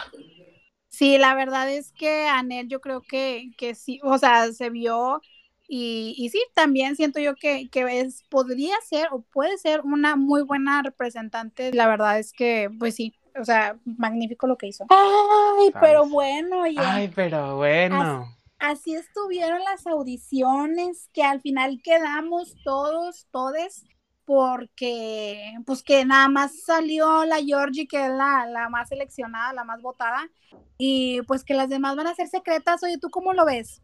sí, 0.89 1.17
la 1.17 1.35
verdad 1.35 1.71
es 1.71 1.91
que 1.93 2.27
Anel 2.27 2.67
yo 2.67 2.81
creo 2.81 3.01
que, 3.01 3.51
que 3.57 3.75
sí, 3.75 3.99
o 4.03 4.17
sea, 4.17 4.51
se 4.51 4.69
vio 4.69 5.21
y, 5.67 6.15
y 6.17 6.29
sí, 6.29 6.43
también 6.55 6.95
siento 6.95 7.19
yo 7.19 7.35
que, 7.35 7.69
que 7.69 8.01
es, 8.01 8.23
podría 8.29 8.75
ser 8.81 9.07
o 9.11 9.21
puede 9.21 9.57
ser 9.59 9.81
una 9.81 10.15
muy 10.15 10.41
buena 10.41 10.81
representante. 10.81 11.71
La 11.73 11.87
verdad 11.87 12.17
es 12.19 12.33
que, 12.33 12.69
pues 12.79 12.95
sí, 12.95 13.13
o 13.39 13.45
sea, 13.45 13.77
magnífico 13.85 14.47
lo 14.47 14.57
que 14.57 14.67
hizo. 14.67 14.85
Ay, 14.89 15.71
pero 15.79 16.07
bueno, 16.07 16.61
oye, 16.61 16.77
Ay, 16.77 17.07
pero 17.13 17.57
bueno. 17.57 18.27
así 18.59 18.93
estuvieron 18.95 19.59
las 19.63 19.85
audiciones, 19.87 21.09
que 21.13 21.23
al 21.23 21.41
final 21.41 21.81
quedamos 21.83 22.55
todos, 22.63 23.27
todes, 23.31 23.85
porque 24.25 25.53
pues 25.65 25.81
que 25.83 26.05
nada 26.05 26.29
más 26.29 26.61
salió 26.63 27.25
la 27.25 27.37
Georgie, 27.37 27.87
que 27.87 28.05
es 28.05 28.11
la, 28.11 28.45
la 28.47 28.69
más 28.69 28.89
seleccionada, 28.89 29.53
la 29.53 29.63
más 29.63 29.81
votada, 29.81 30.29
y 30.77 31.21
pues 31.23 31.43
que 31.43 31.53
las 31.55 31.69
demás 31.69 31.95
van 31.95 32.07
a 32.07 32.15
ser 32.15 32.27
secretas. 32.27 32.83
Oye, 32.83 32.97
¿tú 32.99 33.09
cómo 33.09 33.33
lo 33.33 33.45
ves? 33.45 33.81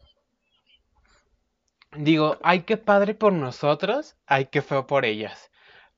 Digo, 1.97 2.37
ay, 2.43 2.61
qué 2.63 2.77
padre 2.77 3.15
por 3.15 3.33
nosotros, 3.33 4.15
ay, 4.27 4.45
qué 4.51 4.61
feo 4.61 4.85
por 4.85 5.03
ellas. 5.03 5.49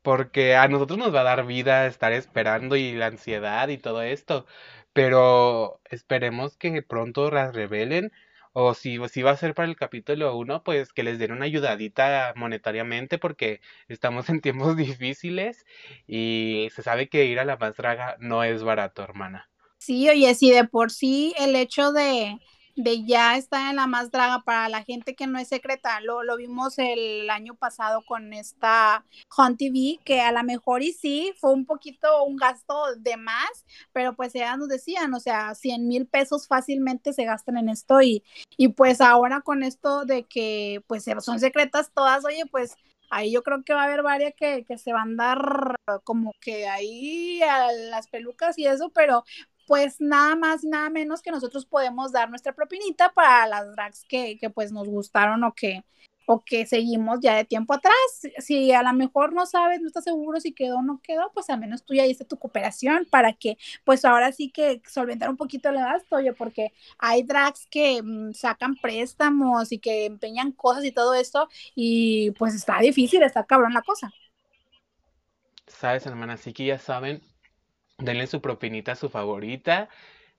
Porque 0.07 0.55
a 0.55 0.69
nosotros 0.69 0.97
nos 0.97 1.13
va 1.13 1.19
a 1.19 1.23
dar 1.23 1.45
vida 1.45 1.85
estar 1.85 2.13
esperando 2.13 2.77
y 2.77 2.93
la 2.93 3.07
ansiedad 3.07 3.67
y 3.67 3.77
todo 3.77 4.01
esto. 4.03 4.45
Pero 4.93 5.81
esperemos 5.83 6.55
que 6.55 6.81
pronto 6.81 7.29
las 7.29 7.53
revelen. 7.53 8.13
O 8.53 8.73
si, 8.73 8.99
si 9.09 9.21
va 9.21 9.31
a 9.31 9.35
ser 9.35 9.53
para 9.53 9.67
el 9.67 9.75
capítulo 9.75 10.37
uno, 10.37 10.63
pues 10.63 10.93
que 10.93 11.03
les 11.03 11.19
den 11.19 11.33
una 11.33 11.43
ayudadita 11.43 12.31
monetariamente 12.37 13.17
porque 13.17 13.59
estamos 13.89 14.29
en 14.29 14.39
tiempos 14.39 14.77
difíciles 14.77 15.65
y 16.07 16.69
se 16.73 16.83
sabe 16.83 17.09
que 17.09 17.25
ir 17.25 17.37
a 17.41 17.43
la 17.43 17.57
más 17.57 17.75
draga 17.75 18.15
no 18.19 18.45
es 18.45 18.63
barato, 18.63 19.03
hermana. 19.03 19.49
Sí, 19.77 20.07
oye, 20.07 20.33
sí, 20.35 20.51
de 20.51 20.63
por 20.63 20.89
sí 20.89 21.35
el 21.37 21.53
hecho 21.53 21.91
de, 21.91 22.39
de 22.77 23.03
ya 23.05 23.37
estar 23.37 23.69
en 23.71 23.75
la 23.75 23.87
más 23.87 24.11
draga 24.11 24.43
para 24.43 24.69
la 24.69 24.83
gente 24.83 25.15
que 25.15 25.25
no 25.25 25.39
es 25.39 25.47
secreta, 25.47 25.99
lo, 26.01 26.21
lo 26.23 26.37
vimos 26.37 26.77
el 26.77 27.27
año 27.31 27.55
pasado 27.55 28.03
con 28.05 28.33
esta 28.33 29.03
Hunt 29.35 29.57
TV, 29.57 29.99
que 30.05 30.21
a 30.21 30.31
lo 30.31 30.43
mejor 30.43 30.83
y 30.83 30.93
sí, 30.93 31.33
fue 31.39 31.53
un 31.53 31.65
poquito 31.65 32.23
un 32.23 32.37
gasto 32.37 32.95
de 32.97 33.17
más, 33.17 33.65
pero 33.93 34.15
pues 34.15 34.33
ya 34.33 34.55
nos 34.57 34.67
decían, 34.69 35.11
o 35.15 35.19
sea, 35.19 35.55
100 35.55 35.87
mil 35.87 36.05
pesos 36.07 36.47
fácilmente 36.47 37.13
se 37.13 37.25
gastan 37.25 37.57
en 37.57 37.69
esto 37.69 37.99
y, 38.01 38.23
y 38.57 38.67
pues 38.69 39.01
ahora 39.01 39.41
con 39.41 39.63
esto 39.63 40.05
de 40.05 40.25
que 40.25 40.83
pues 40.85 41.05
son 41.21 41.39
secretas 41.39 41.91
todas, 41.95 42.25
oye, 42.25 42.45
pues 42.51 42.75
ahí 43.09 43.31
yo 43.31 43.41
creo 43.41 43.63
que 43.63 43.73
va 43.73 43.83
a 43.83 43.85
haber 43.85 44.03
varias 44.03 44.33
que, 44.37 44.65
que 44.65 44.77
se 44.77 44.93
van 44.93 45.19
a 45.19 45.23
dar 45.23 45.75
como 46.03 46.33
que 46.39 46.67
ahí 46.67 47.41
a 47.41 47.71
las 47.71 48.07
pelucas 48.07 48.57
y 48.59 48.67
eso, 48.67 48.91
pero 48.93 49.23
pues 49.67 49.99
nada 49.99 50.35
más 50.35 50.63
nada 50.63 50.89
menos 50.89 51.21
que 51.21 51.31
nosotros 51.31 51.65
podemos 51.65 52.11
dar 52.11 52.29
nuestra 52.29 52.53
propinita 52.55 53.11
para 53.13 53.45
las 53.47 53.71
drags 53.75 54.05
que, 54.07 54.37
que 54.39 54.49
pues 54.49 54.71
nos 54.71 54.87
gustaron 54.87 55.43
o 55.43 55.53
que, 55.53 55.83
o 56.25 56.43
que 56.43 56.65
seguimos 56.65 57.19
ya 57.21 57.35
de 57.35 57.45
tiempo 57.45 57.73
atrás. 57.73 57.95
Si 58.39 58.71
a 58.71 58.81
lo 58.81 58.93
mejor 58.93 59.33
no 59.33 59.45
sabes, 59.45 59.81
no 59.81 59.87
estás 59.87 60.05
seguro 60.05 60.39
si 60.39 60.53
quedó 60.53 60.77
o 60.77 60.81
no 60.81 61.01
quedó, 61.03 61.31
pues 61.33 61.49
al 61.49 61.59
menos 61.59 61.83
tú 61.83 61.93
ya 61.93 62.05
hiciste 62.05 62.25
tu 62.25 62.39
cooperación 62.39 63.07
para 63.09 63.33
que 63.33 63.57
pues 63.83 64.05
ahora 64.05 64.31
sí 64.31 64.49
que 64.51 64.81
solventar 64.87 65.29
un 65.29 65.37
poquito 65.37 65.69
el 65.69 65.75
gasto, 65.75 66.17
porque 66.37 66.73
hay 66.97 67.23
drags 67.23 67.67
que 67.67 68.01
mmm, 68.01 68.33
sacan 68.33 68.75
préstamos 68.75 69.71
y 69.73 69.79
que 69.79 70.05
empeñan 70.05 70.53
cosas 70.53 70.85
y 70.85 70.91
todo 70.93 71.13
esto 71.13 71.49
y 71.75 72.31
pues 72.31 72.55
está 72.55 72.79
difícil, 72.79 73.21
está 73.23 73.45
cabrón 73.45 73.73
la 73.73 73.81
cosa. 73.81 74.13
Sabes, 75.67 76.05
hermana, 76.05 76.33
así 76.33 76.53
que 76.53 76.65
ya 76.65 76.79
saben, 76.79 77.21
denle 77.97 78.27
su 78.27 78.41
propinita 78.41 78.93
a 78.93 78.95
su 78.95 79.09
favorita, 79.09 79.89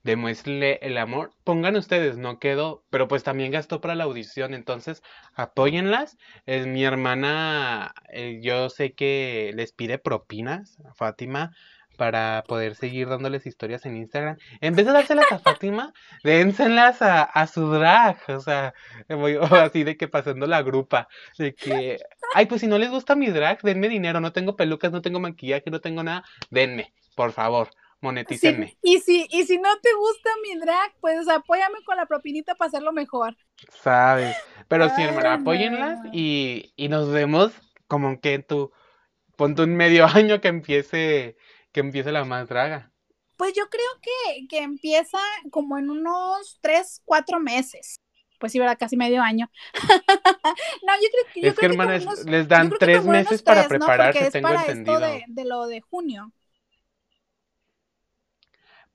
demuéstrenle 0.02 0.78
el 0.82 0.96
amor, 0.98 1.32
pongan 1.44 1.76
ustedes, 1.76 2.16
no 2.18 2.38
quedó, 2.38 2.84
pero 2.90 3.08
pues 3.08 3.24
también 3.24 3.50
gastó 3.52 3.80
para 3.80 3.94
la 3.96 4.04
audición, 4.04 4.54
entonces 4.54 5.02
apóyenlas. 5.34 6.16
Es 6.46 6.66
mi 6.66 6.84
hermana, 6.84 7.92
eh, 8.12 8.40
yo 8.42 8.70
sé 8.70 8.94
que 8.94 9.52
les 9.54 9.72
pide 9.72 9.98
propinas 9.98 10.78
a 10.88 10.94
Fátima 10.94 11.52
para 11.96 12.44
poder 12.46 12.76
seguir 12.76 13.08
dándoles 13.08 13.44
historias 13.46 13.84
en 13.84 13.96
Instagram. 13.96 14.36
En 14.60 14.76
vez 14.76 14.86
de 14.86 14.92
dárselas 14.92 15.32
a 15.32 15.38
Fátima, 15.40 15.92
dénselas 16.22 17.02
a, 17.02 17.22
a 17.24 17.46
su 17.48 17.68
drag, 17.72 18.18
o 18.28 18.40
sea, 18.40 18.72
voy- 19.08 19.36
o 19.36 19.42
así 19.56 19.82
de 19.84 19.96
que 19.96 20.06
pasando 20.08 20.46
la 20.46 20.62
grupa, 20.62 21.08
de 21.36 21.56
que, 21.56 21.98
ay, 22.32 22.46
pues 22.46 22.60
si 22.60 22.66
no 22.68 22.78
les 22.78 22.90
gusta 22.90 23.16
mi 23.16 23.28
drag, 23.30 23.60
denme 23.62 23.88
dinero, 23.88 24.20
no 24.20 24.32
tengo 24.32 24.56
pelucas, 24.56 24.92
no 24.92 25.02
tengo 25.02 25.18
maquillaje, 25.20 25.70
no 25.70 25.80
tengo 25.80 26.02
nada, 26.04 26.24
denme, 26.50 26.92
por 27.18 27.32
favor, 27.32 27.68
monetícenme. 28.00 28.68
Sí, 28.68 28.78
y 28.82 29.00
si, 29.00 29.26
y 29.30 29.44
si 29.44 29.58
no 29.58 29.68
te 29.80 29.92
gusta 29.94 30.30
mi 30.42 30.58
drag, 30.58 30.94
pues 31.00 31.28
apóyame 31.28 31.82
con 31.84 31.96
la 31.96 32.06
propinita 32.06 32.54
para 32.54 32.68
hacerlo 32.68 32.92
mejor. 32.92 33.36
¿Sabes? 33.82 34.36
Pero 34.68 34.88
sí, 34.90 35.02
hermana, 35.02 35.34
Ay, 35.34 35.40
apóyenlas 35.40 36.00
no. 36.02 36.12
y, 36.12 36.72
y 36.76 36.88
nos 36.88 37.10
vemos 37.12 37.52
como 37.88 38.20
que 38.20 38.38
tú, 38.40 38.72
ponte 39.36 39.62
un 39.62 39.76
medio 39.76 40.06
año 40.08 40.40
que 40.42 40.48
empiece, 40.48 41.36
que 41.72 41.80
empiece 41.80 42.12
la 42.12 42.24
más 42.26 42.48
draga. 42.48 42.92
Pues 43.36 43.52
yo 43.54 43.68
creo 43.70 43.86
que, 44.02 44.48
que 44.48 44.58
empieza 44.62 45.18
como 45.50 45.78
en 45.78 45.90
unos 45.90 46.58
tres, 46.60 47.02
cuatro 47.04 47.38
meses. 47.40 48.00
Pues 48.40 48.52
sí, 48.52 48.58
¿verdad? 48.58 48.76
Casi 48.78 48.96
medio 48.96 49.22
año. 49.22 49.50
no, 50.82 50.92
yo 51.02 51.08
creo 51.10 51.24
que 51.32 51.42
yo 51.42 51.48
Es 51.48 51.54
que, 51.54 51.66
creo 51.66 51.72
hermana, 51.72 51.96
como 51.96 51.96
es- 51.96 52.06
unos- 52.06 52.24
les 52.26 52.48
dan 52.48 52.70
que 52.70 52.78
tres 52.78 53.04
meses 53.04 53.42
para 53.42 53.62
¿no? 53.62 53.68
prepararse, 53.68 54.26
es 54.26 54.32
tengo 54.32 54.48
para 54.48 54.60
entendido. 54.60 54.98
esto 54.98 55.00
de, 55.06 55.24
de 55.42 55.44
lo 55.44 55.66
de 55.66 55.80
junio. 55.80 56.32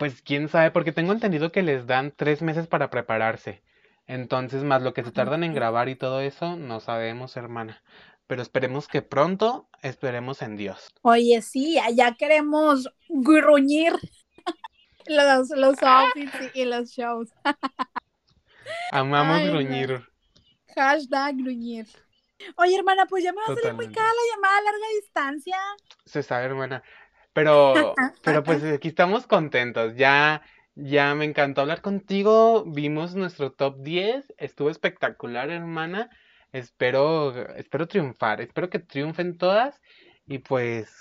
Pues 0.04 0.22
quién 0.22 0.50
sabe, 0.50 0.70
porque 0.70 0.92
tengo 0.92 1.14
entendido 1.14 1.54
que 1.54 1.64
les 1.64 1.88
dan 1.88 2.12
tres 2.14 2.42
meses 2.42 2.68
para 2.68 2.90
prepararse. 2.90 3.64
Entonces, 4.06 4.62
más 4.62 4.82
lo 4.82 4.94
que 4.94 5.02
se 5.02 5.14
tardan 5.14 5.46
en 5.46 5.54
grabar 5.54 5.88
y 5.88 5.96
todo 5.96 6.20
eso, 6.20 6.58
no 6.58 6.82
sabemos, 6.82 7.38
hermana. 7.38 7.82
Pero 8.28 8.42
esperemos 8.42 8.90
que 8.90 9.02
pronto, 9.02 9.70
esperemos 9.82 10.42
en 10.42 10.58
Dios. 10.58 10.90
Oye, 11.04 11.42
sí, 11.42 11.80
ya 11.96 12.16
queremos 12.16 12.90
gruñir 13.08 13.94
los, 15.08 15.50
los 15.52 15.82
outfits 15.82 16.36
y, 16.54 16.66
los 16.66 16.90
shows. 16.90 17.30
Amamos 18.92 19.38
Ay, 19.38 19.46
no. 19.46 19.52
gruñir. 19.54 20.06
Hashtag 20.76 21.38
gruñir. 21.38 21.88
Oye, 22.58 22.76
hermana, 22.76 23.06
pues 23.06 23.24
ya 23.24 23.32
me 23.32 23.38
va 23.38 23.54
a 23.54 23.56
salir 23.56 23.74
muy 23.74 23.88
cara 23.88 24.06
la 24.06 24.36
llamada 24.36 24.58
a 24.58 24.62
larga 24.64 24.88
distancia. 25.00 25.58
Se 26.06 26.22
sabe, 26.24 26.44
hermana. 26.44 26.84
Pero, 27.34 27.94
pero 28.24 28.44
pues 28.44 28.64
aquí 28.64 28.88
estamos 28.88 29.28
contentos. 29.28 29.96
Ya, 29.96 30.42
ya 30.76 31.14
me 31.16 31.26
encantó 31.26 31.62
hablar 31.62 31.82
contigo. 31.82 32.64
Vimos 32.66 33.16
nuestro 33.16 33.52
top 33.52 33.78
10. 33.82 34.34
Estuvo 34.38 34.70
espectacular, 34.70 35.50
hermana. 35.50 36.10
Espero, 36.52 37.36
espero 37.56 37.88
triunfar. 37.88 38.42
Espero 38.42 38.70
que 38.70 38.80
triunfen 38.80 39.38
todas. 39.38 39.82
Y 40.28 40.38
pues, 40.40 40.96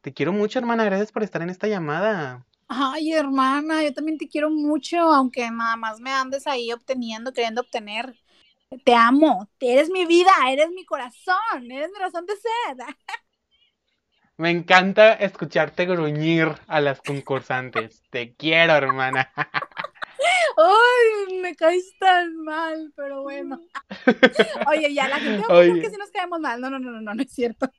te 0.00 0.12
quiero 0.12 0.32
mucho, 0.32 0.58
hermana. 0.58 0.84
Gracias 0.84 1.12
por 1.12 1.22
estar 1.22 1.42
en 1.42 1.50
esta 1.50 1.68
llamada. 1.68 2.46
Ay, 2.68 3.12
hermana, 3.12 3.84
yo 3.84 3.94
también 3.94 4.18
te 4.18 4.28
quiero 4.28 4.50
mucho, 4.50 4.98
aunque 4.98 5.48
nada 5.50 5.76
más 5.76 6.00
me 6.00 6.10
andes 6.10 6.46
ahí 6.48 6.72
obteniendo, 6.72 7.32
queriendo 7.32 7.60
obtener. 7.60 8.18
Te 8.84 8.94
amo, 8.94 9.48
eres 9.60 9.88
mi 9.90 10.04
vida, 10.06 10.32
eres 10.50 10.70
mi 10.70 10.84
corazón, 10.84 11.70
eres 11.70 11.90
mi 11.92 11.98
razón 12.00 12.26
de 12.26 12.34
ser. 12.34 12.76
Me 14.38 14.50
encanta 14.50 15.14
escucharte 15.14 15.86
gruñir 15.86 16.48
a 16.66 16.80
las 16.82 17.00
concursantes. 17.00 18.02
Te 18.10 18.34
quiero, 18.34 18.74
hermana. 18.74 19.32
Ay, 20.58 21.38
me 21.40 21.54
caes 21.54 21.94
tan 21.98 22.36
mal, 22.44 22.92
pero 22.94 23.22
bueno. 23.22 23.60
Oye, 24.66 24.92
ya 24.92 25.08
la 25.08 25.18
gente 25.18 25.46
va 25.48 25.60
a 25.60 25.62
que 25.62 25.90
si 25.90 25.96
nos 25.96 26.10
caemos 26.10 26.40
mal. 26.40 26.60
No, 26.60 26.68
no, 26.68 26.78
no, 26.78 26.90
no, 26.90 27.00
no, 27.00 27.14
no 27.14 27.22
es 27.22 27.32
cierto. 27.32 27.70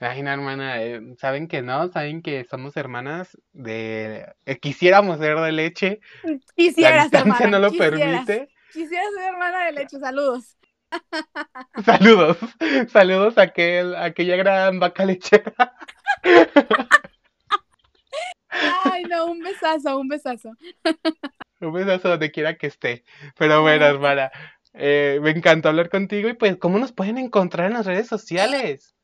Ay, 0.00 0.22
no, 0.22 0.30
hermana, 0.30 0.82
eh, 0.82 1.00
saben 1.18 1.48
que 1.48 1.62
no, 1.62 1.88
saben 1.88 2.22
que 2.22 2.44
somos 2.44 2.76
hermanas 2.76 3.36
de... 3.52 4.26
Eh, 4.44 4.58
quisiéramos 4.58 5.18
ser 5.18 5.36
de 5.38 5.52
leche. 5.52 6.00
Quisieras, 6.54 7.12
la 7.12 7.20
hermana, 7.20 7.46
no 7.46 7.58
lo 7.58 7.72
permite. 7.72 8.48
Quisiera 8.72 9.04
ser 9.16 9.32
hermana 9.32 9.66
de 9.66 9.72
leche, 9.72 9.98
saludos. 9.98 10.56
Saludos, 11.84 12.36
saludos 12.92 13.36
a, 13.38 13.42
aquel, 13.42 13.96
a 13.96 14.04
aquella 14.04 14.36
gran 14.36 14.78
vaca 14.78 15.04
lechera. 15.04 15.74
Ay, 18.84 19.04
no, 19.04 19.26
un 19.26 19.40
besazo, 19.40 19.98
un 19.98 20.08
besazo. 20.08 20.50
Un 21.60 21.72
besazo 21.72 22.08
donde 22.10 22.30
quiera 22.30 22.56
que 22.56 22.66
esté. 22.68 23.04
Pero 23.36 23.62
bueno, 23.62 23.86
hermana, 23.86 24.30
eh, 24.74 25.18
me 25.22 25.30
encantó 25.30 25.68
hablar 25.68 25.88
contigo 25.88 26.28
y 26.28 26.34
pues, 26.34 26.56
¿cómo 26.56 26.78
nos 26.78 26.92
pueden 26.92 27.18
encontrar 27.18 27.68
en 27.68 27.74
las 27.74 27.86
redes 27.86 28.08
sociales? 28.08 28.94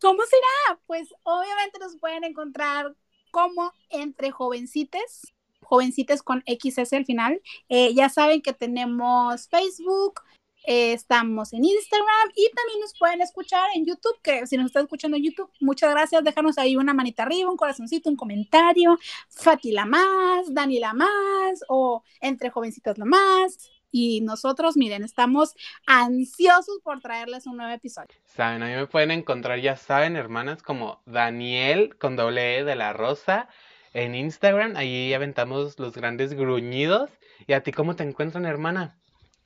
¿Cómo 0.00 0.22
será? 0.24 0.80
Pues 0.86 1.14
obviamente 1.22 1.78
nos 1.78 1.96
pueden 1.96 2.24
encontrar 2.24 2.94
como 3.30 3.72
entre 3.90 4.30
jovencites, 4.30 5.32
jovencites 5.62 6.22
con 6.22 6.42
XS 6.46 6.92
al 6.94 7.04
final. 7.04 7.40
Eh, 7.68 7.94
ya 7.94 8.08
saben 8.08 8.42
que 8.42 8.52
tenemos 8.52 9.48
Facebook, 9.48 10.22
eh, 10.64 10.92
estamos 10.92 11.52
en 11.52 11.64
Instagram 11.64 12.30
y 12.34 12.50
también 12.54 12.80
nos 12.80 12.96
pueden 12.98 13.20
escuchar 13.20 13.68
en 13.74 13.84
YouTube, 13.84 14.18
que 14.22 14.46
si 14.46 14.56
nos 14.56 14.66
están 14.66 14.84
escuchando 14.84 15.16
en 15.16 15.24
YouTube, 15.24 15.50
muchas 15.60 15.90
gracias, 15.90 16.22
déjanos 16.22 16.58
ahí 16.58 16.76
una 16.76 16.94
manita 16.94 17.24
arriba, 17.24 17.50
un 17.50 17.56
corazoncito, 17.56 18.10
un 18.10 18.16
comentario, 18.16 18.98
Fati 19.28 19.72
la 19.72 19.86
más, 19.86 20.52
Dani 20.52 20.78
la 20.78 20.94
más 20.94 21.64
o 21.68 22.02
entre 22.20 22.50
jovencitas 22.50 22.98
la 22.98 23.04
más. 23.04 23.58
Y 23.94 24.22
nosotros, 24.22 24.76
miren, 24.78 25.04
estamos 25.04 25.54
ansiosos 25.86 26.78
por 26.82 27.00
traerles 27.00 27.46
un 27.46 27.58
nuevo 27.58 27.72
episodio. 27.72 28.08
Saben, 28.24 28.62
a 28.62 28.66
mí 28.66 28.72
me 28.72 28.86
pueden 28.86 29.10
encontrar, 29.10 29.60
ya 29.60 29.76
saben, 29.76 30.16
hermanas, 30.16 30.62
como 30.62 31.02
Daniel 31.04 31.94
con 31.98 32.16
doble 32.16 32.58
E 32.58 32.64
de 32.64 32.74
la 32.74 32.94
Rosa 32.94 33.48
en 33.92 34.14
Instagram. 34.14 34.76
Ahí 34.76 35.12
aventamos 35.12 35.78
los 35.78 35.94
grandes 35.94 36.32
gruñidos. 36.32 37.10
¿Y 37.46 37.52
a 37.52 37.62
ti 37.62 37.70
cómo 37.70 37.94
te 37.94 38.02
encuentran, 38.02 38.46
hermana? 38.46 38.96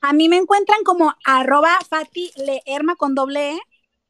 A 0.00 0.12
mí 0.12 0.28
me 0.28 0.36
encuentran 0.36 0.82
como 0.84 1.14
arroba 1.24 1.78
Fati 1.88 2.30
Leerma 2.36 2.96
con 2.96 3.14
doble 3.14 3.52
E. 3.52 3.58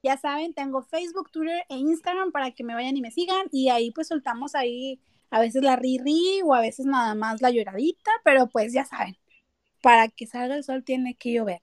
Ya 0.03 0.16
saben, 0.16 0.55
tengo 0.55 0.82
Facebook, 0.82 1.30
Twitter 1.30 1.64
e 1.68 1.76
Instagram 1.76 2.30
para 2.30 2.51
que 2.51 2.64
me 2.64 2.74
vayan 2.74 2.97
y 2.97 3.01
me 3.01 3.11
sigan. 3.11 3.47
Y 3.51 3.70
ahí 3.70 3.91
pues 3.91 4.09
soltamos 4.09 4.55
ahí 4.55 5.01
a 5.30 5.41
veces 5.41 5.62
la 5.62 5.76
ri 5.76 5.99
o 6.45 6.55
a 6.55 6.61
veces 6.61 6.87
nada 6.87 7.14
más 7.14 7.43
la 7.43 7.51
lloradita, 7.51 8.11
pero 8.24 8.47
pues 8.47 8.72
ya 8.72 8.84
saben, 8.84 9.16
para 9.82 10.09
que 10.09 10.26
salga 10.26 10.57
el 10.57 10.64
sol 10.64 10.84
tiene 10.84 11.14
que 11.14 11.32
llover. 11.32 11.62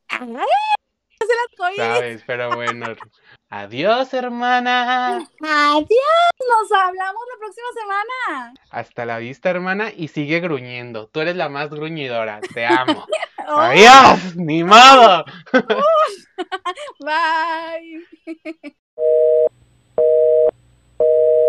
Sabes, 1.77 2.23
pero 2.27 2.53
bueno. 2.55 2.85
Adiós, 3.49 4.13
hermana. 4.13 5.17
Adiós, 5.17 6.29
nos 6.39 6.71
hablamos 6.71 7.21
la 7.31 7.39
próxima 7.39 7.67
semana. 7.79 8.53
Hasta 8.71 9.05
la 9.05 9.19
vista, 9.19 9.49
hermana, 9.49 9.91
y 9.95 10.09
sigue 10.09 10.39
gruñendo. 10.39 11.07
Tú 11.07 11.21
eres 11.21 11.35
la 11.35 11.49
más 11.49 11.69
gruñidora, 11.69 12.41
te 12.53 12.65
amo. 12.65 13.05
Oh. 13.47 13.59
¡Adiós! 13.59 14.35
¡Mimada! 14.35 15.25
Oh. 15.53 15.83
Bye. 16.99 18.01